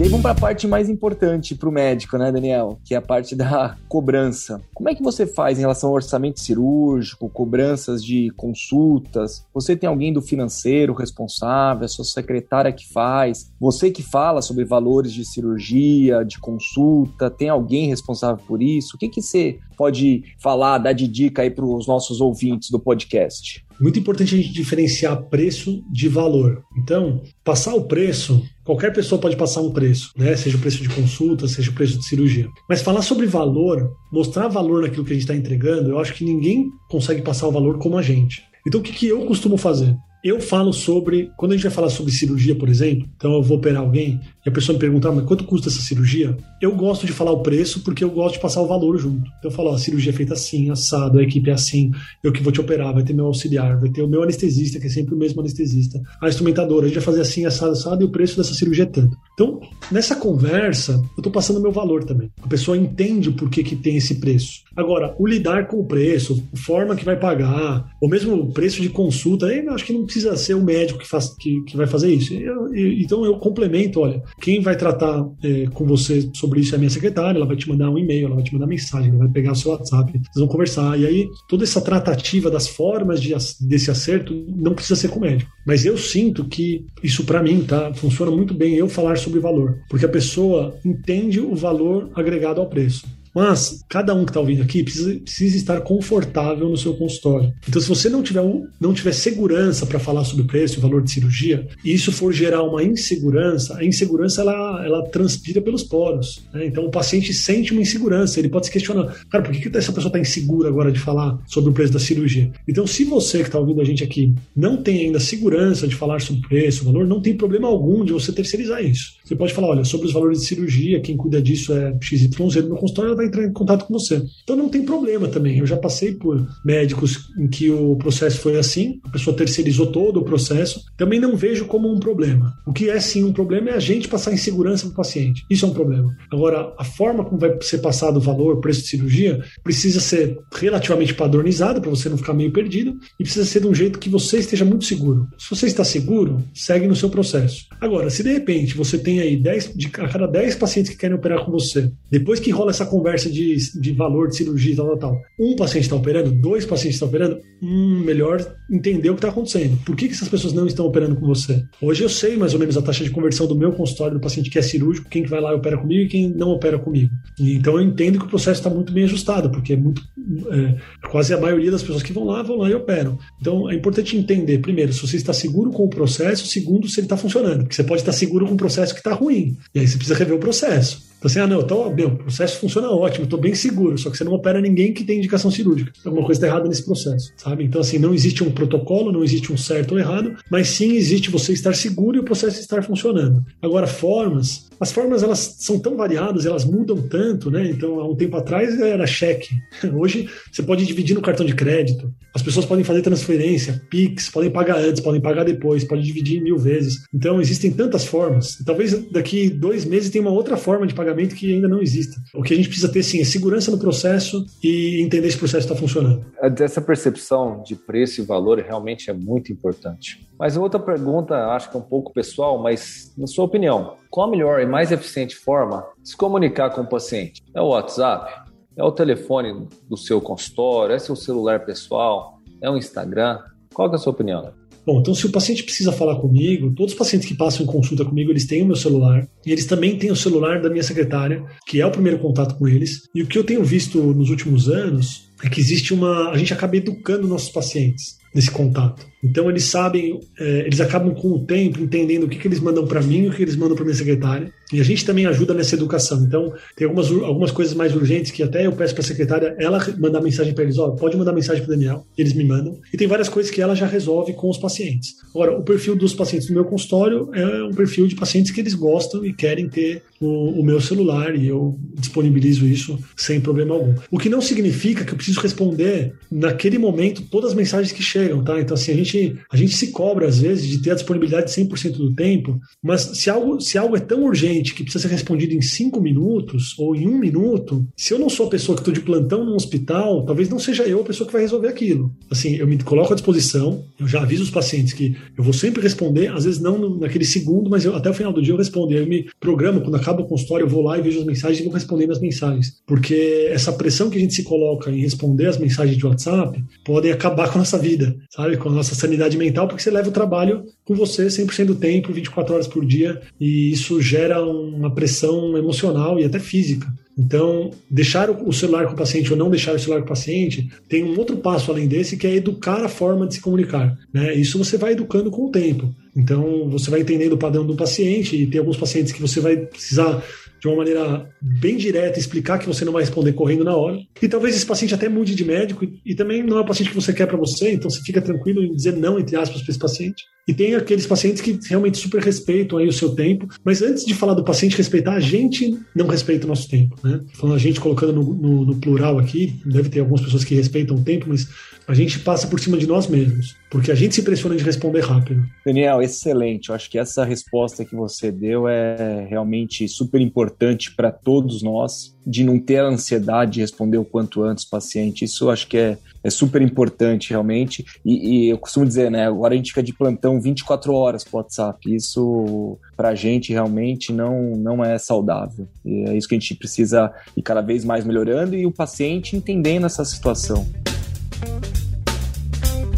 E 0.00 0.02
aí 0.02 0.08
vamos 0.08 0.22
para 0.22 0.30
a 0.30 0.34
parte 0.34 0.66
mais 0.66 0.88
importante 0.88 1.54
para 1.54 1.68
o 1.68 1.72
médico, 1.72 2.16
né, 2.16 2.32
Daniel? 2.32 2.78
Que 2.86 2.94
é 2.94 2.96
a 2.96 3.02
parte 3.02 3.36
da 3.36 3.76
cobrança. 3.86 4.58
Como 4.72 4.88
é 4.88 4.94
que 4.94 5.02
você 5.02 5.26
faz 5.26 5.58
em 5.58 5.60
relação 5.60 5.90
ao 5.90 5.94
orçamento 5.94 6.40
cirúrgico, 6.40 7.28
cobranças 7.28 8.02
de 8.02 8.30
consultas? 8.30 9.44
Você 9.52 9.76
tem 9.76 9.86
alguém 9.86 10.10
do 10.10 10.22
financeiro 10.22 10.94
responsável, 10.94 11.84
a 11.84 11.88
sua 11.88 12.06
secretária 12.06 12.72
que 12.72 12.90
faz? 12.90 13.52
Você 13.60 13.90
que 13.90 14.02
fala 14.02 14.40
sobre 14.40 14.64
valores 14.64 15.12
de 15.12 15.22
cirurgia, 15.22 16.24
de 16.24 16.38
consulta? 16.38 17.28
Tem 17.28 17.50
alguém 17.50 17.88
responsável 17.88 18.42
por 18.48 18.62
isso? 18.62 18.96
O 18.96 18.98
que, 18.98 19.06
que 19.06 19.20
você 19.20 19.58
pode 19.76 20.24
falar, 20.38 20.78
dar 20.78 20.94
de 20.94 21.06
dica 21.06 21.42
aí 21.42 21.50
para 21.50 21.66
os 21.66 21.86
nossos 21.86 22.22
ouvintes 22.22 22.70
do 22.70 22.80
podcast? 22.80 23.66
Muito 23.80 23.98
importante 23.98 24.34
a 24.34 24.38
gente 24.38 24.52
diferenciar 24.52 25.22
preço 25.28 25.82
de 25.90 26.06
valor. 26.06 26.62
Então, 26.76 27.22
passar 27.42 27.74
o 27.74 27.84
preço, 27.84 28.44
qualquer 28.62 28.92
pessoa 28.92 29.20
pode 29.20 29.36
passar 29.36 29.62
um 29.62 29.72
preço, 29.72 30.12
né? 30.16 30.36
Seja 30.36 30.56
o 30.56 30.60
preço 30.60 30.82
de 30.82 30.88
consulta, 30.90 31.48
seja 31.48 31.70
o 31.70 31.74
preço 31.74 31.98
de 31.98 32.04
cirurgia. 32.04 32.46
Mas 32.68 32.82
falar 32.82 33.00
sobre 33.00 33.26
valor, 33.26 33.90
mostrar 34.12 34.48
valor 34.48 34.82
naquilo 34.82 35.04
que 35.04 35.12
a 35.12 35.14
gente 35.14 35.22
está 35.22 35.34
entregando, 35.34 35.90
eu 35.90 35.98
acho 35.98 36.14
que 36.14 36.24
ninguém 36.24 36.68
consegue 36.90 37.22
passar 37.22 37.48
o 37.48 37.52
valor 37.52 37.78
como 37.78 37.96
a 37.96 38.02
gente. 38.02 38.42
Então, 38.66 38.80
o 38.80 38.82
que, 38.82 38.92
que 38.92 39.06
eu 39.06 39.24
costumo 39.24 39.56
fazer? 39.56 39.96
Eu 40.22 40.38
falo 40.38 40.70
sobre, 40.70 41.30
quando 41.38 41.52
a 41.52 41.54
gente 41.54 41.62
vai 41.62 41.72
falar 41.72 41.88
sobre 41.88 42.12
cirurgia, 42.12 42.54
por 42.54 42.68
exemplo, 42.68 43.08
então 43.16 43.32
eu 43.32 43.42
vou 43.42 43.56
operar 43.56 43.80
alguém 43.80 44.20
e 44.44 44.48
a 44.48 44.52
pessoa 44.52 44.74
me 44.74 44.80
perguntar, 44.80 45.10
ah, 45.10 45.12
mas 45.12 45.24
quanto 45.26 45.44
custa 45.44 45.68
essa 45.68 45.80
cirurgia? 45.80 46.36
Eu 46.60 46.74
gosto 46.74 47.06
de 47.06 47.12
falar 47.12 47.32
o 47.32 47.42
preço 47.42 47.80
porque 47.82 48.02
eu 48.02 48.10
gosto 48.10 48.34
de 48.34 48.40
passar 48.40 48.62
o 48.62 48.66
valor 48.66 48.98
junto. 48.98 49.30
Então 49.38 49.50
eu 49.50 49.50
falo, 49.50 49.70
ó, 49.70 49.74
a 49.74 49.78
cirurgia 49.78 50.10
é 50.10 50.14
feita 50.14 50.34
assim, 50.34 50.70
assado, 50.70 51.18
a 51.18 51.22
equipe 51.22 51.50
é 51.50 51.52
assim, 51.52 51.90
eu 52.22 52.32
que 52.32 52.42
vou 52.42 52.52
te 52.52 52.60
operar, 52.60 52.94
vai 52.94 53.02
ter 53.02 53.12
meu 53.12 53.26
auxiliar, 53.26 53.78
vai 53.78 53.90
ter 53.90 54.02
o 54.02 54.08
meu 54.08 54.22
anestesista, 54.22 54.80
que 54.80 54.86
é 54.86 54.90
sempre 54.90 55.14
o 55.14 55.18
mesmo 55.18 55.40
anestesista, 55.40 56.00
a 56.20 56.28
instrumentadora, 56.28 56.86
a 56.86 56.88
gente 56.88 56.96
vai 56.96 57.04
fazer 57.04 57.20
assim, 57.20 57.44
assado, 57.44 57.72
assado, 57.72 58.02
e 58.02 58.06
o 58.06 58.10
preço 58.10 58.36
dessa 58.36 58.54
cirurgia 58.54 58.84
é 58.84 58.86
tanto. 58.86 59.16
Então, 59.34 59.60
nessa 59.90 60.16
conversa, 60.16 61.02
eu 61.16 61.22
tô 61.22 61.30
passando 61.30 61.60
meu 61.60 61.72
valor 61.72 62.04
também. 62.04 62.30
A 62.42 62.46
pessoa 62.46 62.76
entende 62.76 63.30
por 63.30 63.50
que, 63.50 63.62
que 63.62 63.76
tem 63.76 63.96
esse 63.96 64.16
preço. 64.16 64.60
Agora, 64.76 65.14
o 65.18 65.26
lidar 65.26 65.66
com 65.66 65.78
o 65.78 65.84
preço, 65.84 66.42
a 66.52 66.56
forma 66.56 66.96
que 66.96 67.04
vai 67.04 67.18
pagar, 67.18 67.90
ou 68.00 68.08
mesmo 68.08 68.34
o 68.34 68.52
preço 68.52 68.80
de 68.80 68.88
consulta, 68.88 69.46
eu 69.46 69.72
acho 69.72 69.84
que 69.84 69.92
não 69.92 70.04
precisa 70.04 70.36
ser 70.36 70.54
o 70.54 70.64
médico 70.64 70.98
que, 70.98 71.08
faz, 71.08 71.34
que, 71.36 71.62
que 71.64 71.76
vai 71.76 71.86
fazer 71.86 72.12
isso. 72.12 72.32
Eu, 72.34 72.74
eu, 72.74 72.92
então 72.92 73.24
eu 73.24 73.36
complemento, 73.38 74.00
olha, 74.00 74.22
quem 74.40 74.60
vai 74.60 74.76
tratar 74.76 75.28
é, 75.42 75.66
com 75.72 75.84
você 75.84 76.28
sobre 76.34 76.60
isso 76.60 76.74
é 76.74 76.76
a 76.76 76.78
minha 76.78 76.90
secretária, 76.90 77.36
ela 77.36 77.46
vai 77.46 77.56
te 77.56 77.68
mandar 77.68 77.90
um 77.90 77.98
e-mail, 77.98 78.26
ela 78.26 78.34
vai 78.36 78.44
te 78.44 78.52
mandar 78.52 78.66
mensagem, 78.66 79.10
ela 79.10 79.18
vai 79.18 79.28
pegar 79.28 79.52
o 79.52 79.56
seu 79.56 79.70
WhatsApp, 79.70 80.10
vocês 80.12 80.36
vão 80.36 80.48
conversar. 80.48 80.98
E 80.98 81.06
aí, 81.06 81.28
toda 81.48 81.64
essa 81.64 81.80
tratativa 81.80 82.50
das 82.50 82.68
formas 82.68 83.20
de, 83.20 83.34
desse 83.60 83.90
acerto 83.90 84.34
não 84.48 84.74
precisa 84.74 84.98
ser 84.98 85.08
com 85.08 85.18
o 85.18 85.22
médico. 85.22 85.50
Mas 85.66 85.84
eu 85.84 85.96
sinto 85.96 86.44
que 86.44 86.84
isso 87.02 87.24
para 87.24 87.42
mim, 87.42 87.62
tá? 87.62 87.92
Funciona 87.94 88.30
muito 88.30 88.54
bem 88.54 88.74
eu 88.74 88.88
falar 88.88 89.16
sobre 89.18 89.40
valor, 89.40 89.78
porque 89.88 90.06
a 90.06 90.08
pessoa 90.08 90.74
entende 90.84 91.40
o 91.40 91.54
valor 91.54 92.10
agregado 92.14 92.60
ao 92.60 92.68
preço. 92.68 93.06
Mas 93.34 93.84
cada 93.88 94.14
um 94.14 94.24
que 94.24 94.30
está 94.30 94.40
ouvindo 94.40 94.62
aqui 94.62 94.82
precisa, 94.82 95.18
precisa 95.20 95.56
estar 95.56 95.80
confortável 95.80 96.68
no 96.68 96.76
seu 96.76 96.94
consultório. 96.94 97.52
Então, 97.68 97.80
se 97.80 97.88
você 97.88 98.08
não 98.08 98.22
tiver, 98.22 98.42
não 98.80 98.92
tiver 98.92 99.12
segurança 99.12 99.86
para 99.86 99.98
falar 99.98 100.24
sobre 100.24 100.44
o 100.44 100.46
preço 100.46 100.78
e 100.78 100.82
valor 100.82 101.02
de 101.02 101.10
cirurgia, 101.10 101.66
e 101.84 101.92
isso 101.92 102.12
for 102.12 102.32
gerar 102.32 102.62
uma 102.62 102.82
insegurança, 102.82 103.76
a 103.76 103.84
insegurança 103.84 104.40
ela, 104.42 104.84
ela 104.84 105.08
transpira 105.08 105.60
pelos 105.60 105.82
poros. 105.82 106.42
Né? 106.52 106.66
Então, 106.66 106.84
o 106.84 106.90
paciente 106.90 107.32
sente 107.32 107.72
uma 107.72 107.82
insegurança, 107.82 108.38
ele 108.38 108.48
pode 108.48 108.66
se 108.66 108.72
questionar: 108.72 109.14
cara, 109.30 109.44
por 109.44 109.52
que, 109.52 109.70
que 109.70 109.76
essa 109.76 109.92
pessoa 109.92 110.08
está 110.08 110.18
insegura 110.18 110.68
agora 110.68 110.90
de 110.90 110.98
falar 110.98 111.38
sobre 111.46 111.70
o 111.70 111.72
preço 111.72 111.92
da 111.92 111.98
cirurgia? 111.98 112.50
Então, 112.66 112.86
se 112.86 113.04
você 113.04 113.38
que 113.38 113.46
está 113.46 113.58
ouvindo 113.58 113.80
a 113.80 113.84
gente 113.84 114.02
aqui 114.02 114.34
não 114.54 114.76
tem 114.76 115.06
ainda 115.06 115.20
segurança 115.20 115.86
de 115.86 115.94
falar 115.94 116.20
sobre 116.20 116.44
o 116.44 116.48
preço, 116.48 116.82
o 116.82 116.86
valor, 116.86 117.06
não 117.06 117.20
tem 117.20 117.36
problema 117.36 117.68
algum 117.68 118.04
de 118.04 118.12
você 118.12 118.32
terceirizar 118.32 118.84
isso. 118.84 119.14
Você 119.24 119.36
pode 119.36 119.52
falar: 119.52 119.68
olha, 119.68 119.84
sobre 119.84 120.06
os 120.06 120.12
valores 120.12 120.40
de 120.40 120.46
cirurgia, 120.46 121.00
quem 121.00 121.16
cuida 121.16 121.40
disso 121.40 121.72
é 121.72 121.96
XYZ 122.00 122.30
no 122.62 122.70
meu 122.70 122.76
consultório 122.76 123.19
vai 123.20 123.26
entrar 123.26 123.44
em 123.44 123.52
contato 123.52 123.84
com 123.84 123.92
você. 123.92 124.22
Então 124.42 124.56
não 124.56 124.68
tem 124.68 124.84
problema 124.84 125.28
também. 125.28 125.58
Eu 125.58 125.66
já 125.66 125.76
passei 125.76 126.14
por 126.14 126.46
médicos 126.64 127.30
em 127.38 127.46
que 127.48 127.70
o 127.70 127.96
processo 127.96 128.38
foi 128.38 128.58
assim, 128.58 129.00
a 129.04 129.10
pessoa 129.10 129.36
terceirizou 129.36 129.86
todo 129.86 130.20
o 130.20 130.24
processo. 130.24 130.84
Também 130.96 131.20
não 131.20 131.36
vejo 131.36 131.66
como 131.66 131.92
um 131.92 131.98
problema. 131.98 132.54
O 132.66 132.72
que 132.72 132.88
é 132.88 132.98
sim 133.00 133.24
um 133.24 133.32
problema 133.32 133.70
é 133.70 133.74
a 133.74 133.80
gente 133.80 134.08
passar 134.08 134.32
insegurança 134.32 134.86
para 134.86 134.92
o 134.92 134.96
paciente. 134.96 135.44
Isso 135.50 135.64
é 135.64 135.68
um 135.68 135.72
problema. 135.72 136.14
Agora, 136.32 136.72
a 136.78 136.84
forma 136.84 137.24
como 137.24 137.38
vai 137.38 137.56
ser 137.60 137.78
passado 137.78 138.16
o 138.16 138.20
valor, 138.20 138.60
preço 138.60 138.82
de 138.82 138.88
cirurgia, 138.88 139.42
precisa 139.62 140.00
ser 140.00 140.38
relativamente 140.54 141.14
padronizada 141.14 141.80
para 141.80 141.90
você 141.90 142.08
não 142.08 142.16
ficar 142.16 142.34
meio 142.34 142.52
perdido 142.52 142.98
e 143.18 143.22
precisa 143.22 143.44
ser 143.44 143.60
de 143.60 143.66
um 143.66 143.74
jeito 143.74 143.98
que 143.98 144.08
você 144.08 144.38
esteja 144.38 144.64
muito 144.64 144.84
seguro. 144.84 145.28
Se 145.38 145.50
você 145.50 145.66
está 145.66 145.84
seguro, 145.84 146.42
segue 146.54 146.86
no 146.86 146.96
seu 146.96 147.10
processo. 147.10 147.66
Agora, 147.80 148.10
se 148.10 148.22
de 148.22 148.32
repente 148.32 148.76
você 148.76 148.98
tem 148.98 149.20
aí 149.20 149.36
10, 149.36 149.74
de, 149.74 149.86
a 149.86 150.08
cada 150.08 150.26
10 150.26 150.56
pacientes 150.56 150.90
que 150.90 150.98
querem 150.98 151.16
operar 151.16 151.44
com 151.44 151.50
você, 151.50 151.90
depois 152.10 152.40
que 152.40 152.50
rola 152.50 152.70
essa 152.70 152.86
conversa 152.86 153.09
conversa 153.10 153.30
de, 153.30 153.56
de 153.80 153.92
valor 153.92 154.28
de 154.28 154.36
cirurgia 154.36 154.72
e 154.72 154.76
tal, 154.76 154.86
tal, 154.86 154.98
tal. 154.98 155.22
Um 155.38 155.56
paciente 155.56 155.84
está 155.84 155.96
operando, 155.96 156.30
dois 156.30 156.64
pacientes 156.64 156.96
estão 156.96 157.08
operando, 157.08 157.40
hum, 157.60 158.02
melhor 158.04 158.40
entender 158.70 159.10
o 159.10 159.14
que 159.14 159.18
está 159.18 159.28
acontecendo. 159.28 159.76
Por 159.84 159.96
que, 159.96 160.06
que 160.06 160.14
essas 160.14 160.28
pessoas 160.28 160.52
não 160.52 160.66
estão 160.66 160.86
operando 160.86 161.16
com 161.16 161.26
você? 161.26 161.64
Hoje 161.82 162.04
eu 162.04 162.08
sei 162.08 162.36
mais 162.36 162.54
ou 162.54 162.60
menos 162.60 162.76
a 162.76 162.82
taxa 162.82 163.02
de 163.02 163.10
conversão 163.10 163.46
do 163.46 163.56
meu 163.56 163.72
consultório 163.72 164.14
do 164.14 164.20
paciente 164.20 164.48
que 164.48 164.58
é 164.58 164.62
cirúrgico, 164.62 165.10
quem 165.10 165.22
que 165.22 165.30
vai 165.30 165.40
lá 165.40 165.52
e 165.52 165.56
opera 165.56 165.76
comigo 165.76 166.02
e 166.02 166.08
quem 166.08 166.30
não 166.30 166.50
opera 166.50 166.78
comigo. 166.78 167.10
Então 167.38 167.74
eu 167.74 167.82
entendo 167.82 168.18
que 168.18 168.26
o 168.26 168.28
processo 168.28 168.60
está 168.60 168.70
muito 168.70 168.92
bem 168.92 169.04
ajustado, 169.04 169.50
porque 169.50 169.72
é 169.72 169.76
muito 169.76 170.02
é, 170.50 170.76
quase 171.10 171.34
a 171.34 171.40
maioria 171.40 171.70
das 171.70 171.82
pessoas 171.82 172.02
que 172.02 172.12
vão 172.12 172.24
lá 172.24 172.42
vão 172.42 172.58
lá 172.58 172.70
e 172.70 172.74
operam. 172.74 173.18
Então 173.40 173.68
é 173.68 173.74
importante 173.74 174.16
entender, 174.16 174.58
primeiro, 174.58 174.92
se 174.92 175.00
você 175.00 175.16
está 175.16 175.32
seguro 175.32 175.70
com 175.70 175.84
o 175.84 175.90
processo, 175.90 176.46
segundo, 176.46 176.88
se 176.88 177.00
ele 177.00 177.06
está 177.06 177.16
funcionando, 177.16 177.62
porque 177.62 177.74
você 177.74 177.84
pode 177.84 178.02
estar 178.02 178.12
seguro 178.12 178.46
com 178.46 178.54
um 178.54 178.56
processo 178.56 178.94
que 178.94 179.00
está 179.00 179.12
ruim, 179.12 179.56
e 179.74 179.80
aí 179.80 179.88
você 179.88 179.96
precisa 179.96 180.16
rever 180.16 180.36
o 180.36 180.40
processo. 180.40 181.09
Então, 181.20 181.30
assim, 181.30 181.38
ah, 181.38 181.46
não, 181.46 181.62
tô, 181.62 181.90
meu, 181.90 182.08
o 182.08 182.16
processo 182.16 182.58
funciona 182.58 182.88
ótimo, 182.88 183.24
estou 183.24 183.38
bem 183.38 183.54
seguro, 183.54 183.98
só 183.98 184.08
que 184.08 184.16
você 184.16 184.24
não 184.24 184.32
opera 184.32 184.58
ninguém 184.58 184.94
que 184.94 185.04
tem 185.04 185.18
indicação 185.18 185.50
cirúrgica. 185.50 185.92
Alguma 186.02 186.24
coisa 186.24 186.38
está 186.38 186.46
errada 186.46 186.66
nesse 186.66 186.82
processo, 186.82 187.30
sabe? 187.36 187.62
Então, 187.62 187.82
assim, 187.82 187.98
não 187.98 188.14
existe 188.14 188.42
um 188.42 188.50
protocolo, 188.50 189.12
não 189.12 189.22
existe 189.22 189.52
um 189.52 189.56
certo 189.56 189.92
ou 189.92 189.98
errado, 189.98 190.34
mas 190.50 190.68
sim 190.68 190.94
existe 190.94 191.30
você 191.30 191.52
estar 191.52 191.74
seguro 191.74 192.16
e 192.16 192.20
o 192.20 192.24
processo 192.24 192.58
estar 192.58 192.82
funcionando. 192.82 193.44
Agora, 193.60 193.86
formas, 193.86 194.69
as 194.80 194.90
formas 194.90 195.22
elas 195.22 195.56
são 195.58 195.78
tão 195.78 195.94
variadas, 195.96 196.46
elas 196.46 196.64
mudam 196.64 197.02
tanto, 197.02 197.50
né? 197.50 197.68
Então, 197.68 198.00
há 198.00 198.08
um 198.08 198.16
tempo 198.16 198.36
atrás 198.36 198.80
era 198.80 199.06
cheque. 199.06 199.50
Hoje 199.94 200.28
você 200.50 200.62
pode 200.62 200.86
dividir 200.86 201.14
no 201.14 201.20
cartão 201.20 201.44
de 201.44 201.54
crédito. 201.54 202.10
As 202.34 202.42
pessoas 202.42 202.64
podem 202.64 202.84
fazer 202.84 203.02
transferência, 203.02 203.82
Pix, 203.90 204.30
podem 204.30 204.50
pagar 204.50 204.78
antes, 204.78 205.02
podem 205.02 205.20
pagar 205.20 205.44
depois, 205.44 205.84
pode 205.84 206.02
dividir 206.02 206.40
mil 206.40 206.56
vezes. 206.56 207.04
Então, 207.12 207.40
existem 207.40 207.70
tantas 207.70 208.06
formas. 208.06 208.56
Talvez 208.64 208.92
daqui 209.10 209.50
dois 209.50 209.84
meses 209.84 210.10
tenha 210.10 210.22
uma 210.22 210.30
outra 210.30 210.56
forma 210.56 210.86
de 210.86 210.94
pagamento 210.94 211.34
que 211.34 211.52
ainda 211.52 211.68
não 211.68 211.82
exista. 211.82 212.18
O 212.34 212.42
que 212.42 212.54
a 212.54 212.56
gente 212.56 212.68
precisa 212.68 212.88
ter, 212.88 213.02
sim, 213.02 213.20
é 213.20 213.24
segurança 213.24 213.70
no 213.70 213.78
processo 213.78 214.46
e 214.62 215.02
entender 215.02 215.30
se 215.30 215.36
o 215.36 215.40
processo 215.40 215.66
está 215.66 215.76
funcionando. 215.76 216.24
Essa 216.58 216.80
percepção 216.80 217.62
de 217.66 217.74
preço 217.74 218.20
e 218.22 218.24
valor 218.24 218.58
realmente 218.58 219.10
é 219.10 219.12
muito 219.12 219.52
importante. 219.52 220.29
Mas 220.40 220.56
outra 220.56 220.80
pergunta, 220.80 221.36
acho 221.48 221.70
que 221.70 221.76
é 221.76 221.80
um 221.80 221.82
pouco 221.82 222.14
pessoal, 222.14 222.58
mas 222.58 223.12
na 223.18 223.26
sua 223.26 223.44
opinião, 223.44 223.96
qual 224.08 224.26
a 224.26 224.30
melhor 224.30 224.58
e 224.62 224.64
mais 224.64 224.90
eficiente 224.90 225.36
forma 225.36 225.84
de 226.02 226.08
se 226.08 226.16
comunicar 226.16 226.70
com 226.70 226.80
o 226.80 226.86
paciente? 226.86 227.42
É 227.54 227.60
o 227.60 227.68
WhatsApp? 227.68 228.48
É 228.74 228.82
o 228.82 228.90
telefone 228.90 229.68
do 229.86 229.98
seu 229.98 230.18
consultório? 230.18 230.94
É 230.94 230.98
seu 230.98 231.14
celular 231.14 231.66
pessoal? 231.66 232.38
É 232.62 232.70
o 232.70 232.78
Instagram? 232.78 233.38
Qual 233.74 233.92
é 233.92 233.94
a 233.94 233.98
sua 233.98 234.14
opinião? 234.14 234.50
Bom, 234.86 235.00
então 235.00 235.14
se 235.14 235.26
o 235.26 235.30
paciente 235.30 235.62
precisa 235.62 235.92
falar 235.92 236.16
comigo, 236.16 236.72
todos 236.74 236.94
os 236.94 236.98
pacientes 236.98 237.28
que 237.28 237.36
passam 237.36 237.66
em 237.66 237.68
consulta 237.68 238.02
comigo, 238.02 238.30
eles 238.30 238.46
têm 238.46 238.62
o 238.62 238.66
meu 238.66 238.76
celular, 238.76 239.28
e 239.44 239.52
eles 239.52 239.66
também 239.66 239.98
têm 239.98 240.10
o 240.10 240.16
celular 240.16 240.62
da 240.62 240.70
minha 240.70 240.82
secretária, 240.82 241.44
que 241.66 241.82
é 241.82 241.86
o 241.86 241.92
primeiro 241.92 242.18
contato 242.18 242.56
com 242.56 242.66
eles. 242.66 243.02
E 243.14 243.22
o 243.22 243.26
que 243.26 243.36
eu 243.36 243.44
tenho 243.44 243.62
visto 243.62 244.00
nos 244.14 244.30
últimos 244.30 244.70
anos 244.70 245.28
é 245.44 245.50
que 245.50 245.60
existe 245.60 245.92
uma. 245.92 246.30
A 246.30 246.38
gente 246.38 246.54
acaba 246.54 246.78
educando 246.78 247.28
nossos 247.28 247.50
pacientes 247.50 248.16
nesse 248.34 248.50
contato. 248.50 249.09
Então 249.22 249.50
eles 249.50 249.64
sabem, 249.64 250.18
é, 250.38 250.60
eles 250.60 250.80
acabam 250.80 251.14
com 251.14 251.28
o 251.32 251.44
tempo 251.44 251.80
entendendo 251.80 252.24
o 252.24 252.28
que, 252.28 252.38
que 252.38 252.48
eles 252.48 252.60
mandam 252.60 252.86
para 252.86 253.02
mim 253.02 253.24
e 253.24 253.28
o 253.28 253.32
que 253.32 253.42
eles 253.42 253.56
mandam 253.56 253.76
para 253.76 253.84
minha 253.84 253.96
secretária. 253.96 254.52
E 254.72 254.80
a 254.80 254.84
gente 254.84 255.04
também 255.04 255.26
ajuda 255.26 255.52
nessa 255.52 255.74
educação. 255.74 256.22
Então 256.22 256.52
tem 256.76 256.86
algumas, 256.86 257.10
algumas 257.10 257.50
coisas 257.50 257.74
mais 257.74 257.94
urgentes 257.94 258.30
que 258.30 258.42
até 258.42 258.66
eu 258.66 258.72
peço 258.72 258.94
para 258.94 259.02
a 259.02 259.06
secretária 259.06 259.54
ela 259.58 259.84
mandar 259.98 260.20
mensagem 260.20 260.54
para 260.54 260.64
eles, 260.64 260.78
ó, 260.78 260.90
pode 260.90 261.16
mandar 261.16 261.32
mensagem 261.32 261.62
para 261.62 261.74
Daniel, 261.74 262.06
eles 262.16 262.32
me 262.32 262.44
mandam. 262.44 262.78
E 262.92 262.96
tem 262.96 263.08
várias 263.08 263.28
coisas 263.28 263.50
que 263.50 263.60
ela 263.60 263.74
já 263.74 263.86
resolve 263.86 264.32
com 264.32 264.48
os 264.48 264.58
pacientes. 264.58 265.16
Agora, 265.34 265.58
o 265.58 265.62
perfil 265.62 265.96
dos 265.96 266.14
pacientes 266.14 266.48
do 266.48 266.54
meu 266.54 266.64
consultório 266.64 267.28
é 267.34 267.64
um 267.64 267.72
perfil 267.72 268.06
de 268.06 268.14
pacientes 268.14 268.52
que 268.52 268.60
eles 268.60 268.74
gostam 268.74 269.24
e 269.24 269.32
querem 269.32 269.68
ter 269.68 270.02
o, 270.20 270.60
o 270.60 270.64
meu 270.64 270.80
celular 270.80 271.34
e 271.34 271.48
eu 271.48 271.78
disponibilizo 271.94 272.66
isso 272.66 272.98
sem 273.16 273.40
problema 273.40 273.74
algum. 273.74 273.94
O 274.10 274.18
que 274.18 274.28
não 274.28 274.40
significa 274.40 275.04
que 275.04 275.12
eu 275.12 275.16
preciso 275.16 275.40
responder 275.40 276.14
naquele 276.30 276.78
momento 276.78 277.22
todas 277.22 277.50
as 277.50 277.56
mensagens 277.56 277.92
que 277.92 278.02
chegam, 278.02 278.44
tá? 278.44 278.60
Então 278.60 278.74
assim, 278.74 278.92
a 278.92 278.96
gente 278.96 279.09
gente, 279.10 279.38
a 279.50 279.56
gente 279.56 279.76
se 279.76 279.88
cobra, 279.88 280.26
às 280.26 280.40
vezes, 280.40 280.66
de 280.66 280.78
ter 280.78 280.92
a 280.92 280.94
disponibilidade 280.94 281.50
100% 281.50 281.92
do 281.92 282.14
tempo, 282.14 282.58
mas 282.82 283.02
se 283.14 283.28
algo, 283.28 283.60
se 283.60 283.76
algo 283.76 283.96
é 283.96 284.00
tão 284.00 284.24
urgente 284.24 284.74
que 284.74 284.82
precisa 284.82 285.08
ser 285.08 285.12
respondido 285.12 285.54
em 285.54 285.62
cinco 285.62 286.00
minutos 286.00 286.78
ou 286.78 286.94
em 286.94 287.08
um 287.08 287.18
minuto, 287.18 287.86
se 287.96 288.12
eu 288.12 288.18
não 288.18 288.28
sou 288.28 288.46
a 288.46 288.50
pessoa 288.50 288.76
que 288.76 288.82
estou 288.82 288.94
de 288.94 289.00
plantão 289.00 289.44
no 289.44 289.54
hospital, 289.54 290.24
talvez 290.24 290.48
não 290.48 290.58
seja 290.58 290.84
eu 290.84 291.00
a 291.00 291.04
pessoa 291.04 291.26
que 291.26 291.32
vai 291.32 291.42
resolver 291.42 291.68
aquilo. 291.68 292.12
Assim, 292.30 292.56
eu 292.56 292.66
me 292.66 292.78
coloco 292.82 293.12
à 293.12 293.16
disposição, 293.16 293.84
eu 293.98 294.06
já 294.06 294.22
aviso 294.22 294.42
os 294.42 294.50
pacientes 294.50 294.92
que 294.92 295.16
eu 295.36 295.44
vou 295.44 295.52
sempre 295.52 295.82
responder, 295.82 296.28
às 296.28 296.44
vezes 296.44 296.60
não 296.60 296.98
naquele 296.98 297.24
segundo, 297.24 297.68
mas 297.68 297.84
eu, 297.84 297.94
até 297.94 298.10
o 298.10 298.14
final 298.14 298.32
do 298.32 298.42
dia 298.42 298.52
eu 298.52 298.58
respondo. 298.58 298.92
Eu 298.92 299.06
me 299.06 299.28
programo, 299.38 299.80
quando 299.80 299.96
acaba 299.96 300.22
o 300.22 300.26
consultório, 300.26 300.64
eu 300.64 300.68
vou 300.68 300.82
lá 300.82 300.98
e 300.98 301.02
vejo 301.02 301.20
as 301.20 301.24
mensagens 301.24 301.60
e 301.60 301.64
vou 301.64 301.72
respondendo 301.72 302.12
as 302.12 302.20
mensagens. 302.20 302.80
Porque 302.86 303.48
essa 303.50 303.72
pressão 303.72 304.10
que 304.10 304.16
a 304.16 304.20
gente 304.20 304.34
se 304.34 304.42
coloca 304.42 304.90
em 304.90 305.00
responder 305.00 305.46
as 305.46 305.58
mensagens 305.58 305.96
de 305.96 306.06
WhatsApp 306.06 306.62
podem 306.84 307.12
acabar 307.12 307.48
com 307.48 307.58
a 307.58 307.60
nossa 307.60 307.78
vida, 307.78 308.16
sabe? 308.30 308.56
Com 308.56 308.68
a 308.68 308.72
nossa 308.72 308.94
sanidade 309.00 309.36
mental, 309.36 309.66
porque 309.66 309.82
você 309.82 309.90
leva 309.90 310.08
o 310.08 310.12
trabalho 310.12 310.64
com 310.84 310.94
você 310.94 311.26
100% 311.26 311.66
do 311.66 311.74
tempo, 311.74 312.12
24 312.12 312.54
horas 312.54 312.68
por 312.68 312.84
dia, 312.84 313.20
e 313.40 313.70
isso 313.70 314.00
gera 314.00 314.42
uma 314.44 314.94
pressão 314.94 315.56
emocional 315.56 316.18
e 316.18 316.24
até 316.24 316.38
física. 316.38 316.86
Então, 317.18 317.70
deixar 317.90 318.30
o 318.30 318.52
celular 318.52 318.86
com 318.86 318.94
o 318.94 318.96
paciente 318.96 319.30
ou 319.30 319.36
não 319.36 319.50
deixar 319.50 319.74
o 319.74 319.78
celular 319.78 320.00
com 320.00 320.06
o 320.06 320.08
paciente 320.08 320.70
tem 320.88 321.04
um 321.04 321.18
outro 321.18 321.36
passo 321.36 321.70
além 321.70 321.86
desse, 321.86 322.16
que 322.16 322.26
é 322.26 322.34
educar 322.34 322.82
a 322.82 322.88
forma 322.88 323.26
de 323.26 323.34
se 323.34 323.40
comunicar. 323.40 323.94
Né? 324.12 324.34
Isso 324.34 324.56
você 324.56 324.78
vai 324.78 324.92
educando 324.92 325.30
com 325.30 325.46
o 325.46 325.50
tempo. 325.50 325.94
Então, 326.16 326.68
você 326.70 326.90
vai 326.90 327.00
entendendo 327.00 327.34
o 327.34 327.38
padrão 327.38 327.66
do 327.66 327.76
paciente, 327.76 328.36
e 328.36 328.46
tem 328.46 328.58
alguns 328.58 328.76
pacientes 328.76 329.12
que 329.12 329.20
você 329.20 329.38
vai 329.38 329.56
precisar 329.56 330.22
de 330.60 330.68
uma 330.68 330.76
maneira 330.76 331.28
bem 331.40 331.76
direta, 331.76 332.18
explicar 332.18 332.58
que 332.58 332.66
você 332.66 332.84
não 332.84 332.92
vai 332.92 333.02
responder 333.02 333.32
correndo 333.32 333.64
na 333.64 333.74
hora. 333.74 333.98
E 334.20 334.28
talvez 334.28 334.54
esse 334.54 334.66
paciente 334.66 334.94
até 334.94 335.08
mude 335.08 335.34
de 335.34 335.44
médico 335.44 335.84
e, 335.84 336.00
e 336.04 336.14
também 336.14 336.42
não 336.42 336.58
é 336.58 336.60
o 336.60 336.66
paciente 336.66 336.90
que 336.90 336.94
você 336.94 337.12
quer 337.12 337.26
para 337.26 337.38
você, 337.38 337.72
então 337.72 337.88
você 337.88 338.00
fica 338.02 338.20
tranquilo 338.20 338.62
em 338.62 338.74
dizer 338.74 338.92
não, 338.92 339.18
entre 339.18 339.36
aspas, 339.36 339.62
para 339.62 339.70
esse 339.70 339.78
paciente. 339.78 340.24
E 340.48 340.54
tem 340.54 340.74
aqueles 340.74 341.06
pacientes 341.06 341.40
que 341.40 341.58
realmente 341.68 341.98
super 341.98 342.22
respeitam 342.22 342.78
aí 342.78 342.88
o 342.88 342.92
seu 342.92 343.14
tempo, 343.14 343.46
mas 343.64 343.82
antes 343.82 344.04
de 344.04 344.14
falar 344.14 344.34
do 344.34 344.44
paciente 344.44 344.76
respeitar, 344.76 345.12
a 345.12 345.20
gente 345.20 345.78
não 345.94 346.06
respeita 346.06 346.46
o 346.46 346.48
nosso 346.48 346.68
tempo, 346.68 346.96
né? 347.04 347.20
Falando 347.34 347.56
a 347.56 347.58
gente 347.60 347.80
colocando 347.80 348.12
no, 348.12 348.34
no, 348.34 348.64
no 348.66 348.76
plural 348.76 349.18
aqui, 349.18 349.60
deve 349.64 349.88
ter 349.88 350.00
algumas 350.00 350.22
pessoas 350.22 350.44
que 350.44 350.54
respeitam 350.54 350.96
o 350.96 351.04
tempo, 351.04 351.26
mas 351.28 351.48
a 351.86 351.94
gente 351.94 352.20
passa 352.20 352.46
por 352.46 352.60
cima 352.60 352.76
de 352.76 352.86
nós 352.86 353.08
mesmos, 353.08 353.56
porque 353.70 353.90
a 353.90 353.94
gente 353.94 354.14
se 354.14 354.22
pressiona 354.22 354.56
de 354.56 354.62
responder 354.62 355.00
rápido. 355.00 355.44
Daniel, 355.64 356.00
excelente. 356.00 356.68
Eu 356.68 356.74
acho 356.74 356.88
que 356.88 356.98
essa 356.98 357.24
resposta 357.24 357.84
que 357.84 357.96
você 357.96 358.30
deu 358.30 358.68
é 358.68 359.26
realmente 359.28 359.88
super 359.88 360.20
importante 360.20 360.94
para 360.94 361.10
todos 361.10 361.62
nós, 361.62 362.16
de 362.26 362.44
não 362.44 362.58
ter 362.58 362.78
a 362.78 362.86
ansiedade 362.86 363.52
de 363.52 363.60
responder 363.60 363.98
o 363.98 364.04
quanto 364.04 364.42
antes 364.42 364.64
paciente. 364.64 365.24
Isso 365.24 365.50
acho 365.50 365.66
que 365.66 365.76
é, 365.76 365.98
é 366.22 366.30
super 366.30 366.60
importante, 366.62 367.30
realmente. 367.30 367.84
E, 368.04 368.46
e, 368.46 368.48
eu 368.50 368.58
costumo 368.58 368.86
dizer, 368.86 369.10
né? 369.10 369.26
Agora 369.26 369.54
a 369.54 369.56
gente 369.56 369.70
fica 369.70 369.82
de 369.82 369.92
plantão 369.92 370.40
24 370.40 370.92
horas 370.92 371.24
pro 371.24 371.38
WhatsApp. 371.38 371.94
Isso, 371.94 372.78
pra 372.96 373.14
gente, 373.14 373.52
realmente 373.52 374.12
não, 374.12 374.56
não 374.56 374.84
é 374.84 374.98
saudável. 374.98 375.66
E 375.84 376.08
é 376.08 376.16
isso 376.16 376.28
que 376.28 376.34
a 376.34 376.38
gente 376.38 376.54
precisa 376.54 377.12
ir 377.36 377.42
cada 377.42 377.60
vez 377.60 377.84
mais 377.84 378.04
melhorando 378.04 378.54
e 378.54 378.66
o 378.66 378.72
paciente 378.72 379.36
entendendo 379.36 379.86
essa 379.86 380.04
situação. 380.04 380.66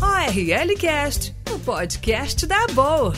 ORL 0.00 0.76
Cast, 0.78 1.34
o 1.52 1.58
podcast 1.58 2.46
da 2.46 2.66
Boa. 2.74 3.12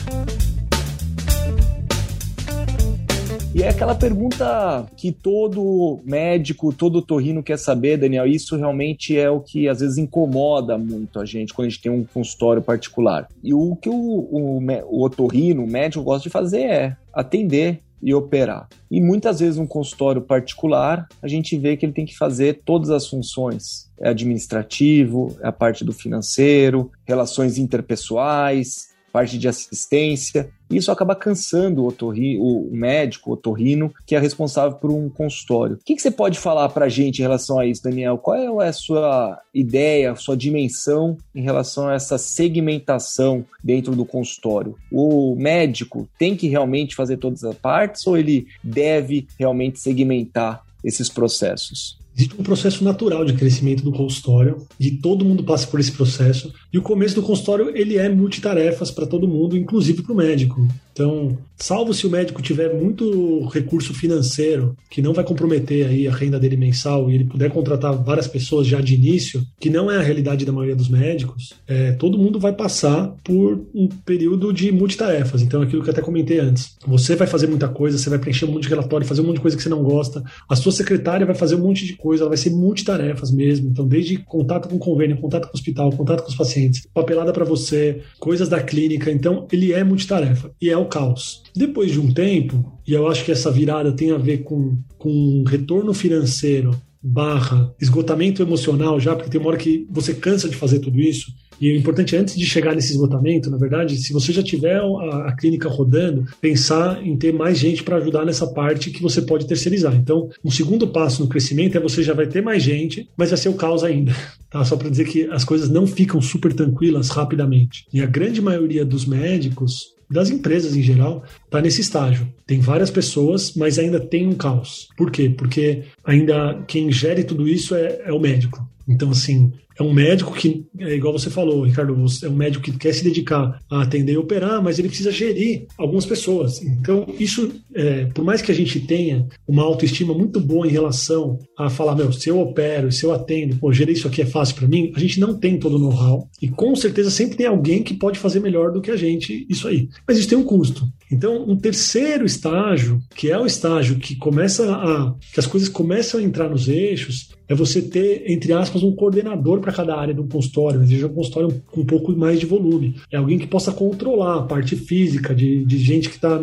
E 3.55 3.63
é 3.63 3.69
aquela 3.69 3.95
pergunta 3.95 4.85
que 4.97 5.13
todo 5.13 6.01
médico, 6.03 6.73
todo 6.73 7.01
torrino 7.01 7.41
quer 7.41 7.57
saber, 7.57 7.95
Daniel. 7.95 8.27
Isso 8.27 8.57
realmente 8.57 9.17
é 9.17 9.29
o 9.29 9.39
que 9.39 9.69
às 9.69 9.79
vezes 9.79 9.97
incomoda 9.97 10.77
muito 10.77 11.21
a 11.21 11.25
gente 11.25 11.53
quando 11.53 11.67
a 11.67 11.69
gente 11.69 11.81
tem 11.81 11.89
um 11.89 12.03
consultório 12.03 12.61
particular. 12.61 13.29
E 13.41 13.53
o 13.53 13.77
que 13.77 13.87
o, 13.87 13.93
o, 13.93 14.59
o 14.59 15.01
otorrino, 15.01 15.63
o 15.63 15.67
médico, 15.67 16.03
gosta 16.03 16.23
de 16.23 16.29
fazer 16.29 16.63
é 16.63 16.97
atender 17.13 17.79
e 18.03 18.13
operar. 18.13 18.67
E 18.91 18.99
muitas 18.99 19.39
vezes 19.39 19.57
um 19.57 19.65
consultório 19.65 20.21
particular, 20.21 21.07
a 21.21 21.27
gente 21.29 21.57
vê 21.57 21.77
que 21.77 21.85
ele 21.85 21.93
tem 21.93 22.05
que 22.05 22.17
fazer 22.17 22.59
todas 22.65 22.89
as 22.89 23.07
funções. 23.07 23.89
É 23.97 24.09
administrativo, 24.09 25.33
é 25.41 25.47
a 25.47 25.53
parte 25.53 25.85
do 25.85 25.93
financeiro, 25.93 26.91
relações 27.05 27.57
interpessoais, 27.57 28.93
parte 29.15 29.37
de 29.37 29.47
assistência. 29.47 30.49
Isso 30.69 30.91
acaba 30.91 31.15
cansando 31.15 31.83
o, 31.83 31.87
otorri, 31.87 32.37
o 32.37 32.67
médico, 32.69 33.29
o 33.29 33.33
otorrino, 33.33 33.93
que 34.05 34.13
é 34.13 34.19
responsável 34.19 34.77
por 34.77 34.91
um 34.91 35.07
consultório. 35.07 35.77
O 35.77 35.85
que, 35.85 35.95
que 35.95 36.01
você 36.01 36.11
pode 36.11 36.37
falar 36.37 36.67
para 36.67 36.87
a 36.87 36.89
gente 36.89 37.19
em 37.19 37.21
relação 37.21 37.57
a 37.57 37.65
isso, 37.65 37.81
Daniel? 37.81 38.17
Qual 38.17 38.61
é 38.61 38.67
a 38.67 38.73
sua 38.73 39.39
ideia, 39.53 40.11
a 40.11 40.15
sua 40.17 40.35
dimensão 40.35 41.17
em 41.33 41.41
relação 41.41 41.87
a 41.87 41.93
essa 41.93 42.17
segmentação 42.17 43.45
dentro 43.63 43.95
do 43.95 44.03
consultório? 44.03 44.75
O 44.91 45.33
médico 45.37 46.09
tem 46.19 46.35
que 46.35 46.49
realmente 46.49 46.93
fazer 46.93 47.15
todas 47.15 47.45
as 47.45 47.55
partes 47.55 48.05
ou 48.05 48.17
ele 48.17 48.47
deve 48.61 49.29
realmente 49.39 49.79
segmentar 49.79 50.61
esses 50.83 51.07
processos? 51.07 51.97
Existe 52.15 52.39
um 52.39 52.43
processo 52.43 52.81
natural 52.83 53.25
de 53.25 53.33
crescimento 53.33 53.83
do 53.83 53.91
consultório 53.91 54.65
e 54.79 54.89
todo 54.89 55.25
mundo 55.25 55.43
passa 55.43 55.67
por 55.67 55.81
esse 55.81 55.91
processo. 55.91 56.53
E 56.71 56.77
o 56.77 56.81
começo 56.81 57.15
do 57.15 57.21
consultório 57.21 57.75
ele 57.75 57.97
é 57.97 58.07
multitarefas 58.07 58.89
para 58.89 59.05
todo 59.05 59.27
mundo, 59.27 59.57
inclusive 59.57 60.01
para 60.01 60.13
o 60.13 60.15
médico. 60.15 60.65
Então, 60.95 61.37
salvo 61.57 61.93
se 61.93 62.07
o 62.07 62.09
médico 62.09 62.41
tiver 62.41 62.73
muito 62.73 63.45
recurso 63.49 63.93
financeiro, 63.93 64.77
que 64.89 65.01
não 65.01 65.11
vai 65.11 65.25
comprometer 65.25 65.85
aí 65.85 66.07
a 66.07 66.15
renda 66.15 66.39
dele 66.39 66.55
mensal 66.55 67.11
e 67.11 67.15
ele 67.15 67.25
puder 67.25 67.51
contratar 67.51 68.01
várias 68.01 68.27
pessoas 68.27 68.65
já 68.65 68.79
de 68.79 68.95
início, 68.95 69.45
que 69.59 69.69
não 69.69 69.91
é 69.91 69.97
a 69.97 70.01
realidade 70.01 70.45
da 70.45 70.53
maioria 70.53 70.75
dos 70.75 70.87
médicos, 70.87 71.53
é, 71.67 71.91
todo 71.91 72.17
mundo 72.17 72.39
vai 72.39 72.53
passar 72.53 73.13
por 73.25 73.61
um 73.75 73.89
período 74.05 74.53
de 74.53 74.71
multitarefas. 74.71 75.41
Então, 75.41 75.61
aquilo 75.61 75.83
que 75.83 75.89
eu 75.89 75.91
até 75.91 76.01
comentei 76.01 76.39
antes. 76.39 76.77
Você 76.87 77.13
vai 77.13 77.27
fazer 77.27 77.47
muita 77.47 77.67
coisa, 77.67 77.97
você 77.97 78.09
vai 78.09 78.17
preencher 78.19 78.45
um 78.45 78.51
monte 78.53 78.63
de 78.63 78.69
relatório, 78.69 79.05
fazer 79.05 79.19
um 79.19 79.25
monte 79.25 79.35
de 79.35 79.41
coisa 79.41 79.57
que 79.57 79.63
você 79.63 79.69
não 79.69 79.83
gosta. 79.83 80.23
A 80.47 80.55
sua 80.55 80.71
secretária 80.71 81.25
vai 81.25 81.35
fazer 81.35 81.55
um 81.55 81.61
monte 81.61 81.85
de 81.85 81.97
coisa, 81.97 82.23
ela 82.23 82.29
vai 82.29 82.37
ser 82.37 82.51
multitarefas 82.51 83.31
mesmo. 83.31 83.67
Então, 83.69 83.85
desde 83.85 84.17
contato 84.19 84.69
com 84.69 84.77
o 84.77 84.79
convênio, 84.79 85.17
contato 85.17 85.47
com 85.47 85.51
o 85.51 85.55
hospital, 85.55 85.91
contato 85.91 86.23
com 86.23 86.29
os 86.29 86.35
pacientes, 86.35 86.87
papelada 86.93 87.33
para 87.33 87.43
você, 87.43 88.01
coisas 88.17 88.47
da 88.47 88.63
clínica. 88.63 89.11
Então, 89.11 89.45
ele 89.51 89.73
é 89.73 89.83
multitarefa. 89.83 90.51
E 90.61 90.69
é 90.69 90.77
o 90.77 90.84
caos. 90.85 91.43
Depois 91.55 91.91
de 91.91 91.99
um 91.99 92.13
tempo, 92.13 92.79
e 92.87 92.93
eu 92.93 93.07
acho 93.07 93.23
que 93.23 93.31
essa 93.31 93.51
virada 93.51 93.91
tem 93.91 94.11
a 94.11 94.17
ver 94.17 94.39
com, 94.39 94.77
com 94.97 95.43
retorno 95.47 95.93
financeiro 95.93 96.71
barra 97.01 97.71
esgotamento 97.79 98.41
emocional 98.41 98.99
já, 98.99 99.15
porque 99.15 99.29
tem 99.29 99.39
uma 99.39 99.49
hora 99.49 99.59
que 99.59 99.85
você 99.91 100.13
cansa 100.13 100.49
de 100.49 100.55
fazer 100.55 100.79
tudo 100.79 100.99
isso, 100.99 101.31
e 101.59 101.71
o 101.71 101.77
importante 101.77 102.15
é, 102.15 102.19
antes 102.19 102.35
de 102.35 102.45
chegar 102.45 102.75
nesse 102.75 102.91
esgotamento, 102.91 103.49
na 103.49 103.57
verdade, 103.57 103.95
se 103.97 104.11
você 104.11 104.33
já 104.33 104.43
tiver 104.43 104.77
a, 104.77 105.27
a 105.27 105.35
clínica 105.35 105.69
rodando, 105.69 106.25
pensar 106.41 107.05
em 107.05 107.15
ter 107.15 107.33
mais 107.33 107.57
gente 107.57 107.83
para 107.83 107.97
ajudar 107.97 108.25
nessa 108.25 108.47
parte 108.47 108.91
que 108.91 109.01
você 109.01 109.21
pode 109.21 109.47
terceirizar. 109.47 109.95
Então, 109.95 110.29
um 110.43 110.51
segundo 110.51 110.87
passo 110.87 111.23
no 111.23 111.29
crescimento 111.29 111.77
é 111.77 111.81
você 111.81 112.03
já 112.03 112.13
vai 112.13 112.27
ter 112.27 112.41
mais 112.41 112.61
gente, 112.61 113.09
mas 113.17 113.29
vai 113.29 113.37
ser 113.37 113.49
o 113.49 113.53
caos 113.53 113.83
ainda. 113.83 114.13
Tá? 114.47 114.63
Só 114.63 114.77
para 114.77 114.89
dizer 114.89 115.05
que 115.05 115.25
as 115.31 115.43
coisas 115.43 115.69
não 115.69 115.85
ficam 115.85 116.21
super 116.21 116.53
tranquilas 116.53 117.09
rapidamente. 117.09 117.85
E 117.91 117.99
a 117.99 118.05
grande 118.05 118.41
maioria 118.41 118.85
dos 118.85 119.05
médicos 119.05 119.94
das 120.09 120.29
empresas 120.29 120.75
em 120.75 120.81
geral, 120.81 121.23
está 121.45 121.61
nesse 121.61 121.81
estágio. 121.81 122.27
Tem 122.45 122.59
várias 122.59 122.91
pessoas, 122.91 123.53
mas 123.55 123.79
ainda 123.79 123.99
tem 123.99 124.27
um 124.27 124.35
caos. 124.35 124.87
Por 124.97 125.11
quê? 125.11 125.29
Porque 125.29 125.83
ainda 126.03 126.63
quem 126.67 126.91
gere 126.91 127.23
tudo 127.23 127.47
isso 127.47 127.75
é, 127.75 128.01
é 128.05 128.13
o 128.13 128.19
médico. 128.19 128.67
Então, 128.87 129.09
assim, 129.09 129.51
é 129.77 129.83
um 129.83 129.93
médico 129.93 130.33
que, 130.33 130.65
é 130.79 130.95
igual 130.95 131.13
você 131.13 131.29
falou, 131.29 131.63
Ricardo, 131.63 131.95
é 132.23 132.29
um 132.29 132.35
médico 132.35 132.63
que 132.63 132.77
quer 132.77 132.93
se 132.93 133.03
dedicar 133.03 133.59
a 133.69 133.81
atender 133.81 134.13
e 134.13 134.17
operar, 134.17 134.61
mas 134.63 134.79
ele 134.79 134.87
precisa 134.87 135.11
gerir 135.11 135.65
algumas 135.77 136.05
pessoas. 136.05 136.61
Então, 136.61 137.05
isso, 137.19 137.51
é, 137.73 138.05
por 138.05 138.23
mais 138.23 138.41
que 138.41 138.51
a 138.51 138.55
gente 138.55 138.79
tenha 138.79 139.27
uma 139.47 139.63
autoestima 139.63 140.13
muito 140.13 140.39
boa 140.39 140.65
em 140.65 140.71
relação 140.71 141.37
a 141.57 141.69
falar, 141.69 141.95
meu, 141.95 142.11
se 142.11 142.29
eu 142.29 142.39
opero, 142.39 142.91
se 142.91 143.05
eu 143.05 143.13
atendo, 143.13 143.57
pô, 143.57 143.73
gerir 143.73 143.95
isso 143.95 144.07
aqui 144.07 144.21
é 144.21 144.25
fácil 144.25 144.55
para 144.55 144.67
mim, 144.67 144.91
a 144.95 144.99
gente 144.99 145.19
não 145.19 145.37
tem 145.37 145.59
todo 145.59 145.75
o 145.75 145.79
know-how. 145.79 146.29
E 146.41 146.47
com 146.47 146.75
certeza 146.75 147.09
sempre 147.09 147.37
tem 147.37 147.47
alguém 147.47 147.83
que 147.83 147.93
pode 147.93 148.17
fazer 148.19 148.39
melhor 148.39 148.71
do 148.71 148.81
que 148.81 148.91
a 148.91 148.97
gente 148.97 149.45
isso 149.49 149.67
aí. 149.67 149.89
Mas 150.07 150.17
isso 150.17 150.29
tem 150.29 150.37
um 150.37 150.43
custo. 150.43 150.87
Então, 151.11 151.43
um 151.47 151.55
terceiro 151.55 152.25
estágio, 152.25 152.99
que 153.15 153.29
é 153.29 153.37
o 153.37 153.45
estágio 153.45 153.97
que 153.97 154.15
começa 154.15 154.73
a. 154.73 155.15
que 155.33 155.39
as 155.39 155.45
coisas 155.45 155.69
começam 155.69 156.19
a 156.19 156.23
entrar 156.23 156.49
nos 156.49 156.67
eixos, 156.67 157.29
é 157.47 157.53
você 157.53 157.81
ter, 157.81 158.23
entre 158.29 158.53
aspas, 158.53 158.81
um 158.81 158.95
coordenador 158.95 159.59
para 159.65 159.73
cada 159.73 159.95
área 159.95 160.13
do 160.13 160.23
consultório, 160.25 160.85
seja 160.85 161.07
um 161.07 161.13
consultório 161.13 161.61
com 161.71 161.81
um 161.81 161.85
pouco 161.85 162.11
mais 162.15 162.39
de 162.39 162.45
volume. 162.45 162.95
É 163.11 163.17
alguém 163.17 163.39
que 163.39 163.47
possa 163.47 163.71
controlar 163.71 164.39
a 164.39 164.43
parte 164.43 164.75
física 164.75 165.33
de, 165.33 165.65
de 165.65 165.77
gente 165.79 166.07
que 166.07 166.15
está, 166.15 166.39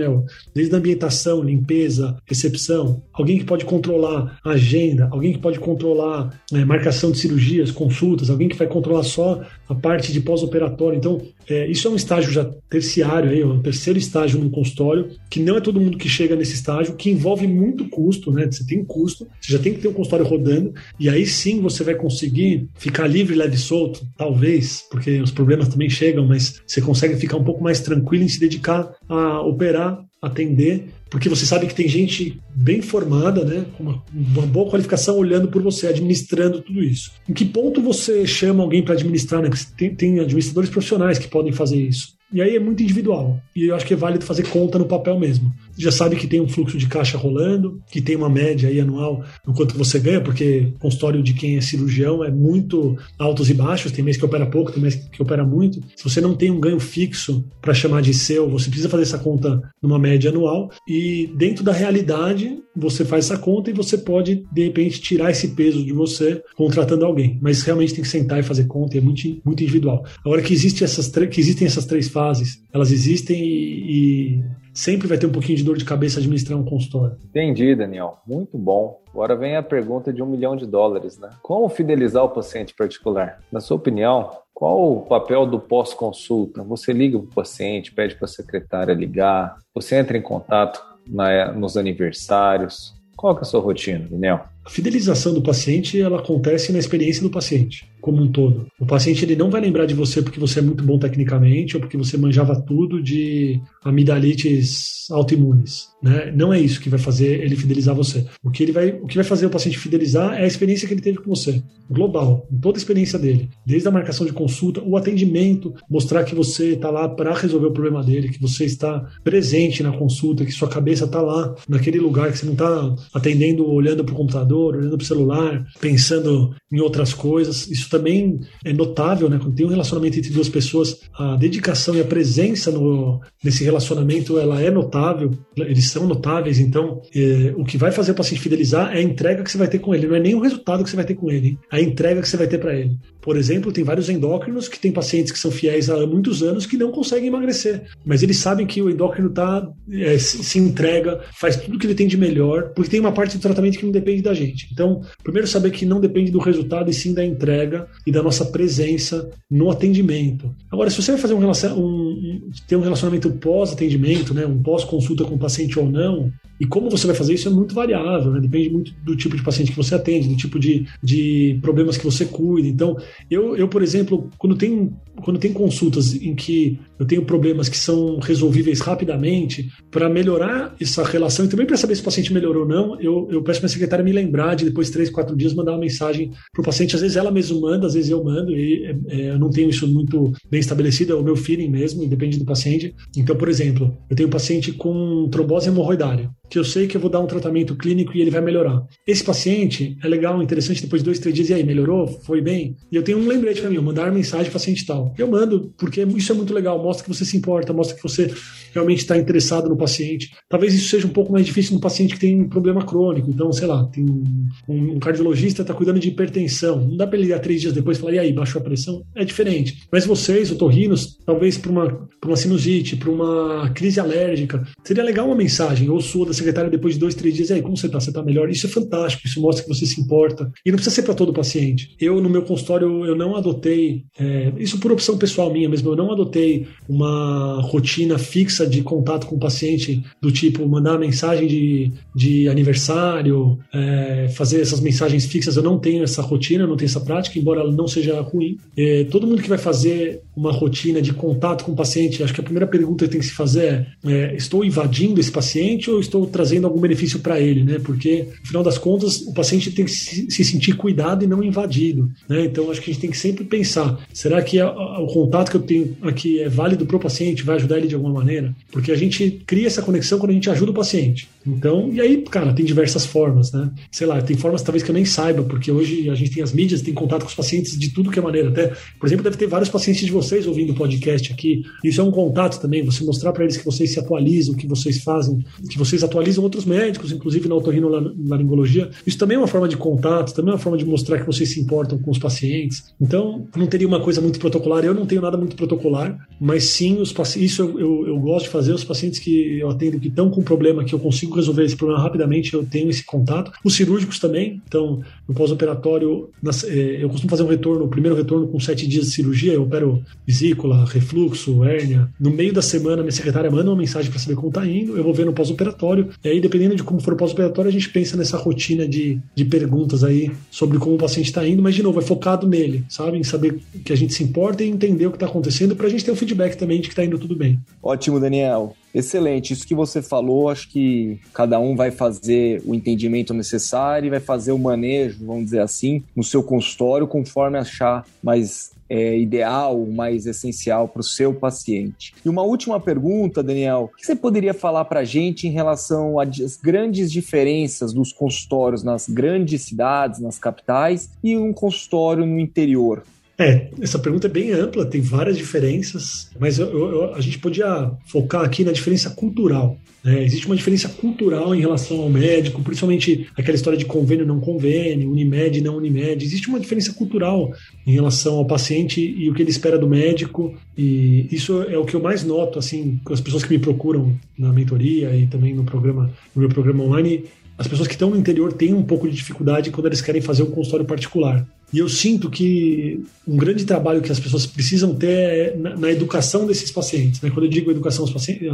desde 0.53 0.75
a 0.75 0.79
ambientação, 0.79 1.43
limpeza, 1.43 2.17
recepção. 2.27 3.03
Alguém 3.13 3.39
que 3.39 3.45
pode 3.45 3.65
controlar 3.65 4.39
a 4.45 4.51
agenda, 4.51 5.09
alguém 5.13 5.33
que 5.33 5.39
pode 5.39 5.61
controlar 5.61 6.37
é, 6.53 6.65
marcação 6.65 7.13
de 7.13 7.19
cirurgias, 7.19 7.71
consultas, 7.71 8.29
alguém 8.29 8.49
que 8.49 8.57
vai 8.57 8.67
controlar 8.67 9.05
só 9.05 9.41
a 9.69 9.75
parte 9.75 10.13
de 10.13 10.21
pós-operatório. 10.21 10.99
Então, 10.99 11.21
é, 11.49 11.71
isso 11.71 11.89
é 11.89 11.91
um 11.91 11.97
estágio 11.97 12.33
já 12.33 12.45
terciário, 12.69 13.31
aí, 13.31 13.43
o 13.43 13.61
terceiro 13.61 13.99
estágio 13.99 14.41
no 14.41 14.51
consultório, 14.51 15.11
que 15.31 15.41
não 15.41 15.57
é 15.57 15.61
todo 15.61 15.81
mundo 15.81 15.99
que 15.99 16.09
chega 16.09 16.37
nesse 16.37 16.55
estágio, 16.55 16.97
que 16.97 17.11
envolve 17.11 17.47
muito 17.47 17.89
custo, 17.89 18.31
né? 18.31 18.47
Você 18.51 18.65
tem 18.65 18.85
custo, 18.85 19.27
você 19.41 19.53
já 19.53 19.59
tem 19.59 19.75
que 19.75 19.81
ter 19.81 19.89
um 19.89 19.93
consultório 19.93 20.27
rodando, 20.27 20.73
e 20.99 21.09
aí 21.09 21.27
sim 21.27 21.61
você 21.61 21.83
vai 21.85 21.95
conseguir 21.95 22.69
ficar 22.75 23.07
livre, 23.07 23.35
leve 23.35 23.55
e 23.55 23.59
solto, 23.59 24.07
talvez, 24.17 24.85
porque 24.91 25.21
os 25.21 25.31
problemas 25.31 25.69
também 25.69 25.91
chegam, 25.91 26.27
mas 26.27 26.61
você 26.67 26.81
consegue 26.81 27.17
ficar 27.17 27.37
um 27.37 27.45
pouco 27.45 27.63
mais 27.63 27.81
tranquilo 27.81 28.25
em 28.25 28.29
se 28.29 28.41
dedicar 28.41 28.93
a 29.09 29.41
operar, 29.41 30.05
atender 30.21 30.87
porque 31.13 31.29
você 31.29 31.45
sabe 31.45 31.67
que 31.67 31.75
tem 31.75 31.87
gente 31.87 32.41
bem 32.55 32.81
formada, 32.81 33.45
né, 33.45 33.67
com 33.77 33.83
uma, 33.83 34.03
uma, 34.15 34.47
boa 34.47 34.71
qualificação 34.71 35.19
olhando 35.19 35.47
por 35.49 35.63
você, 35.63 35.87
administrando 35.87 36.63
tudo 36.63 36.83
isso. 36.83 37.13
Em 37.29 37.35
que 37.35 37.45
ponto 37.45 37.83
você 37.83 38.27
chama 38.27 38.63
alguém 38.63 38.83
para 38.83 38.95
administrar, 38.95 39.43
né? 39.43 39.51
Tem, 39.77 39.95
tem 39.95 40.21
administradores 40.21 40.71
profissionais 40.71 41.19
que 41.19 41.29
podem 41.29 41.53
fazer 41.53 41.77
isso. 41.77 42.15
E 42.33 42.41
aí 42.41 42.57
é 42.57 42.61
muito 42.61 42.83
individual. 42.83 43.39
E 43.55 43.65
eu 43.65 43.75
acho 43.75 43.87
que 43.87 43.95
é 43.95 43.97
válido 43.97 44.25
fazer 44.25 44.45
conta 44.49 44.79
no 44.79 44.87
papel 44.87 45.19
mesmo. 45.19 45.53
Já 45.77 45.91
sabe 45.91 46.17
que 46.17 46.27
tem 46.27 46.41
um 46.41 46.49
fluxo 46.49 46.79
de 46.79 46.87
caixa 46.87 47.19
rolando, 47.19 47.81
que 47.91 48.01
tem 48.01 48.17
uma 48.17 48.29
média 48.29 48.69
aí 48.69 48.81
anual 48.81 49.25
do 49.45 49.53
quanto 49.53 49.77
você 49.77 49.99
ganha, 49.99 50.21
porque 50.21 50.73
consultório 50.79 51.23
de 51.23 51.35
quem 51.35 51.57
é 51.57 51.61
cirurgião 51.61 52.25
é 52.25 52.31
muito 52.31 52.97
altos 53.19 53.51
e 53.51 53.55
baixos. 53.55 53.93
Tem 53.93 54.05
mês 54.05 54.17
que 54.17 54.25
opera 54.25 54.47
pouco, 54.47 54.73
tem 54.73 54.83
mês 54.83 54.95
que 54.95 55.23
opera 55.23 55.45
muito. 55.45 55.81
Se 55.97 56.05
você 56.05 56.21
não 56.21 56.35
tem 56.35 56.51
um 56.51 56.61
ganho 56.61 56.81
fixo 56.81 57.45
para 57.61 57.75
chamar 57.75 58.03
de 58.03 58.15
seu, 58.15 58.49
você 58.49 58.69
precisa 58.69 58.89
fazer 58.89 59.03
essa 59.03 59.19
conta 59.19 59.61
numa 59.83 59.99
média 59.99 60.31
anual. 60.31 60.71
E 60.89 61.31
dentro 61.37 61.63
da 61.63 61.73
realidade, 61.73 62.59
você 62.75 63.05
faz 63.05 63.27
essa 63.31 63.39
conta 63.39 63.71
e 63.71 63.73
você 63.73 63.99
pode, 63.99 64.47
de 64.51 64.65
repente, 64.65 65.01
tirar 65.01 65.31
esse 65.31 65.49
peso 65.49 65.85
de 65.85 65.93
você 65.93 66.43
contratando 66.57 67.05
alguém. 67.05 67.39
Mas 67.41 67.63
realmente 67.63 67.95
tem 67.95 68.03
que 68.03 68.09
sentar 68.09 68.39
e 68.39 68.43
fazer 68.43 68.65
conta, 68.65 68.97
é 68.97 69.01
muito, 69.01 69.23
muito 69.45 69.63
individual. 69.63 70.05
Agora 70.25 70.43
que, 70.43 70.53
existe 70.53 70.83
essas 70.83 71.09
que 71.09 71.41
existem 71.41 71.67
essas 71.67 71.87
três 71.87 72.09
fases, 72.09 72.63
elas 72.73 72.91
existem 72.91 73.43
e, 73.43 74.39
e 74.39 74.45
sempre 74.73 75.07
vai 75.07 75.19
ter 75.19 75.27
um 75.27 75.33
pouquinho 75.33 75.59
de 75.59 75.65
dor 75.65 75.77
de 75.77 75.85
cabeça 75.85 76.19
administrar 76.19 76.59
um 76.59 76.65
consultório. 76.65 77.17
Entendi, 77.25 77.75
Daniel. 77.75 78.19
Muito 78.27 78.57
bom. 78.57 79.01
Agora 79.11 79.37
vem 79.37 79.57
a 79.57 79.63
pergunta 79.63 80.13
de 80.13 80.23
um 80.23 80.27
milhão 80.27 80.57
de 80.57 80.67
dólares, 80.67 81.19
né? 81.19 81.31
Como 81.43 81.69
fidelizar 81.69 82.25
o 82.25 82.31
paciente 82.31 82.75
particular? 82.75 83.41
Na 83.53 83.61
sua 83.61 83.77
opinião, 83.77 84.31
qual 84.55 84.93
o 84.93 85.01
papel 85.03 85.45
do 85.45 85.59
pós-consulta? 85.59 86.63
Você 86.63 86.93
liga 86.93 87.19
para 87.19 87.27
o 87.27 87.35
paciente, 87.35 87.93
pede 87.93 88.15
para 88.15 88.25
a 88.25 88.29
secretária 88.29 88.95
ligar, 88.95 89.59
você 89.75 89.97
entra 89.97 90.17
em 90.17 90.23
contato 90.23 90.92
na, 91.07 91.53
nos 91.53 91.77
aniversários. 91.77 92.95
Qual 93.17 93.37
é 93.37 93.41
a 93.41 93.45
sua 93.45 93.61
rotina, 93.61 94.07
Daniel? 94.11 94.45
A 94.65 94.71
fidelização 94.71 95.35
do 95.35 95.43
paciente 95.43 96.01
ela 96.01 96.19
acontece 96.19 96.73
na 96.73 96.79
experiência 96.79 97.23
do 97.23 97.31
paciente 97.31 97.92
como 98.03 98.21
um 98.21 98.31
todo. 98.31 98.67
O 98.79 98.85
paciente 98.85 99.25
ele 99.25 99.37
não 99.37 99.49
vai 99.49 99.61
lembrar 99.61 99.87
de 99.87 99.95
você 99.95 100.21
porque 100.21 100.41
você 100.41 100.59
é 100.59 100.63
muito 100.63 100.85
bom 100.85 100.99
tecnicamente 100.99 101.77
ou 101.77 101.81
porque 101.81 101.97
você 101.97 102.19
manjava 102.19 102.61
tudo 102.61 103.01
de 103.01 103.61
amidalites 103.85 105.07
autoimunes. 105.11 105.89
Né? 106.03 106.33
Não 106.35 106.53
é 106.53 106.61
isso 106.61 106.81
que 106.81 106.89
vai 106.89 106.99
fazer 106.99 107.43
ele 107.43 107.55
fidelizar 107.55 107.95
você. 107.95 108.27
O 108.43 108.51
que, 108.51 108.63
ele 108.63 108.73
vai, 108.73 108.91
o 108.91 109.07
que 109.07 109.15
vai 109.15 109.25
fazer 109.25 109.47
o 109.47 109.51
paciente 109.51 109.79
fidelizar 109.79 110.35
é 110.35 110.43
a 110.43 110.47
experiência 110.47 110.87
que 110.89 110.95
ele 110.95 111.01
teve 111.01 111.19
com 111.19 111.31
você, 111.31 111.63
global, 111.89 112.47
em 112.51 112.59
toda 112.59 112.77
a 112.77 112.81
experiência 112.81 113.19
dele, 113.19 113.49
desde 113.65 113.87
a 113.87 113.91
marcação 113.91 114.27
de 114.27 114.33
consulta, 114.33 114.83
o 114.83 114.97
atendimento, 114.97 115.73
mostrar 115.89 116.25
que 116.25 116.35
você 116.35 116.73
está 116.73 116.91
lá 116.91 117.09
para 117.09 117.35
resolver 117.35 117.67
o 117.67 117.73
problema 117.73 118.03
dele, 118.03 118.31
que 118.31 118.41
você 118.41 118.65
está 118.65 119.09
presente 119.23 119.83
na 119.83 119.93
consulta, 119.93 120.45
que 120.45 120.53
sua 120.53 120.69
cabeça 120.69 121.05
está 121.05 121.21
lá 121.21 121.55
naquele 121.69 122.01
lugar, 122.01 122.33
que 122.33 122.39
você 122.39 122.47
não 122.47 122.55
está 122.55 122.95
atendendo 123.15 123.69
olhando 123.69 124.05
para 124.05 124.13
o 124.13 124.17
computador, 124.17 124.77
olhando 124.77 124.97
para 124.97 125.05
o 125.05 125.07
celular, 125.07 125.65
pensando 125.81 126.55
em 126.71 126.81
outras 126.81 127.15
coisas. 127.15 127.69
Isso 127.71 127.89
também 127.93 128.41
é 128.65 128.73
notável, 128.73 129.29
né? 129.29 129.39
Quando 129.41 129.55
tem 129.55 129.67
um 129.67 129.71
relacionamento 129.71 130.19
entre 130.19 130.31
duas 130.31 130.49
pessoas, 130.49 131.01
a 131.15 131.37
dedicação 131.37 131.95
e 131.95 132.01
a 132.01 132.05
presença 132.05 132.71
no, 132.71 133.21
nesse 133.45 133.63
relacionamento 133.63 134.39
ela 134.39 134.61
é 134.61 134.71
notável, 134.71 135.31
eles 135.57 135.91
são 135.91 136.07
notáveis. 136.07 136.59
Então, 136.59 137.03
é, 137.15 137.53
o 137.57 137.65
que 137.65 137.77
vai 137.77 137.93
fazer 137.93 138.13
o 138.13 138.15
paciente 138.15 138.43
fidelizar 138.43 138.95
é 138.95 138.99
a 138.99 139.03
entrega 139.03 139.45
que 139.45 139.51
você 139.51 139.59
vai 139.59 139.69
ter 139.69 139.79
com 139.79 139.95
ele, 139.95 140.07
não 140.07 140.17
é 140.17 140.21
nem 140.21 140.35
o 140.35 140.41
resultado 140.41 140.83
que 140.83 140.91
você 140.91 140.97
vai 140.97 141.05
ter 141.05 141.15
com 141.15 141.31
ele, 141.31 141.59
é 141.71 141.77
a 141.77 141.81
entrega 141.81 142.21
que 142.21 142.29
você 142.29 142.37
vai 142.37 142.47
ter 142.47 142.59
para 142.59 142.75
ele. 142.75 142.97
Por 143.21 143.37
exemplo, 143.37 143.71
tem 143.71 143.85
vários 143.85 144.09
endócrinos 144.09 144.69
que 144.69 144.81
têm 144.81 144.91
pacientes 144.91 145.31
que 145.31 145.39
são 145.39 145.51
fiéis 145.51 145.89
há 145.89 146.07
muitos 146.07 146.43
anos 146.43 146.67
que 146.67 146.77
não 146.77 146.91
conseguem 146.91 147.29
emagrecer, 147.29 147.83
mas 148.05 148.23
eles 148.23 148.39
sabem 148.39 148.67
que 148.67 148.81
o 148.81 148.91
endócrino 148.91 149.31
tá, 149.31 149.69
é, 149.93 150.19
se, 150.19 150.43
se 150.43 150.59
entrega, 150.59 151.21
faz 151.39 151.57
tudo 151.57 151.79
que 151.79 151.87
ele 151.87 151.95
tem 151.95 152.09
de 152.09 152.17
melhor, 152.17 152.73
porque 152.75 152.91
tem 152.91 153.01
uma 153.01 153.13
parte 153.13 153.37
do 153.37 153.41
tratamento 153.41 153.79
que 153.79 153.85
não 153.85 153.93
depende 153.93 154.23
da 154.23 154.35
gente. 154.35 154.69
Então, 154.73 155.03
primeiro 155.23 155.47
saber 155.47 155.71
que 155.71 155.85
não 155.85 156.01
depende 156.01 156.31
do 156.31 156.39
resultado 156.39 156.91
e 156.91 156.95
sim 156.95 157.13
da 157.13 157.25
entrega 157.25 157.82
e 158.07 158.13
da 158.13 158.23
nossa 158.23 158.45
presença 158.47 159.31
no 159.51 159.71
atendimento. 159.71 160.55
Agora, 160.71 160.91
se 160.91 161.01
você 161.01 161.13
vai 161.13 161.21
fazer 161.21 161.35
um, 161.35 161.41
um 161.77 162.51
ter 162.67 162.77
um 162.77 162.81
relacionamento 162.81 163.31
pós-atendimento, 163.31 164.35
né, 164.35 164.47
um 164.47 164.63
pós-consulta 164.63 165.25
com 165.25 165.35
o 165.35 165.39
paciente 165.39 165.79
ou 165.79 165.89
não, 165.89 166.31
e 166.63 166.65
como 166.65 166.89
você 166.89 167.09
vai 167.09 167.17
fazer 167.17 167.35
isso 167.35 167.49
é 167.49 167.51
muito 167.51 167.75
variável, 167.75 168.31
né? 168.31 168.39
depende 168.39 168.71
muito 168.71 168.95
do 169.05 169.17
tipo 169.17 169.37
de 169.37 169.43
paciente 169.43 169.73
que 169.73 169.77
você 169.77 169.97
atende, 169.97 170.29
do 170.29 170.37
tipo 170.37 170.61
de, 170.61 170.87
de 171.03 171.59
problemas 171.61 171.97
que 171.97 172.05
você 172.05 172.25
cuida. 172.25 172.69
Então, 172.69 172.97
eu, 173.29 173.57
eu, 173.57 173.67
por 173.67 173.83
exemplo, 173.83 174.31
quando 174.39 174.55
tem, 174.55 174.93
quando 175.25 175.41
tem 175.41 175.53
consultas 175.53 176.15
em 176.15 176.37
que 176.37 176.79
eu 177.01 177.05
tenho 177.05 177.25
problemas 177.25 177.69
que 177.69 177.77
são 177.77 178.21
resolvíveis 178.21 178.79
rapidamente, 178.79 179.69
para 179.91 180.09
melhorar 180.09 180.77
essa 180.81 181.03
relação 181.03 181.45
e 181.45 181.49
também 181.49 181.67
para 181.67 181.77
saber 181.77 181.97
se 181.97 182.01
o 182.01 182.05
paciente 182.05 182.33
melhorou 182.33 182.63
ou 182.63 182.69
não, 182.69 183.01
eu, 183.01 183.27
eu 183.29 183.43
peço 183.43 183.59
para 183.59 183.67
a 183.67 183.71
secretária 183.71 184.05
me 184.05 184.13
lembrar 184.13 184.55
de 184.55 184.65
depois 184.65 184.87
de 184.87 184.93
três, 184.93 185.11
quatro 185.11 185.35
dias 185.35 185.55
mandar 185.55 185.73
uma 185.73 185.81
mensagem 185.81 186.31
para 186.53 186.63
o 186.63 186.65
paciente. 186.65 186.95
Às 186.95 187.03
vezes 187.03 187.17
ela 187.17 187.33
mesma 187.33 187.61
manda, 187.61 187.89
às 187.89 187.95
vezes 187.95 188.09
eu 188.09 188.23
mando, 188.23 188.53
e 188.53 188.85
é, 188.85 188.97
é, 189.09 189.31
eu 189.31 189.39
não 189.41 189.51
tenho 189.51 189.69
isso 189.69 189.89
muito 189.89 190.33
bem 190.49 190.61
estabelecido, 190.61 191.13
é 191.13 191.17
o 191.17 191.25
meu 191.25 191.35
feeling 191.35 191.69
mesmo, 191.69 192.07
depende 192.07 192.39
do 192.39 192.45
paciente. 192.45 192.95
Então, 193.17 193.35
por 193.35 193.49
exemplo, 193.49 193.93
eu 194.09 194.15
tenho 194.15 194.29
um 194.29 194.33
paciente 194.33 194.71
com 194.71 195.29
trombose 195.29 195.67
hemorroidária 195.67 196.31
que 196.53 196.59
eu 196.59 196.65
sei 196.65 196.87
que 196.87 196.95
eu 196.95 197.01
vou 197.01 197.09
dar 197.09 197.19
um 197.19 197.27
tratamento 197.27 197.75
clínico 197.75 198.15
e 198.15 198.21
ele 198.21 198.31
vai 198.31 198.43
melhorar. 198.43 198.85
Esse 199.07 199.25
paciente 199.25 199.97
é 200.05 200.07
legal, 200.07 200.43
interessante, 200.43 200.83
depois 200.83 201.01
de 201.01 201.07
dois, 201.07 201.19
três 201.19 201.35
dias, 201.35 201.49
e 201.49 201.55
aí, 201.55 201.65
melhorou? 201.65 202.07
Foi 202.07 202.43
bem? 202.43 202.77
E 202.93 202.97
eu 202.97 203.03
tenho 203.03 203.17
um 203.17 203.27
lembrete 203.27 203.63
para 203.63 203.71
mim, 203.71 203.77
eu 203.77 203.83
mandar 203.83 204.13
mensagem 204.13 204.45
para 204.45 204.53
paciente 204.53 204.85
tal. 204.85 205.15
Eu 205.17 205.29
mando, 205.29 205.73
porque 205.79 206.03
isso 206.03 206.31
é 206.31 206.35
muito 206.35 206.53
legal, 206.53 206.79
mostra 206.83 207.05
que 207.05 207.09
você 207.09 207.25
se 207.25 207.39
importa, 207.39 207.73
mostra 207.73 207.97
que 207.97 208.03
você 208.03 208.31
realmente 208.75 208.99
está 208.99 209.17
interessado 209.17 209.67
no 209.67 209.79
paciente. 209.79 210.31
Talvez 210.47 210.75
isso 210.75 210.91
seja 210.91 211.07
um 211.07 211.11
pouco 211.11 211.33
mais 211.33 211.47
difícil 211.47 211.73
no 211.73 211.81
paciente 211.81 212.13
que 212.13 212.21
tem 212.21 212.43
um 212.43 212.49
problema 212.51 212.85
crônico. 212.85 213.31
Então, 213.31 213.51
sei 213.51 213.67
lá, 213.67 213.87
tem 213.87 214.05
um, 214.05 214.49
um 214.69 214.99
cardiologista 214.99 215.63
está 215.63 215.73
cuidando 215.73 216.01
de 216.01 216.09
hipertensão. 216.09 216.87
Não 216.87 216.99
dá 216.99 217.07
para 217.07 217.17
ele 217.17 217.29
ligar 217.29 217.41
três 217.41 217.63
dias 217.63 217.73
depois 217.73 217.97
e 217.97 218.01
falar, 218.01 218.13
e 218.13 218.19
aí, 218.19 218.33
baixou 218.33 218.61
a 218.61 218.65
pressão? 218.65 219.03
É 219.15 219.25
diferente. 219.25 219.87
Mas 219.91 220.05
vocês, 220.05 220.51
otorrinos, 220.51 221.17
talvez 221.25 221.57
para 221.57 221.71
uma, 221.73 222.09
uma 222.23 222.37
sinusite, 222.37 222.97
para 222.97 223.11
uma 223.11 223.71
crise 223.71 223.99
alérgica, 223.99 224.63
seria 224.85 225.03
legal 225.03 225.27
uma 225.27 225.37
mensagem, 225.37 225.89
ou 225.89 225.99
sua 225.99 226.27
da 226.27 226.42
secretária 226.43 226.71
depois 226.71 226.95
de 226.95 227.01
dois, 227.01 227.15
três 227.15 227.35
dias, 227.35 227.51
aí, 227.51 227.63
como 227.63 227.77
você 227.77 227.87
está? 227.87 228.01
Você 228.01 228.11
está 228.11 228.23
melhor? 228.23 228.51
Isso 228.51 228.67
é 228.67 228.69
fantástico, 228.69 229.27
isso 229.27 229.41
mostra 229.41 229.65
que 229.65 229.69
você 229.69 229.87
se 229.87 230.01
importa. 230.01 230.51
E 230.65 230.71
não 230.71 230.77
precisa 230.77 230.95
ser 230.95 231.03
para 231.03 231.15
todo 231.15 231.33
paciente. 231.33 231.95
Eu, 232.01 232.21
no 232.21 232.29
meu 232.29 232.43
consultório, 232.43 233.05
eu 233.05 233.17
não 233.17 233.37
adotei, 233.37 234.05
é, 234.19 234.53
isso 234.59 234.79
por 234.79 234.93
opção 234.93 235.17
pessoal 235.17 235.53
minha 235.53 235.69
mesmo, 235.69 235.91
eu 235.91 235.97
não 235.97 236.13
adotei 236.13 236.67
uma 236.89 237.61
rotina 237.63 238.19
fixa 238.19 238.67
de 238.67 238.83
contato 238.83 239.27
com 239.27 239.37
o 239.37 239.41
paciente, 239.41 240.03
do 240.21 240.31
tipo 240.31 240.67
mandar 240.67 240.99
mensagem 240.99 241.47
de, 241.47 241.93
de 242.15 242.49
aniversário, 242.49 243.59
é, 243.73 244.29
fazer 244.35 244.61
essas 244.61 244.81
mensagens 244.81 245.27
fixas. 245.27 245.57
Eu 245.57 245.63
não 245.63 245.79
tenho 245.79 246.03
essa 246.03 246.23
rotina, 246.23 246.67
não 246.67 246.77
tenho 246.77 246.89
essa 246.89 247.01
prática, 247.01 247.39
embora 247.39 247.61
ela 247.61 247.73
não 247.73 247.87
seja 247.87 248.21
ruim. 248.21 248.59
É, 248.77 249.05
todo 249.05 249.27
mundo 249.27 249.43
que 249.43 249.49
vai 249.49 249.59
fazer 249.59 250.23
uma 250.37 250.53
rotina 250.53 251.01
de 251.01 251.13
contato 251.13 251.65
com 251.65 251.73
o 251.73 251.77
paciente, 251.77 252.23
acho 252.23 252.35
que 252.35 252.41
a 252.41 252.45
primeira 252.45 252.67
pergunta 252.67 253.05
que 253.05 253.11
tem 253.11 253.21
que 253.21 253.27
se 253.27 253.33
fazer 253.33 253.87
é, 254.05 254.13
é 254.13 254.37
estou 254.37 254.65
invadindo 254.65 255.21
esse 255.21 255.31
paciente 255.31 255.91
ou 255.91 256.01
estou 256.01 256.22
trazendo 256.27 256.67
algum 256.67 256.81
benefício 256.81 257.21
para 257.21 257.41
ele, 257.41 257.65
né? 257.65 257.79
Porque, 257.79 258.29
no 258.41 258.47
final 258.47 258.63
das 258.63 258.79
contas, 258.79 259.23
o 259.23 259.33
paciente 259.33 259.71
tem 259.71 259.85
que 259.85 259.91
se, 259.91 260.31
se 260.31 260.45
sentir 260.45 260.77
cuidado 260.77 261.25
e 261.25 261.27
não 261.27 261.43
invadido, 261.43 262.11
né? 262.29 262.45
Então, 262.45 262.71
acho 262.71 262.81
que 262.81 262.91
a 262.91 262.93
gente 262.93 263.01
tem 263.03 263.11
que 263.11 263.19
sempre 263.19 263.45
pensar, 263.45 263.99
será 264.13 264.43
que 264.43 264.61
a, 264.61 264.67
a, 264.67 265.01
o 265.01 265.07
contato 265.07 265.51
que 265.51 265.57
eu 265.57 265.63
tenho 265.63 265.97
aqui 266.03 266.41
é 266.41 266.49
válido 266.49 266.87
para 266.87 266.97
o 266.97 267.01
paciente, 267.01 267.43
vai 267.43 267.57
ajudar 267.57 267.79
ele 267.79 267.89
de 267.89 267.95
alguma 267.95 268.15
maneira? 268.15 268.55
Porque 268.71 268.93
a 268.93 268.97
gente 268.97 269.43
cria 269.47 269.67
essa 269.67 269.83
conexão 269.83 270.19
quando 270.19 270.31
a 270.31 270.35
gente 270.35 270.51
ajuda 270.51 270.71
o 270.71 270.75
paciente. 270.75 271.29
Então, 271.47 271.93
e 271.93 272.01
aí, 272.01 272.23
cara, 272.23 272.53
tem 272.53 272.65
diversas 272.65 273.05
formas, 273.05 273.53
né? 273.53 273.71
Sei 273.91 274.07
lá, 274.07 274.21
tem 274.23 274.37
formas 274.37 274.63
talvez 274.63 274.83
que 274.83 274.91
eu 274.91 274.95
nem 274.95 275.05
saiba, 275.05 275.43
porque 275.43 275.71
hoje 275.71 276.09
a 276.09 276.15
gente 276.15 276.31
tem 276.31 276.43
as 276.43 276.53
mídias, 276.53 276.83
tem 276.83 276.95
contato 276.95 277.23
com 277.23 277.29
os 277.29 277.35
pacientes 277.35 277.79
de 277.79 277.91
tudo 277.91 278.11
que 278.11 278.19
é 278.19 278.23
maneira. 278.23 278.49
Até, 278.49 278.73
por 278.99 279.07
exemplo, 279.07 279.25
deve 279.25 279.37
ter 279.37 279.47
vários 279.47 279.69
pacientes 279.69 280.05
de 280.05 280.13
vocês 280.13 280.47
ouvindo 280.47 280.73
o 280.73 280.75
podcast 280.75 281.33
aqui. 281.33 281.63
Isso 281.83 282.01
é 282.01 282.05
um 282.05 282.11
contato 282.11 282.61
também, 282.61 282.85
você 282.85 283.05
mostrar 283.05 283.33
para 283.33 283.45
eles 283.45 283.57
que 283.57 283.65
vocês 283.65 283.93
se 283.93 283.99
atualizam, 283.99 284.55
que 284.55 284.67
vocês 284.67 285.03
fazem, 285.03 285.45
que 285.69 285.79
vocês 285.79 286.03
atualizam 286.03 286.12
outros 286.39 286.65
médicos, 286.65 287.13
inclusive 287.13 287.49
na 287.49 287.55
otorrinolaringologia. 287.55 288.91
Isso 289.07 289.19
também 289.19 289.37
é 289.37 289.39
uma 289.39 289.47
forma 289.47 289.69
de 289.69 289.77
contato, 289.77 290.35
também 290.35 290.51
é 290.51 290.55
uma 290.55 290.61
forma 290.61 290.79
de 290.79 290.85
mostrar 290.85 291.19
que 291.19 291.27
vocês 291.27 291.51
se 291.51 291.61
importam 291.61 291.99
com 291.99 292.11
os 292.11 292.19
pacientes. 292.19 292.93
Então, 293.01 293.47
não 293.57 293.67
teria 293.67 293.87
uma 293.87 294.01
coisa 294.01 294.21
muito 294.21 294.39
protocolar. 294.39 294.85
Eu 294.85 294.95
não 294.95 295.07
tenho 295.07 295.21
nada 295.21 295.37
muito 295.37 295.57
protocolar, 295.57 296.19
mas 296.41 296.65
sim, 296.65 297.01
os 297.01 297.13
isso 297.37 297.63
eu, 297.63 297.81
eu, 297.81 298.07
eu 298.09 298.19
gosto 298.19 298.47
de 298.47 298.51
fazer. 298.51 298.73
Os 298.73 298.85
pacientes 298.85 299.19
que 299.19 299.59
eu 299.59 299.69
atendo 299.71 300.01
que 300.01 300.09
estão 300.09 300.31
com 300.31 300.43
problema, 300.43 300.85
que 300.85 300.95
eu 300.95 300.99
consigo 300.99 301.37
resolver 301.37 301.65
esse 301.65 301.77
problema 301.77 302.03
rapidamente, 302.03 302.55
eu 302.55 302.65
tenho 302.65 302.91
esse 302.91 303.05
contato. 303.05 303.53
Os 303.65 303.75
cirúrgicos 303.75 304.19
também. 304.19 304.61
Então, 304.67 305.01
no 305.29 305.35
pós-operatório, 305.35 306.31
eh, 306.67 306.99
eu 307.01 307.09
costumo 307.09 307.31
fazer 307.31 307.43
um 307.43 307.49
retorno, 307.49 307.85
o 307.85 307.89
primeiro 307.89 308.17
retorno 308.17 308.49
com 308.49 308.59
sete 308.59 308.87
dias 308.87 309.07
de 309.07 309.11
cirurgia. 309.13 309.53
Eu 309.53 309.63
opero 309.63 310.03
vesícula, 310.27 310.85
refluxo, 310.85 311.65
hérnia. 311.65 312.09
No 312.19 312.31
meio 312.31 312.53
da 312.53 312.63
semana, 312.63 313.03
minha 313.03 313.13
secretária 313.13 313.51
manda 313.51 313.71
uma 313.71 313.77
mensagem 313.77 314.11
para 314.11 314.21
saber 314.21 314.35
como 314.35 314.49
está 314.49 314.67
indo. 314.67 314.97
Eu 314.97 315.05
vou 315.05 315.15
ver 315.15 315.27
no 315.27 315.33
pós-operatório. 315.33 316.02
E 316.25 316.29
aí, 316.29 316.41
dependendo 316.41 316.77
de 316.77 316.83
como 316.83 317.01
for 317.01 317.15
o 317.15 317.17
pós-operatório, 317.17 317.69
a 317.69 317.73
gente 317.73 317.89
pensa 317.89 318.17
nessa 318.17 318.37
rotina 318.37 318.87
de, 318.87 319.19
de 319.35 319.45
perguntas 319.45 320.05
aí 320.05 320.31
sobre 320.51 320.79
como 320.79 320.95
o 320.95 320.99
paciente 320.99 321.27
está 321.27 321.47
indo. 321.47 321.63
Mas, 321.63 321.75
de 321.75 321.83
novo, 321.83 321.99
é 321.99 322.03
focado 322.03 322.49
nele, 322.49 322.85
sabe? 322.89 323.19
Em 323.19 323.25
saber 323.25 323.61
que 323.85 323.93
a 323.93 323.97
gente 323.97 324.15
se 324.15 324.23
importa 324.23 324.63
e 324.63 324.69
entender 324.69 325.07
o 325.07 325.11
que 325.11 325.17
está 325.17 325.27
acontecendo 325.27 325.77
para 325.77 325.87
a 325.87 325.91
gente 325.91 326.05
ter 326.05 326.11
um 326.11 326.17
feedback 326.17 326.57
também 326.57 326.81
de 326.81 326.89
que 326.89 326.93
está 326.93 327.05
indo 327.05 327.19
tudo 327.19 327.37
bem. 327.37 327.59
Ótimo, 327.83 328.19
Daniel. 328.19 328.77
Excelente. 328.95 329.53
Isso 329.53 329.67
que 329.67 329.75
você 329.75 330.03
falou, 330.03 330.49
acho 330.49 330.69
que 330.69 331.19
cada 331.33 331.59
um 331.59 331.75
vai 331.75 331.91
fazer 331.91 332.63
o 332.65 332.75
entendimento 332.75 333.33
necessário 333.33 334.07
e 334.07 334.11
vai 334.11 334.21
fazer 334.21 334.53
o 334.53 334.59
manejo, 334.59 335.25
vamos 335.25 335.45
dizer 335.45 335.61
assim, 335.61 336.03
no 336.15 336.23
seu 336.23 336.43
consultório 336.43 337.07
conforme 337.07 337.59
achar 337.59 338.07
mais 338.23 338.73
é, 338.93 339.19
ideal, 339.19 339.87
mais 339.87 340.27
essencial 340.27 340.87
para 340.87 341.01
o 341.01 341.05
seu 341.05 341.33
paciente. 341.33 342.15
E 342.23 342.29
uma 342.29 342.43
última 342.43 342.79
pergunta, 342.79 343.43
Daniel: 343.43 343.91
o 343.91 343.97
que 343.97 344.05
você 344.05 344.15
poderia 344.15 344.53
falar 344.53 344.85
para 344.85 345.01
a 345.01 345.05
gente 345.05 345.49
em 345.49 345.51
relação 345.51 346.21
às 346.21 346.59
grandes 346.59 347.11
diferenças 347.11 347.95
dos 347.95 348.13
consultórios 348.13 348.83
nas 348.83 349.09
grandes 349.09 349.63
cidades, 349.63 350.21
nas 350.21 350.39
capitais, 350.39 351.09
e 351.25 351.39
um 351.39 351.55
consultório 351.55 352.27
no 352.27 352.39
interior? 352.39 353.03
É, 353.43 353.69
essa 353.81 353.99
pergunta 353.99 354.29
é 354.29 354.31
bem 354.31 354.53
ampla, 354.53 354.87
tem 354.87 355.01
várias 355.01 355.37
diferenças, 355.37 356.31
mas 356.39 356.61
eu, 356.61 356.69
eu, 356.69 357.15
a 357.15 357.21
gente 357.21 357.41
podia 357.41 357.91
focar 358.07 358.45
aqui 358.45 358.63
na 358.63 358.71
diferença 358.71 359.11
cultural. 359.11 359.77
Né? 360.05 360.23
Existe 360.23 360.47
uma 360.47 360.55
diferença 360.55 360.89
cultural 360.89 361.53
em 361.53 361.61
relação 361.61 362.03
ao 362.03 362.09
médico, 362.09 362.63
principalmente 362.63 363.27
aquela 363.37 363.57
história 363.57 363.77
de 363.77 363.85
convênio 363.85 364.25
não 364.25 364.39
convênio, 364.39 365.11
Unimed 365.11 365.61
não 365.61 365.77
Unimed. 365.77 366.25
Existe 366.25 366.49
uma 366.49 366.61
diferença 366.61 366.93
cultural 366.93 367.53
em 367.85 367.93
relação 367.93 368.37
ao 368.37 368.47
paciente 368.47 369.01
e 369.01 369.29
o 369.29 369.35
que 369.35 369.43
ele 369.43 369.51
espera 369.51 369.77
do 369.77 369.89
médico, 369.89 370.55
e 370.79 371.27
isso 371.33 371.63
é 371.63 371.77
o 371.77 371.85
que 371.85 371.97
eu 371.97 372.01
mais 372.01 372.23
noto, 372.23 372.61
assim, 372.61 373.01
com 373.05 373.13
as 373.13 373.21
pessoas 373.21 373.43
que 373.43 373.51
me 373.51 373.59
procuram 373.59 374.15
na 374.39 374.53
mentoria 374.53 375.17
e 375.17 375.27
também 375.27 375.53
no 375.53 375.65
programa, 375.65 376.13
no 376.33 376.41
meu 376.41 376.49
programa 376.49 376.85
online. 376.85 377.25
As 377.59 377.67
pessoas 377.67 377.89
que 377.89 377.95
estão 377.95 378.11
no 378.11 378.17
interior 378.17 378.53
têm 378.53 378.73
um 378.73 378.83
pouco 378.83 379.09
de 379.09 379.17
dificuldade 379.17 379.73
quando 379.73 379.87
eles 379.87 380.01
querem 380.01 380.21
fazer 380.21 380.45
um 380.45 380.51
consultório 380.51 380.87
particular. 380.87 381.45
E 381.73 381.79
eu 381.79 381.89
sinto 381.89 382.29
que 382.29 383.03
um 383.27 383.37
grande 383.37 383.65
trabalho 383.65 384.03
que 384.03 384.13
as 384.13 384.21
pessoas 384.21 384.45
precisam 384.45 384.95
ter 384.95 385.09
é 385.09 385.57
na, 385.57 385.77
na 385.77 385.91
educação 385.91 386.47
desses 386.47 386.71
pacientes. 386.71 387.21
Né? 387.23 387.31
Quando 387.31 387.47
eu 387.47 387.51
digo 387.51 387.71
educação 387.71 388.05
aos 388.05 388.13
pacientes, 388.13 388.47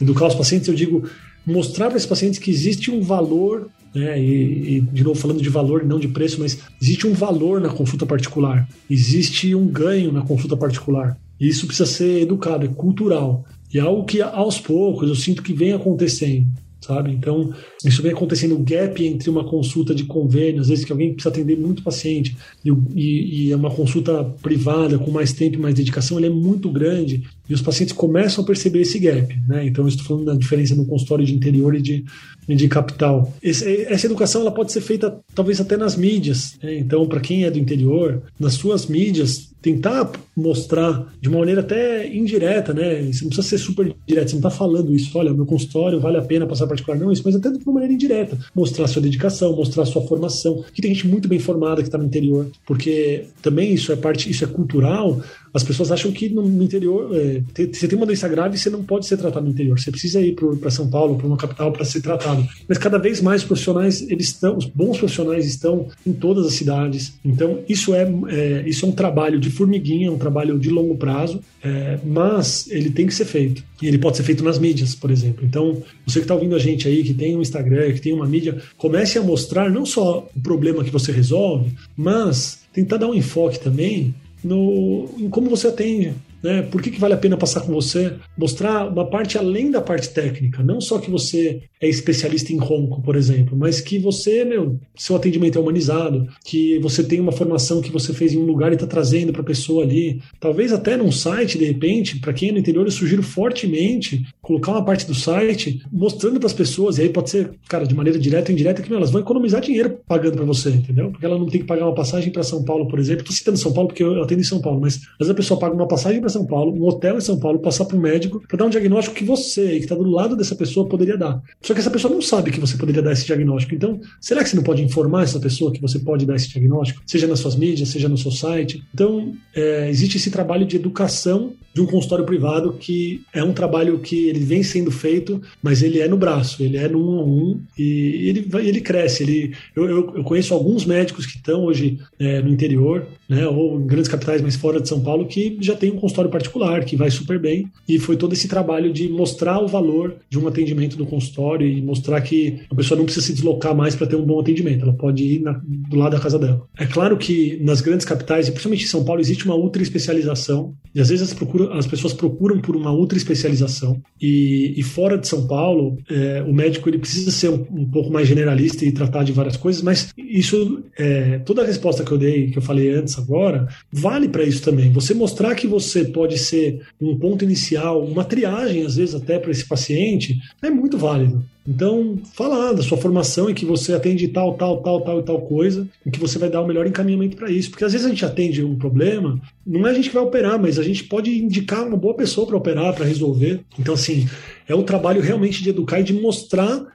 educar 0.00 0.28
os 0.28 0.34
pacientes, 0.34 0.68
eu 0.68 0.74
digo 0.74 1.08
mostrar 1.44 1.88
para 1.88 1.96
esses 1.96 2.08
pacientes 2.08 2.38
que 2.38 2.50
existe 2.50 2.90
um 2.90 3.00
valor, 3.00 3.68
né? 3.92 4.22
e, 4.22 4.76
e, 4.76 4.80
de 4.80 5.02
novo 5.02 5.18
falando 5.18 5.42
de 5.42 5.48
valor 5.48 5.84
não 5.84 5.98
de 5.98 6.06
preço, 6.06 6.40
mas 6.40 6.58
existe 6.80 7.06
um 7.06 7.12
valor 7.12 7.60
na 7.60 7.70
consulta 7.70 8.06
particular, 8.06 8.68
existe 8.88 9.54
um 9.54 9.66
ganho 9.66 10.12
na 10.12 10.22
consulta 10.22 10.56
particular. 10.56 11.18
E 11.40 11.48
isso 11.48 11.66
precisa 11.66 11.90
ser 11.90 12.22
educado, 12.22 12.66
é 12.66 12.68
cultural. 12.68 13.44
E 13.72 13.78
é 13.78 13.80
algo 13.80 14.04
que 14.04 14.22
aos 14.22 14.60
poucos 14.60 15.08
eu 15.08 15.14
sinto 15.14 15.42
que 15.42 15.52
vem 15.52 15.72
acontecendo 15.72 16.46
sabe? 16.80 17.10
Então, 17.12 17.52
isso 17.84 18.02
vem 18.02 18.12
acontecendo 18.12 18.54
o 18.54 18.62
gap 18.62 19.04
entre 19.04 19.28
uma 19.28 19.44
consulta 19.44 19.94
de 19.94 20.04
convênio, 20.04 20.60
às 20.60 20.68
vezes 20.68 20.84
que 20.84 20.92
alguém 20.92 21.12
precisa 21.12 21.30
atender 21.30 21.56
muito 21.56 21.82
paciente, 21.82 22.36
e, 22.64 22.70
e, 22.94 23.46
e 23.46 23.52
é 23.52 23.56
uma 23.56 23.70
consulta 23.70 24.24
privada 24.42 24.98
com 24.98 25.10
mais 25.10 25.32
tempo 25.32 25.56
e 25.56 25.60
mais 25.60 25.74
dedicação, 25.74 26.18
ele 26.18 26.26
é 26.26 26.30
muito 26.30 26.70
grande 26.70 27.22
e 27.48 27.54
os 27.54 27.62
pacientes 27.62 27.94
começam 27.94 28.44
a 28.44 28.46
perceber 28.46 28.82
esse 28.82 28.98
gap, 28.98 29.34
né? 29.48 29.66
Então, 29.66 29.88
estou 29.88 30.04
falando 30.04 30.26
da 30.26 30.34
diferença 30.34 30.74
no 30.74 30.86
consultório 30.86 31.24
de 31.24 31.34
interior 31.34 31.74
e 31.74 31.80
de, 31.80 32.04
de 32.46 32.68
capital. 32.68 33.32
Esse, 33.42 33.82
essa 33.84 34.06
educação 34.06 34.42
ela 34.42 34.52
pode 34.52 34.72
ser 34.72 34.80
feita 34.80 35.18
talvez 35.34 35.60
até 35.60 35.76
nas 35.76 35.96
mídias. 35.96 36.56
Né? 36.62 36.78
Então, 36.78 37.06
para 37.06 37.20
quem 37.20 37.44
é 37.44 37.50
do 37.50 37.58
interior, 37.58 38.22
nas 38.38 38.54
suas 38.54 38.86
mídias, 38.86 39.48
tentar 39.60 40.10
mostrar 40.36 41.12
de 41.20 41.28
uma 41.28 41.40
maneira 41.40 41.60
até 41.60 42.06
indireta, 42.14 42.72
né? 42.72 43.02
Você 43.02 43.22
não 43.22 43.30
precisa 43.30 43.42
ser 43.42 43.58
super 43.58 43.94
direto, 44.06 44.28
você 44.28 44.34
não 44.36 44.48
está 44.48 44.50
falando 44.50 44.94
isso, 44.94 45.16
olha, 45.18 45.32
meu 45.32 45.46
consultório 45.46 46.00
vale 46.00 46.16
a 46.16 46.22
pena 46.22 46.46
passar 46.46 46.66
particular, 46.66 46.98
não, 46.98 47.10
isso, 47.10 47.22
mas 47.24 47.34
até 47.34 47.50
de 47.50 47.58
uma 47.64 47.74
maneira 47.74 47.92
indireta. 47.92 48.38
Mostrar 48.54 48.86
sua 48.86 49.02
dedicação, 49.02 49.54
mostrar 49.56 49.84
sua 49.84 50.06
formação. 50.06 50.64
Que 50.72 50.80
tem 50.80 50.94
gente 50.94 51.08
muito 51.08 51.28
bem 51.28 51.38
formada 51.38 51.82
que 51.82 51.88
está 51.88 51.98
no 51.98 52.04
interior, 52.04 52.48
porque 52.66 53.24
também 53.42 53.74
isso 53.74 53.90
é 53.90 53.96
parte, 53.96 54.30
isso 54.30 54.44
é 54.44 54.46
cultural, 54.46 55.20
as 55.52 55.62
pessoas 55.62 55.90
acham 55.90 56.12
que 56.12 56.28
no 56.28 56.62
interior, 56.62 57.10
é, 57.14 57.42
você 57.72 57.88
tem 57.88 57.96
uma 57.96 58.06
doença 58.06 58.28
grave, 58.28 58.58
você 58.58 58.70
não 58.70 58.82
pode 58.82 59.06
ser 59.06 59.16
tratado 59.16 59.46
no 59.46 59.52
interior. 59.52 59.78
Você 59.78 59.90
precisa 59.90 60.20
ir 60.20 60.34
para 60.34 60.70
São 60.70 60.88
Paulo, 60.88 61.16
para 61.16 61.26
uma 61.26 61.36
capital, 61.36 61.72
para 61.72 61.84
ser 61.84 62.00
tratado. 62.00 62.46
Mas 62.68 62.78
cada 62.78 62.98
vez 62.98 63.20
mais 63.20 63.42
profissionais, 63.42 64.02
eles 64.02 64.28
estão, 64.28 64.56
os 64.56 64.66
bons 64.66 64.98
profissionais 64.98 65.46
estão 65.46 65.88
em 66.06 66.12
todas 66.12 66.46
as 66.46 66.54
cidades. 66.54 67.14
Então 67.24 67.60
isso 67.68 67.94
é, 67.94 68.08
é 68.28 68.64
isso 68.66 68.84
é 68.84 68.88
um 68.88 68.92
trabalho 68.92 69.38
de 69.38 69.50
formiguinha, 69.50 70.12
um 70.12 70.18
trabalho 70.18 70.58
de 70.58 70.68
longo 70.68 70.96
prazo, 70.96 71.40
é, 71.62 71.98
mas 72.04 72.68
ele 72.70 72.90
tem 72.90 73.06
que 73.06 73.14
ser 73.14 73.24
feito. 73.24 73.62
E 73.80 73.86
ele 73.86 73.98
pode 73.98 74.16
ser 74.16 74.22
feito 74.22 74.44
nas 74.44 74.58
mídias, 74.58 74.94
por 74.94 75.10
exemplo. 75.10 75.44
Então 75.44 75.82
você 76.06 76.20
que 76.20 76.24
está 76.24 76.34
ouvindo 76.34 76.54
a 76.54 76.58
gente 76.58 76.86
aí, 76.88 77.02
que 77.02 77.14
tem 77.14 77.36
um 77.36 77.42
Instagram, 77.42 77.92
que 77.92 78.00
tem 78.00 78.12
uma 78.12 78.26
mídia, 78.26 78.58
comece 78.76 79.18
a 79.18 79.22
mostrar 79.22 79.70
não 79.70 79.86
só 79.86 80.28
o 80.34 80.40
problema 80.40 80.84
que 80.84 80.90
você 80.90 81.12
resolve, 81.12 81.72
mas 81.96 82.60
tentar 82.72 82.96
dar 82.96 83.08
um 83.08 83.14
enfoque 83.14 83.58
também 83.58 84.14
no, 84.42 85.08
em 85.18 85.28
como 85.28 85.50
você 85.50 85.68
atende. 85.68 86.14
Né? 86.42 86.62
Por 86.62 86.82
que, 86.82 86.90
que 86.90 87.00
vale 87.00 87.14
a 87.14 87.18
pena 87.18 87.36
passar 87.36 87.60
com 87.62 87.72
você? 87.72 88.14
Mostrar 88.36 88.88
uma 88.88 89.08
parte 89.08 89.38
além 89.38 89.70
da 89.70 89.80
parte 89.80 90.10
técnica, 90.10 90.62
não 90.62 90.80
só 90.80 90.98
que 90.98 91.10
você 91.10 91.62
é 91.80 91.88
especialista 91.88 92.52
em 92.52 92.58
ronco, 92.58 93.00
por 93.02 93.16
exemplo, 93.16 93.56
mas 93.56 93.80
que 93.80 93.98
você, 93.98 94.44
meu, 94.44 94.78
seu 94.96 95.16
atendimento 95.16 95.58
é 95.58 95.60
humanizado, 95.60 96.28
que 96.44 96.78
você 96.80 97.02
tem 97.02 97.20
uma 97.20 97.32
formação 97.32 97.80
que 97.80 97.90
você 97.90 98.12
fez 98.12 98.32
em 98.32 98.38
um 98.38 98.44
lugar 98.44 98.72
e 98.72 98.74
está 98.74 98.86
trazendo 98.86 99.32
para 99.32 99.42
a 99.42 99.44
pessoa 99.44 99.84
ali. 99.84 100.20
Talvez 100.40 100.72
até 100.72 100.96
num 100.96 101.12
site, 101.12 101.58
de 101.58 101.64
repente, 101.64 102.18
para 102.18 102.32
quem 102.32 102.50
é 102.50 102.52
no 102.52 102.58
interior, 102.58 102.84
eu 102.84 102.90
sugiro 102.90 103.22
fortemente 103.22 104.26
colocar 104.42 104.72
uma 104.72 104.84
parte 104.84 105.06
do 105.06 105.14
site 105.14 105.80
mostrando 105.92 106.40
para 106.40 106.46
as 106.46 106.52
pessoas, 106.52 106.98
e 106.98 107.02
aí 107.02 107.08
pode 107.08 107.30
ser, 107.30 107.50
cara, 107.68 107.86
de 107.86 107.94
maneira 107.94 108.18
direta 108.18 108.50
ou 108.50 108.54
indireta, 108.54 108.82
que 108.82 108.88
meu, 108.88 108.98
elas 108.98 109.10
vão 109.10 109.20
economizar 109.20 109.60
dinheiro 109.60 109.98
pagando 110.06 110.36
para 110.36 110.44
você, 110.44 110.70
entendeu? 110.70 111.10
Porque 111.10 111.24
ela 111.24 111.38
não 111.38 111.46
tem 111.46 111.60
que 111.60 111.66
pagar 111.66 111.84
uma 111.84 111.94
passagem 111.94 112.32
para 112.32 112.42
São 112.42 112.64
Paulo, 112.64 112.88
por 112.88 112.98
exemplo. 112.98 113.22
Estou 113.22 113.36
citando 113.36 113.58
São 113.58 113.72
Paulo 113.72 113.88
porque 113.88 114.02
eu 114.02 114.22
atendo 114.22 114.40
em 114.40 114.44
São 114.44 114.60
Paulo, 114.60 114.80
mas 114.80 114.96
às 114.96 115.18
vezes 115.18 115.30
a 115.30 115.34
pessoa 115.34 115.60
paga 115.60 115.74
uma 115.74 115.86
passagem 115.86 116.20
para 116.28 116.30
São 116.30 116.46
Paulo, 116.46 116.74
um 116.74 116.86
hotel 116.86 117.16
em 117.16 117.20
São 117.20 117.38
Paulo, 117.38 117.58
passar 117.58 117.86
para 117.86 117.96
um 117.96 118.00
médico 118.00 118.42
para 118.46 118.58
dar 118.58 118.66
um 118.66 118.70
diagnóstico 118.70 119.16
que 119.16 119.24
você, 119.24 119.70
que 119.70 119.84
está 119.84 119.94
do 119.94 120.08
lado 120.08 120.36
dessa 120.36 120.54
pessoa, 120.54 120.86
poderia 120.86 121.16
dar. 121.16 121.42
Só 121.62 121.72
que 121.72 121.80
essa 121.80 121.90
pessoa 121.90 122.12
não 122.12 122.20
sabe 122.20 122.50
que 122.50 122.60
você 122.60 122.76
poderia 122.76 123.02
dar 123.02 123.12
esse 123.12 123.24
diagnóstico. 123.24 123.74
Então, 123.74 123.98
será 124.20 124.42
que 124.42 124.50
você 124.50 124.56
não 124.56 124.62
pode 124.62 124.82
informar 124.82 125.24
essa 125.24 125.40
pessoa 125.40 125.72
que 125.72 125.80
você 125.80 125.98
pode 125.98 126.26
dar 126.26 126.36
esse 126.36 126.48
diagnóstico? 126.50 127.02
Seja 127.06 127.26
nas 127.26 127.40
suas 127.40 127.56
mídias, 127.56 127.88
seja 127.88 128.08
no 128.08 128.18
seu 128.18 128.30
site. 128.30 128.82
Então, 128.92 129.32
é, 129.54 129.88
existe 129.88 130.18
esse 130.18 130.30
trabalho 130.30 130.66
de 130.66 130.76
educação 130.76 131.54
de 131.78 131.80
um 131.80 131.86
consultório 131.86 132.24
privado 132.24 132.72
que 132.72 133.22
é 133.32 133.42
um 133.42 133.52
trabalho 133.52 133.98
que 134.00 134.28
ele 134.28 134.40
vem 134.40 134.62
sendo 134.62 134.90
feito, 134.90 135.40
mas 135.62 135.82
ele 135.82 136.00
é 136.00 136.08
no 136.08 136.16
braço, 136.16 136.62
ele 136.62 136.76
é 136.76 136.88
no 136.88 136.98
um 136.98 137.18
a 137.18 137.24
um 137.24 137.60
e 137.78 138.28
ele, 138.28 138.48
ele 138.66 138.80
cresce. 138.80 139.22
Ele, 139.22 139.54
eu, 139.76 139.88
eu, 139.88 140.16
eu 140.16 140.24
conheço 140.24 140.52
alguns 140.52 140.84
médicos 140.84 141.24
que 141.24 141.36
estão 141.36 141.64
hoje 141.64 141.98
é, 142.18 142.42
no 142.42 142.48
interior, 142.48 143.06
né, 143.28 143.46
ou 143.46 143.80
em 143.80 143.86
grandes 143.86 144.08
capitais, 144.08 144.42
mas 144.42 144.56
fora 144.56 144.80
de 144.80 144.88
São 144.88 145.00
Paulo, 145.00 145.26
que 145.26 145.56
já 145.60 145.76
tem 145.76 145.92
um 145.92 145.96
consultório 145.96 146.17
particular, 146.26 146.84
que 146.84 146.96
vai 146.96 147.10
super 147.10 147.38
bem. 147.38 147.70
E 147.88 147.98
foi 147.98 148.16
todo 148.16 148.32
esse 148.32 148.48
trabalho 148.48 148.92
de 148.92 149.08
mostrar 149.08 149.60
o 149.60 149.68
valor 149.68 150.16
de 150.28 150.38
um 150.38 150.48
atendimento 150.48 150.98
no 150.98 151.06
consultório 151.06 151.66
e 151.66 151.80
mostrar 151.80 152.20
que 152.20 152.60
a 152.70 152.74
pessoa 152.74 152.96
não 152.96 153.04
precisa 153.04 153.26
se 153.26 153.32
deslocar 153.32 153.74
mais 153.74 153.94
para 153.94 154.06
ter 154.06 154.16
um 154.16 154.24
bom 154.24 154.40
atendimento, 154.40 154.82
ela 154.82 154.92
pode 154.92 155.22
ir 155.22 155.40
na, 155.40 155.52
do 155.52 155.96
lado 155.96 156.12
da 156.12 156.20
casa 156.20 156.38
dela. 156.38 156.66
É 156.76 156.86
claro 156.86 157.16
que 157.16 157.58
nas 157.62 157.80
grandes 157.80 158.06
capitais, 158.06 158.48
e 158.48 158.50
principalmente 158.50 158.84
em 158.84 158.88
São 158.88 159.04
Paulo, 159.04 159.20
existe 159.20 159.44
uma 159.44 159.54
ultra 159.54 159.82
especialização, 159.82 160.74
e 160.94 161.00
às 161.00 161.08
vezes 161.08 161.28
as, 161.28 161.34
procura, 161.34 161.76
as 161.78 161.86
pessoas 161.86 162.12
procuram 162.12 162.60
por 162.60 162.74
uma 162.76 162.92
ultra 162.92 163.18
especialização, 163.18 164.00
e, 164.20 164.74
e 164.76 164.82
fora 164.82 165.18
de 165.18 165.28
São 165.28 165.46
Paulo, 165.46 165.98
é, 166.10 166.42
o 166.46 166.52
médico 166.52 166.88
ele 166.88 166.98
precisa 166.98 167.30
ser 167.30 167.50
um, 167.50 167.66
um, 167.70 167.90
pouco 167.90 168.10
mais 168.10 168.26
generalista 168.26 168.84
e 168.84 168.92
tratar 168.92 169.24
de 169.24 169.32
várias 169.32 169.56
coisas, 169.56 169.82
mas 169.82 170.08
isso, 170.16 170.82
é, 170.98 171.38
toda 171.40 171.62
a 171.62 171.66
resposta 171.66 172.04
que 172.04 172.12
eu 172.12 172.18
dei, 172.18 172.50
que 172.50 172.58
eu 172.58 172.62
falei 172.62 172.90
antes 172.90 173.18
agora, 173.18 173.68
vale 173.92 174.28
para 174.28 174.44
isso 174.44 174.62
também. 174.62 174.90
Você 174.92 175.14
mostrar 175.14 175.54
que 175.54 175.66
você 175.66 176.04
pode 176.08 176.38
ser 176.38 176.82
um 177.00 177.16
ponto 177.16 177.44
inicial, 177.44 178.04
uma 178.04 178.24
triagem, 178.24 178.84
às 178.84 178.96
vezes 178.96 179.14
até 179.14 179.38
para 179.38 179.50
esse 179.50 179.66
paciente, 179.66 180.38
é 180.62 180.70
muito 180.70 180.98
válido. 180.98 181.44
Então, 181.68 182.18
falar 182.32 182.72
da 182.72 182.82
sua 182.82 182.96
formação 182.96 183.50
e 183.50 183.54
que 183.54 183.66
você 183.66 183.92
atende 183.92 184.26
tal, 184.28 184.54
tal, 184.54 184.80
tal, 184.80 185.02
tal 185.02 185.20
e 185.20 185.22
tal 185.22 185.42
coisa, 185.42 185.86
e 186.06 186.10
que 186.10 186.18
você 186.18 186.38
vai 186.38 186.48
dar 186.48 186.62
o 186.62 186.66
melhor 186.66 186.86
encaminhamento 186.86 187.36
para 187.36 187.50
isso. 187.50 187.68
Porque 187.70 187.84
às 187.84 187.92
vezes 187.92 188.06
a 188.06 188.08
gente 188.08 188.24
atende 188.24 188.64
um 188.64 188.74
problema, 188.74 189.38
não 189.66 189.86
é 189.86 189.90
a 189.90 189.92
gente 189.92 190.08
que 190.08 190.14
vai 190.14 190.24
operar, 190.24 190.58
mas 190.58 190.78
a 190.78 190.82
gente 190.82 191.04
pode 191.04 191.30
indicar 191.30 191.86
uma 191.86 191.96
boa 191.96 192.14
pessoa 192.14 192.46
para 192.46 192.56
operar, 192.56 192.94
para 192.94 193.04
resolver. 193.04 193.60
Então, 193.78 193.92
assim, 193.92 194.26
é 194.66 194.74
um 194.74 194.82
trabalho 194.82 195.20
realmente 195.20 195.62
de 195.62 195.68
educar 195.68 196.00
e 196.00 196.04
de 196.04 196.14
mostrar, 196.14 196.86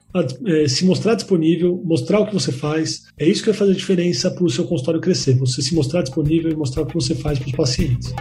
é, 0.44 0.66
se 0.66 0.84
mostrar 0.84 1.14
disponível, 1.14 1.80
mostrar 1.84 2.18
o 2.18 2.26
que 2.26 2.34
você 2.34 2.50
faz. 2.50 3.04
É 3.16 3.28
isso 3.28 3.44
que 3.44 3.50
vai 3.50 3.58
fazer 3.58 3.72
a 3.72 3.76
diferença 3.76 4.28
para 4.28 4.42
o 4.42 4.50
seu 4.50 4.64
consultório 4.64 5.00
crescer. 5.00 5.34
Você 5.38 5.62
se 5.62 5.72
mostrar 5.72 6.02
disponível 6.02 6.50
e 6.50 6.56
mostrar 6.56 6.82
o 6.82 6.86
que 6.86 6.94
você 6.94 7.14
faz 7.14 7.38
para 7.38 7.46
os 7.46 7.52
pacientes. 7.52 8.12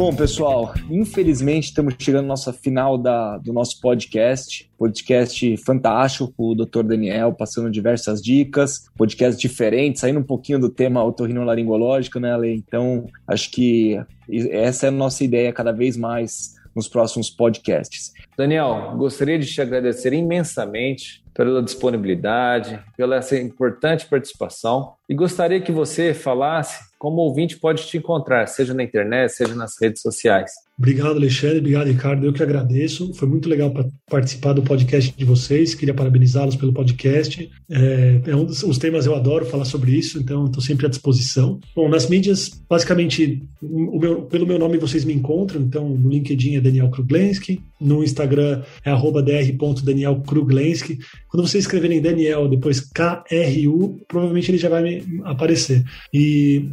Bom, 0.00 0.16
pessoal, 0.16 0.72
infelizmente 0.90 1.64
estamos 1.64 1.94
chegando 1.98 2.24
à 2.24 2.28
nossa 2.28 2.54
final 2.54 2.96
da, 2.96 3.36
do 3.36 3.52
nosso 3.52 3.78
podcast. 3.82 4.66
Podcast 4.78 5.58
fantástico 5.58 6.32
com 6.34 6.44
o 6.44 6.54
Dr. 6.54 6.82
Daniel, 6.84 7.34
passando 7.34 7.70
diversas 7.70 8.22
dicas, 8.22 8.88
podcast 8.96 9.38
diferente, 9.38 10.00
saindo 10.00 10.18
um 10.18 10.22
pouquinho 10.22 10.58
do 10.58 10.70
tema 10.70 11.04
otorrinolaringológico, 11.04 12.18
né, 12.18 12.32
Ale? 12.32 12.50
Então, 12.50 13.08
acho 13.28 13.50
que 13.50 14.02
essa 14.50 14.86
é 14.86 14.88
a 14.88 14.90
nossa 14.90 15.22
ideia 15.22 15.52
cada 15.52 15.70
vez 15.70 15.98
mais 15.98 16.54
nos 16.74 16.88
próximos 16.88 17.28
podcasts. 17.28 18.14
Daniel, 18.38 18.94
gostaria 18.96 19.38
de 19.38 19.44
te 19.44 19.60
agradecer 19.60 20.14
imensamente 20.14 21.22
pela 21.40 21.62
disponibilidade, 21.62 22.78
pela 22.98 23.16
essa 23.16 23.34
importante 23.34 24.04
participação 24.04 24.92
e 25.08 25.14
gostaria 25.14 25.58
que 25.58 25.72
você 25.72 26.12
falasse 26.12 26.90
como 26.98 27.16
o 27.16 27.24
ouvinte 27.24 27.58
pode 27.58 27.86
te 27.86 27.96
encontrar, 27.96 28.46
seja 28.46 28.74
na 28.74 28.82
internet, 28.82 29.32
seja 29.32 29.54
nas 29.54 29.72
redes 29.80 30.02
sociais. 30.02 30.50
Obrigado, 30.78 31.16
Alexandre. 31.16 31.58
Obrigado, 31.60 31.86
Ricardo. 31.86 32.26
Eu 32.26 32.32
que 32.34 32.42
agradeço. 32.42 33.14
Foi 33.14 33.26
muito 33.26 33.48
legal 33.48 33.72
participar 34.10 34.52
do 34.52 34.62
podcast 34.62 35.16
de 35.16 35.24
vocês. 35.24 35.74
Queria 35.74 35.94
parabenizá-los 35.94 36.56
pelo 36.56 36.74
podcast. 36.74 37.50
É, 37.70 38.20
é 38.26 38.36
um 38.36 38.44
dos 38.44 38.62
os 38.62 38.76
temas 38.76 39.06
eu 39.06 39.14
adoro 39.14 39.46
falar 39.46 39.64
sobre 39.64 39.92
isso, 39.92 40.18
então 40.18 40.44
estou 40.44 40.62
sempre 40.62 40.84
à 40.84 40.90
disposição. 40.90 41.58
Bom, 41.74 41.88
nas 41.88 42.06
mídias, 42.06 42.50
basicamente, 42.68 43.42
meu, 43.62 44.22
pelo 44.22 44.46
meu 44.46 44.58
nome 44.58 44.76
vocês 44.76 45.06
me 45.06 45.14
encontram. 45.14 45.62
Então, 45.62 45.88
no 45.88 46.10
LinkedIn 46.10 46.56
é 46.56 46.60
Daniel 46.60 46.90
Kruglenski, 46.90 47.62
no 47.80 48.04
Instagram 48.04 48.62
é 48.84 48.92
dr.danielkruglenski. 48.92 50.98
Quando 51.28 51.46
vocês 51.46 51.64
escreverem 51.64 52.00
Daniel, 52.00 52.48
depois 52.48 52.80
K-R-U, 52.80 54.00
provavelmente 54.08 54.50
ele 54.50 54.58
já 54.58 54.68
vai 54.68 54.82
me 54.82 55.20
aparecer. 55.24 55.84
E 56.12 56.68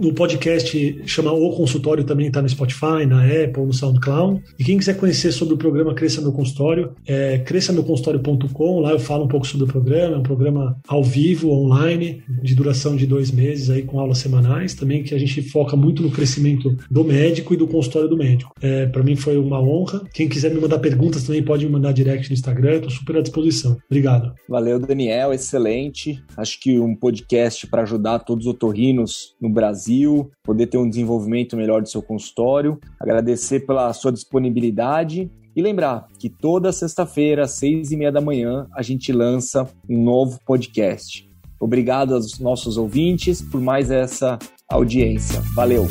no 0.00 0.14
podcast 0.14 1.02
chama 1.06 1.32
O 1.32 1.54
Consultório 1.54 2.04
também 2.04 2.28
está 2.28 2.40
no 2.40 2.48
Spotify, 2.48 3.04
na 3.06 3.24
Apple, 3.24 3.64
no 3.64 3.72
SoundCloud. 3.72 4.42
E 4.58 4.64
quem 4.64 4.78
quiser 4.78 4.96
conhecer 4.96 5.32
sobre 5.32 5.54
o 5.54 5.58
programa 5.58 5.94
Cresça 5.94 6.20
Meu 6.20 6.32
Consultório, 6.32 6.92
é 7.06 7.38
cresçameuconsultório.com. 7.38 8.80
Lá 8.80 8.92
eu 8.92 8.98
falo 8.98 9.24
um 9.24 9.28
pouco 9.28 9.46
sobre 9.46 9.64
o 9.64 9.68
programa. 9.68 10.16
É 10.16 10.18
um 10.18 10.22
programa 10.22 10.76
ao 10.86 11.04
vivo, 11.04 11.50
online, 11.50 12.22
de 12.42 12.54
duração 12.54 12.96
de 12.96 13.06
dois 13.06 13.30
meses, 13.30 13.70
aí 13.70 13.82
com 13.82 14.00
aulas 14.00 14.18
semanais. 14.18 14.74
Também 14.74 15.02
que 15.02 15.14
a 15.14 15.18
gente 15.18 15.42
foca 15.42 15.76
muito 15.76 16.02
no 16.02 16.10
crescimento 16.10 16.76
do 16.90 17.04
médico 17.04 17.54
e 17.54 17.56
do 17.56 17.66
consultório 17.66 18.08
do 18.08 18.16
médico. 18.16 18.54
É, 18.60 18.86
Para 18.86 19.02
mim 19.02 19.16
foi 19.16 19.36
uma 19.36 19.60
honra. 19.60 20.02
Quem 20.12 20.28
quiser 20.48 20.54
me 20.54 20.60
mandar 20.60 20.78
perguntas 20.78 21.22
também 21.24 21.42
pode 21.42 21.66
me 21.66 21.72
mandar 21.72 21.92
direct 21.92 22.28
no 22.28 22.34
Instagram. 22.34 22.76
Estou 22.76 22.90
super 22.90 23.16
à 23.16 23.22
disposição. 23.22 23.76
Obrigado. 23.86 24.34
Valeu, 24.48 24.78
Daniel, 24.78 25.32
excelente. 25.32 26.22
Acho 26.36 26.60
que 26.60 26.78
um 26.78 26.94
podcast 26.94 27.66
para 27.66 27.82
ajudar 27.82 28.20
todos 28.20 28.46
os 28.46 28.52
otorrinos 28.52 29.34
no 29.40 29.50
Brasil, 29.50 30.30
poder 30.42 30.66
ter 30.66 30.78
um 30.78 30.88
desenvolvimento 30.88 31.56
melhor 31.56 31.82
do 31.82 31.88
seu 31.88 32.02
consultório. 32.02 32.78
Agradecer 32.98 33.66
pela 33.66 33.92
sua 33.92 34.12
disponibilidade 34.12 35.30
e 35.54 35.62
lembrar 35.62 36.06
que 36.18 36.28
toda 36.28 36.72
sexta-feira, 36.72 37.44
às 37.44 37.52
seis 37.52 37.90
e 37.90 37.96
meia 37.96 38.12
da 38.12 38.20
manhã, 38.20 38.66
a 38.74 38.82
gente 38.82 39.12
lança 39.12 39.68
um 39.88 40.02
novo 40.02 40.38
podcast. 40.46 41.28
Obrigado 41.60 42.14
aos 42.14 42.38
nossos 42.38 42.76
ouvintes 42.78 43.42
por 43.42 43.60
mais 43.60 43.90
essa 43.90 44.38
audiência. 44.70 45.42
Valeu! 45.54 45.86